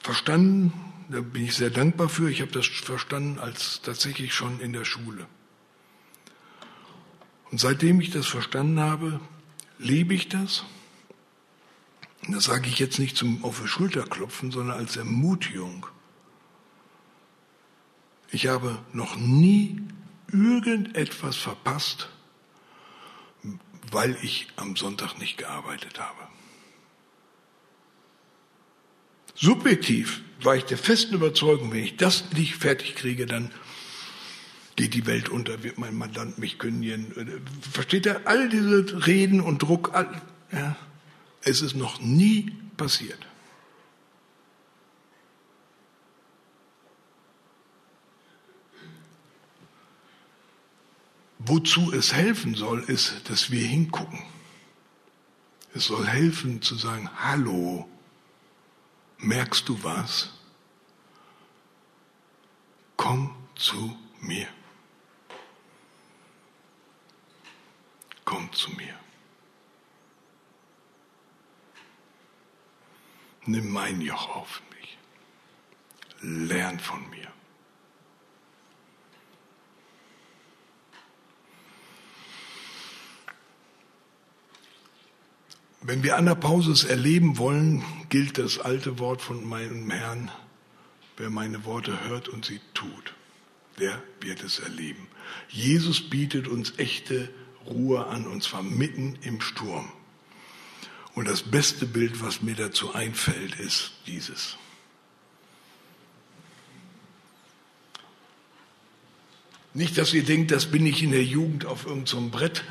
verstanden, 0.00 0.72
da 1.08 1.20
bin 1.20 1.44
ich 1.44 1.54
sehr 1.54 1.70
dankbar 1.70 2.08
für, 2.08 2.30
ich 2.30 2.40
habe 2.40 2.52
das 2.52 2.66
verstanden 2.66 3.38
als 3.38 3.82
tatsächlich 3.82 4.32
schon 4.32 4.60
in 4.60 4.72
der 4.72 4.84
Schule. 4.84 5.26
Und 7.50 7.58
seitdem 7.58 8.00
ich 8.00 8.10
das 8.10 8.26
verstanden 8.26 8.80
habe, 8.80 9.20
lebe 9.78 10.14
ich 10.14 10.28
das. 10.28 10.64
Und 12.26 12.34
das 12.34 12.44
sage 12.44 12.68
ich 12.68 12.78
jetzt 12.78 12.98
nicht 12.98 13.16
zum 13.16 13.44
auf 13.44 13.60
die 13.60 13.68
Schulter 13.68 14.04
klopfen, 14.04 14.50
sondern 14.50 14.78
als 14.78 14.96
Ermutigung. 14.96 15.86
Ich 18.30 18.46
habe 18.46 18.78
noch 18.92 19.16
nie 19.16 19.80
irgendetwas 20.32 21.36
verpasst, 21.36 22.08
weil 23.90 24.16
ich 24.22 24.48
am 24.56 24.76
Sonntag 24.76 25.18
nicht 25.18 25.38
gearbeitet 25.38 26.00
habe. 26.00 26.28
Subjektiv 29.34 30.22
war 30.42 30.56
ich 30.56 30.64
der 30.64 30.78
festen 30.78 31.14
Überzeugung, 31.14 31.72
wenn 31.72 31.84
ich 31.84 31.96
das 31.96 32.32
nicht 32.32 32.56
fertig 32.56 32.94
kriege, 32.94 33.26
dann 33.26 33.50
geht 34.76 34.94
die 34.94 35.06
Welt 35.06 35.28
unter, 35.28 35.62
wird 35.62 35.78
mein 35.78 35.94
Mandant 35.94 36.38
mich 36.38 36.58
kündigen. 36.58 37.42
Versteht 37.72 38.06
er? 38.06 38.26
All 38.26 38.48
diese 38.48 39.06
Reden 39.06 39.40
und 39.40 39.62
Druck, 39.62 39.94
all, 39.94 40.20
ja, 40.52 40.76
es 41.42 41.62
ist 41.62 41.74
noch 41.74 42.00
nie 42.00 42.52
passiert. 42.76 43.18
Wozu 51.46 51.92
es 51.92 52.14
helfen 52.14 52.54
soll, 52.54 52.82
ist, 52.84 53.28
dass 53.28 53.50
wir 53.50 53.66
hingucken. 53.66 54.22
Es 55.74 55.86
soll 55.86 56.06
helfen 56.06 56.62
zu 56.62 56.74
sagen, 56.74 57.10
hallo, 57.16 57.86
merkst 59.18 59.68
du 59.68 59.82
was? 59.82 60.32
Komm 62.96 63.34
zu 63.56 63.94
mir. 64.20 64.48
Komm 68.24 68.50
zu 68.52 68.70
mir. 68.70 68.98
Nimm 73.44 73.70
mein 73.70 74.00
Joch 74.00 74.34
auf 74.34 74.62
mich. 74.70 74.98
Lern 76.22 76.80
von 76.80 77.10
mir. 77.10 77.33
Wenn 85.86 86.02
wir 86.02 86.16
Anapausis 86.16 86.84
erleben 86.84 87.36
wollen, 87.36 87.84
gilt 88.08 88.38
das 88.38 88.58
alte 88.58 88.98
Wort 88.98 89.20
von 89.20 89.46
meinem 89.46 89.90
Herrn, 89.90 90.30
wer 91.18 91.28
meine 91.28 91.66
Worte 91.66 92.08
hört 92.08 92.30
und 92.30 92.46
sie 92.46 92.58
tut, 92.72 93.12
der 93.78 94.02
wird 94.18 94.42
es 94.42 94.60
erleben. 94.60 95.06
Jesus 95.50 96.08
bietet 96.08 96.48
uns 96.48 96.78
echte 96.78 97.28
Ruhe 97.66 98.06
an, 98.06 98.26
und 98.26 98.42
zwar 98.42 98.62
mitten 98.62 99.18
im 99.20 99.42
Sturm. 99.42 99.92
Und 101.14 101.28
das 101.28 101.42
beste 101.42 101.84
Bild, 101.84 102.22
was 102.22 102.40
mir 102.40 102.54
dazu 102.54 102.94
einfällt, 102.94 103.60
ist 103.60 103.92
dieses. 104.06 104.56
Nicht, 109.74 109.98
dass 109.98 110.14
ihr 110.14 110.24
denkt, 110.24 110.50
das 110.50 110.64
bin 110.64 110.86
ich 110.86 111.02
in 111.02 111.10
der 111.10 111.24
Jugend 111.24 111.66
auf 111.66 111.84
irgendeinem 111.84 112.06
so 112.06 112.30
Brett. 112.30 112.64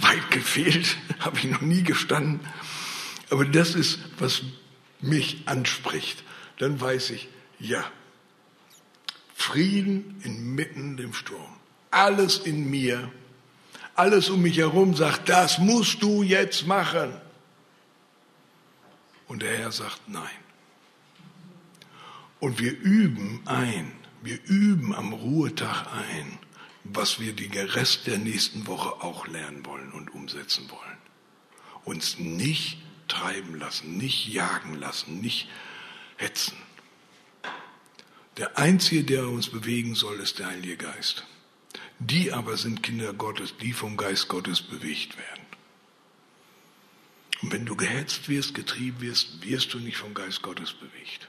Weit 0.00 0.30
gefehlt, 0.30 0.96
habe 1.20 1.38
ich 1.38 1.44
noch 1.44 1.60
nie 1.60 1.82
gestanden. 1.82 2.40
Aber 3.30 3.44
das 3.44 3.74
ist, 3.74 3.98
was 4.18 4.42
mich 5.00 5.42
anspricht. 5.46 6.22
Dann 6.58 6.80
weiß 6.80 7.10
ich, 7.10 7.28
ja, 7.58 7.84
Frieden 9.34 10.20
inmitten 10.24 10.96
dem 10.96 11.12
Sturm. 11.12 11.56
Alles 11.90 12.38
in 12.38 12.68
mir, 12.70 13.10
alles 13.94 14.28
um 14.28 14.42
mich 14.42 14.58
herum 14.58 14.94
sagt, 14.94 15.28
das 15.28 15.58
musst 15.58 16.02
du 16.02 16.22
jetzt 16.22 16.66
machen. 16.66 17.12
Und 19.28 19.42
der 19.42 19.56
Herr 19.58 19.72
sagt 19.72 20.08
nein. 20.08 20.22
Und 22.40 22.58
wir 22.58 22.72
üben 22.72 23.40
ein, 23.46 23.92
wir 24.22 24.38
üben 24.44 24.94
am 24.94 25.12
Ruhetag 25.12 25.86
ein, 25.92 26.38
was 26.92 27.20
wir 27.20 27.32
den 27.32 27.52
Rest 27.52 28.06
der 28.06 28.18
nächsten 28.18 28.66
Woche 28.66 29.02
auch 29.02 29.26
lernen 29.26 29.64
wollen 29.66 29.92
und 29.92 30.12
umsetzen 30.14 30.70
wollen. 30.70 30.98
Uns 31.84 32.18
nicht 32.18 32.78
treiben 33.08 33.58
lassen, 33.58 33.96
nicht 33.96 34.26
jagen 34.28 34.74
lassen, 34.74 35.20
nicht 35.20 35.48
hetzen. 36.16 36.56
Der 38.36 38.58
Einzige, 38.58 39.04
der 39.04 39.28
uns 39.28 39.48
bewegen 39.48 39.94
soll, 39.94 40.20
ist 40.20 40.38
der 40.38 40.46
Heilige 40.48 40.76
Geist. 40.76 41.24
Die 41.98 42.32
aber 42.32 42.56
sind 42.56 42.82
Kinder 42.82 43.14
Gottes, 43.14 43.56
die 43.56 43.72
vom 43.72 43.96
Geist 43.96 44.28
Gottes 44.28 44.60
bewegt 44.60 45.16
werden. 45.16 45.46
Und 47.42 47.52
wenn 47.52 47.66
du 47.66 47.76
gehetzt 47.76 48.28
wirst, 48.28 48.54
getrieben 48.54 49.00
wirst, 49.00 49.42
wirst 49.42 49.72
du 49.72 49.78
nicht 49.78 49.96
vom 49.96 50.12
Geist 50.14 50.42
Gottes 50.42 50.72
bewegt. 50.72 51.28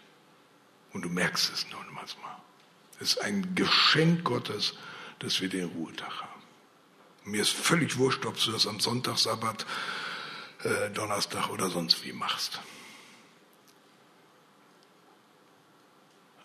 Und 0.91 1.03
du 1.03 1.09
merkst 1.09 1.53
es 1.53 1.69
noch 1.69 1.77
mal. 1.91 2.37
Es 2.99 3.09
ist 3.09 3.21
ein 3.21 3.55
Geschenk 3.55 4.23
Gottes, 4.23 4.73
dass 5.19 5.41
wir 5.41 5.49
den 5.49 5.65
Ruhetag 5.65 6.21
haben. 6.21 6.41
Mir 7.23 7.41
ist 7.41 7.51
völlig 7.51 7.97
wurscht, 7.97 8.25
ob 8.25 8.41
du 8.41 8.51
das 8.51 8.67
am 8.67 8.79
Sonntag, 8.79 9.17
Sabbat, 9.17 9.65
äh, 10.63 10.89
Donnerstag 10.91 11.49
oder 11.49 11.69
sonst 11.69 12.03
wie 12.05 12.13
machst. 12.13 12.61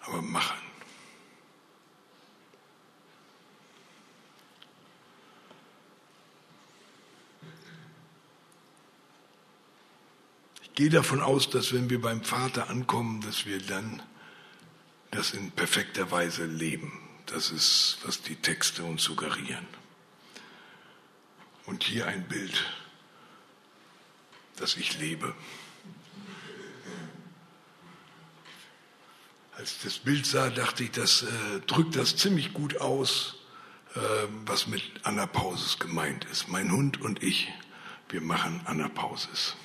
Aber 0.03 0.21
machen. 0.21 0.59
Ich 10.63 10.75
gehe 10.75 10.91
davon 10.91 11.21
aus, 11.21 11.51
dass 11.51 11.73
wenn 11.73 11.91
wir 11.91 12.01
beim 12.01 12.25
Vater 12.25 12.71
ankommen, 12.71 13.21
dass 13.21 13.47
wir 13.47 13.61
dann 13.61 14.03
das 15.11 15.35
in 15.35 15.51
perfekter 15.51 16.11
Weise 16.11 16.47
leben. 16.47 17.02
Das 17.33 17.51
ist, 17.51 17.97
was 18.05 18.21
die 18.21 18.37
Texte 18.37 18.85
uns 18.85 19.05
suggerieren. 19.05 19.67
Und 21.65 21.83
hier 21.83 22.07
ein 22.07 22.29
Bild, 22.29 22.71
das 24.57 24.77
ich 24.77 24.99
lebe. 24.99 25.35
Als 29.57 29.77
ich 29.77 29.83
das 29.83 29.99
Bild 29.99 30.27
sah, 30.27 30.51
dachte 30.51 30.85
ich, 30.85 30.91
das 30.91 31.23
äh, 31.23 31.61
drückt 31.67 31.97
das 31.97 32.17
ziemlich 32.17 32.53
gut 32.53 32.77
aus, 32.83 33.37
äh, 33.95 34.01
was 34.45 34.67
mit 34.67 34.83
Anapausis 35.05 35.79
gemeint 35.79 36.27
ist. 36.27 36.49
Mein 36.49 36.71
Hund 36.71 37.01
und 37.01 37.23
ich, 37.23 37.51
wir 38.11 38.21
machen 38.21 38.61
Anapausis. 38.67 39.57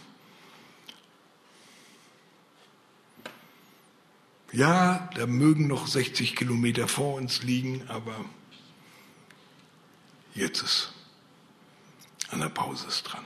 Ja, 4.53 5.09
da 5.15 5.27
mögen 5.27 5.67
noch 5.67 5.87
60 5.87 6.35
Kilometer 6.35 6.87
vor 6.87 7.15
uns 7.15 7.43
liegen, 7.43 7.83
aber 7.89 8.15
jetzt 10.33 10.61
ist 10.61 10.93
Anapausis 12.29 13.03
dran. 13.03 13.25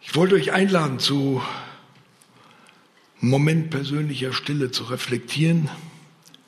Ich 0.00 0.14
wollte 0.14 0.36
euch 0.36 0.52
einladen 0.52 0.98
zu 1.00 1.42
Moment 3.20 3.70
persönlicher 3.70 4.32
Stille 4.32 4.70
zu 4.70 4.84
reflektieren, 4.84 5.68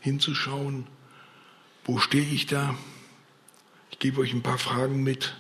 hinzuschauen, 0.01 0.87
wo 1.85 1.99
stehe 1.99 2.25
ich 2.25 2.47
da? 2.47 2.77
Ich 3.91 3.99
gebe 3.99 4.21
euch 4.21 4.33
ein 4.33 4.43
paar 4.43 4.59
Fragen 4.59 5.03
mit. 5.03 5.37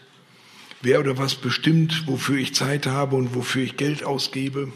Wer 0.83 0.99
oder 0.99 1.19
was 1.19 1.37
bestimmt, 1.37 2.09
wofür 2.09 2.37
ich 2.37 2.55
Zeit 2.55 2.87
habe 2.87 3.15
und 3.15 3.35
wofür 3.35 3.63
ich 3.63 3.77
Geld 3.77 4.03
ausgebe? 4.03 4.73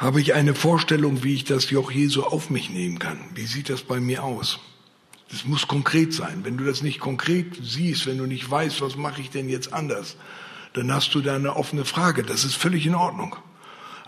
Habe 0.00 0.22
ich 0.22 0.32
eine 0.32 0.54
Vorstellung, 0.54 1.24
wie 1.24 1.34
ich 1.34 1.44
das 1.44 1.68
Joch 1.68 1.90
Jesu 1.90 2.22
auf 2.22 2.48
mich 2.48 2.70
nehmen 2.70 2.98
kann? 2.98 3.18
Wie 3.34 3.44
sieht 3.44 3.68
das 3.68 3.82
bei 3.82 4.00
mir 4.00 4.24
aus? 4.24 4.58
Das 5.30 5.44
muss 5.44 5.68
konkret 5.68 6.14
sein. 6.14 6.40
Wenn 6.42 6.56
du 6.56 6.64
das 6.64 6.80
nicht 6.80 7.00
konkret 7.00 7.58
siehst, 7.62 8.06
wenn 8.06 8.16
du 8.16 8.24
nicht 8.24 8.50
weißt, 8.50 8.80
was 8.80 8.96
mache 8.96 9.20
ich 9.20 9.28
denn 9.28 9.50
jetzt 9.50 9.74
anders, 9.74 10.16
dann 10.72 10.90
hast 10.90 11.14
du 11.14 11.20
da 11.20 11.34
eine 11.34 11.54
offene 11.54 11.84
Frage. 11.84 12.22
Das 12.22 12.44
ist 12.44 12.54
völlig 12.54 12.86
in 12.86 12.94
Ordnung. 12.94 13.36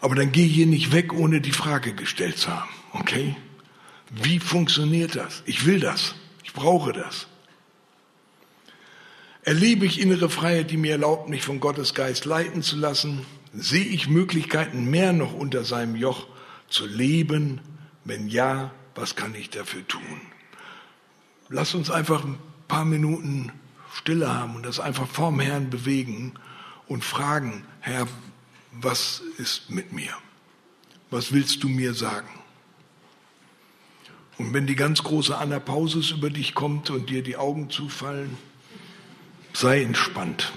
Aber 0.00 0.14
dann 0.14 0.32
geh 0.32 0.46
hier 0.46 0.64
nicht 0.64 0.92
weg, 0.92 1.12
ohne 1.12 1.42
die 1.42 1.52
Frage 1.52 1.92
gestellt 1.92 2.38
zu 2.38 2.48
haben. 2.48 2.70
Okay? 2.94 3.36
Wie 4.08 4.38
funktioniert 4.38 5.14
das? 5.14 5.42
Ich 5.44 5.66
will 5.66 5.78
das. 5.78 6.14
Ich 6.42 6.54
brauche 6.54 6.94
das. 6.94 7.26
Erlebe 9.42 9.84
ich 9.84 10.00
innere 10.00 10.30
Freiheit, 10.30 10.70
die 10.70 10.78
mir 10.78 10.92
erlaubt, 10.92 11.28
mich 11.28 11.42
von 11.42 11.60
Gottes 11.60 11.92
Geist 11.92 12.24
leiten 12.24 12.62
zu 12.62 12.76
lassen? 12.76 13.26
Sehe 13.54 13.84
ich 13.84 14.08
Möglichkeiten, 14.08 14.90
mehr 14.90 15.12
noch 15.12 15.34
unter 15.34 15.64
seinem 15.64 15.96
Joch 15.96 16.26
zu 16.68 16.86
leben? 16.86 17.60
Wenn 18.04 18.28
ja, 18.28 18.70
was 18.94 19.14
kann 19.14 19.34
ich 19.34 19.50
dafür 19.50 19.86
tun? 19.86 20.20
Lass 21.48 21.74
uns 21.74 21.90
einfach 21.90 22.24
ein 22.24 22.38
paar 22.66 22.84
Minuten 22.84 23.52
Stille 23.94 24.34
haben 24.34 24.56
und 24.56 24.64
das 24.64 24.80
einfach 24.80 25.06
vorm 25.06 25.38
Herrn 25.38 25.68
bewegen 25.68 26.32
und 26.88 27.04
fragen, 27.04 27.64
Herr, 27.80 28.08
was 28.72 29.22
ist 29.36 29.70
mit 29.70 29.92
mir? 29.92 30.12
Was 31.10 31.32
willst 31.32 31.62
du 31.62 31.68
mir 31.68 31.92
sagen? 31.92 32.28
Und 34.38 34.54
wenn 34.54 34.66
die 34.66 34.76
ganz 34.76 35.02
große 35.02 35.36
Anapausis 35.36 36.10
über 36.10 36.30
dich 36.30 36.54
kommt 36.54 36.88
und 36.88 37.10
dir 37.10 37.22
die 37.22 37.36
Augen 37.36 37.68
zufallen, 37.68 38.36
sei 39.52 39.82
entspannt. 39.82 40.52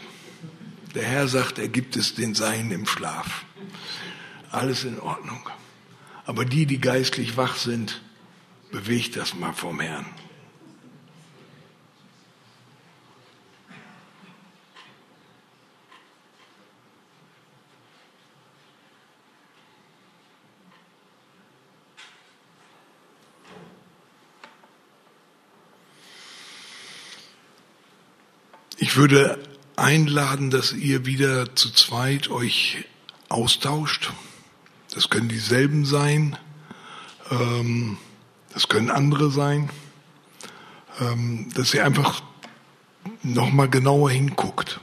Der 0.95 1.03
Herr 1.03 1.27
sagt, 1.27 1.59
er 1.59 1.67
gibt 1.67 1.97
es 1.97 2.15
den 2.15 2.33
Seinen 2.35 2.71
im 2.71 2.85
Schlaf. 2.85 3.43
Alles 4.49 4.85
in 4.85 4.97
Ordnung. 5.01 5.49
Aber 6.25 6.45
die, 6.45 6.65
die 6.65 6.79
geistlich 6.79 7.35
wach 7.35 7.57
sind, 7.57 8.01
bewegt 8.71 9.17
das 9.17 9.35
mal 9.35 9.51
vom 9.51 9.81
Herrn. 9.81 10.05
Ich 28.77 28.95
würde 28.95 29.37
einladen, 29.75 30.49
dass 30.49 30.73
ihr 30.73 31.05
wieder 31.05 31.55
zu 31.55 31.71
zweit 31.71 32.29
euch 32.29 32.85
austauscht. 33.29 34.11
Das 34.93 35.09
können 35.09 35.29
dieselben 35.29 35.85
sein, 35.85 36.37
ähm, 37.31 37.97
das 38.53 38.67
können 38.69 38.89
andere 38.89 39.31
sein, 39.31 39.69
ähm, 41.01 41.49
dass 41.55 41.73
ihr 41.73 41.85
einfach 41.85 42.21
nochmal 43.23 43.69
genauer 43.69 44.11
hinguckt. 44.11 44.79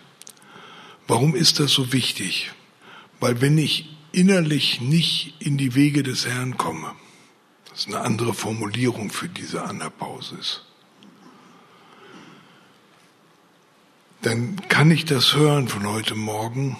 Warum 1.07 1.35
ist 1.35 1.61
das 1.61 1.73
so 1.73 1.93
wichtig? 1.93 2.53
Weil 3.21 3.41
wenn 3.41 3.59
ich 3.59 3.97
innerlich 4.13 4.81
nicht 4.81 5.35
in 5.39 5.57
die 5.57 5.75
Wege 5.75 6.03
des 6.03 6.27
Herrn 6.27 6.57
komme, 6.57 6.93
das 7.71 7.81
ist 7.81 7.87
eine 7.89 8.01
andere 8.01 8.35
Formulierung 8.35 9.11
für 9.11 9.29
diese 9.29 9.63
Anapausis, 9.65 10.63
dann 14.23 14.57
kann 14.69 14.91
ich 14.91 15.05
das 15.05 15.35
hören 15.35 15.67
von 15.67 15.87
heute 15.87 16.15
Morgen, 16.15 16.79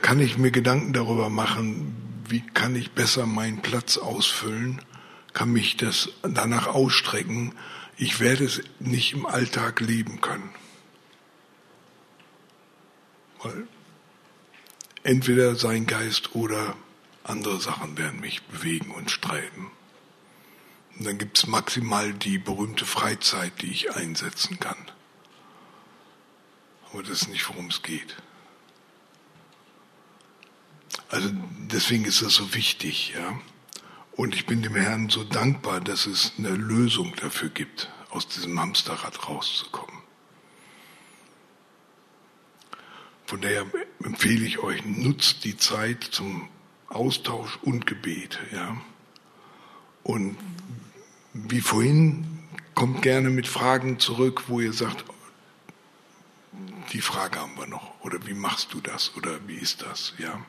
kann 0.00 0.20
ich 0.20 0.38
mir 0.38 0.50
Gedanken 0.50 0.94
darüber 0.94 1.28
machen, 1.28 1.94
wie 2.26 2.40
kann 2.40 2.74
ich 2.74 2.92
besser 2.92 3.26
meinen 3.26 3.60
Platz 3.60 3.98
ausfüllen, 3.98 4.80
kann 5.34 5.52
mich 5.52 5.76
das 5.76 6.08
danach 6.22 6.66
ausstrecken. 6.66 7.54
Ich 7.98 8.20
werde 8.20 8.44
es 8.44 8.62
nicht 8.80 9.12
im 9.12 9.26
Alltag 9.26 9.80
leben 9.80 10.22
können. 10.22 10.50
Weil 13.42 13.66
entweder 15.02 15.56
sein 15.56 15.86
Geist 15.86 16.34
oder 16.34 16.74
andere 17.22 17.60
Sachen 17.60 17.98
werden 17.98 18.20
mich 18.20 18.42
bewegen 18.44 18.90
und 18.92 19.10
streiten. 19.10 19.70
Und 20.98 21.06
dann 21.06 21.18
gibt 21.18 21.36
es 21.36 21.46
maximal 21.46 22.14
die 22.14 22.38
berühmte 22.38 22.86
Freizeit, 22.86 23.52
die 23.60 23.70
ich 23.70 23.94
einsetzen 23.94 24.58
kann. 24.58 24.76
Aber 26.92 27.02
das 27.02 27.22
ist 27.22 27.28
nicht, 27.28 27.48
worum 27.48 27.68
es 27.68 27.82
geht. 27.82 28.16
Also 31.08 31.30
deswegen 31.70 32.04
ist 32.04 32.22
das 32.22 32.34
so 32.34 32.54
wichtig, 32.54 33.14
ja. 33.16 33.40
Und 34.12 34.34
ich 34.34 34.44
bin 34.44 34.62
dem 34.62 34.74
Herrn 34.74 35.08
so 35.08 35.24
dankbar, 35.24 35.80
dass 35.80 36.06
es 36.06 36.32
eine 36.36 36.50
Lösung 36.50 37.14
dafür 37.16 37.48
gibt, 37.48 37.90
aus 38.10 38.28
diesem 38.28 38.60
Hamsterrad 38.60 39.26
rauszukommen. 39.26 40.02
Von 43.24 43.40
daher 43.40 43.64
empfehle 44.04 44.44
ich 44.44 44.58
euch, 44.58 44.84
nutzt 44.84 45.44
die 45.44 45.56
Zeit 45.56 46.04
zum 46.04 46.48
Austausch 46.88 47.58
und 47.62 47.86
Gebet, 47.86 48.38
ja. 48.52 48.76
Und 50.02 50.36
wie 51.32 51.62
vorhin, 51.62 52.32
kommt 52.74 53.02
gerne 53.02 53.30
mit 53.30 53.46
Fragen 53.46 53.98
zurück, 53.98 54.44
wo 54.48 54.60
ihr 54.60 54.72
sagt, 54.72 55.04
die 56.92 57.00
Frage 57.00 57.40
haben 57.40 57.56
wir 57.56 57.66
noch. 57.66 57.94
Oder 58.02 58.26
wie 58.26 58.34
machst 58.34 58.72
du 58.74 58.80
das? 58.80 59.12
Oder 59.16 59.46
wie 59.46 59.56
ist 59.56 59.82
das? 59.82 60.14
Ja. 60.18 60.44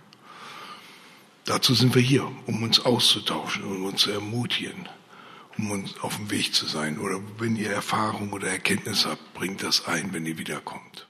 Dazu 1.46 1.74
sind 1.74 1.96
wir 1.96 2.02
hier, 2.02 2.30
um 2.46 2.64
uns 2.64 2.80
auszutauschen, 2.80 3.64
um 3.64 3.86
uns 3.86 4.02
zu 4.02 4.12
ermutigen, 4.12 4.88
um 5.58 5.72
uns 5.72 6.00
auf 6.00 6.16
dem 6.16 6.32
Weg 6.32 6.54
zu 6.54 6.66
sein. 6.66 7.00
Oder 7.00 7.20
wenn 7.38 7.56
ihr 7.56 7.72
Erfahrung 7.72 8.32
oder 8.32 8.48
Erkenntnis 8.48 9.06
habt, 9.06 9.34
bringt 9.34 9.64
das 9.64 9.88
ein, 9.88 10.14
wenn 10.14 10.26
ihr 10.26 10.38
wiederkommt. 10.38 11.08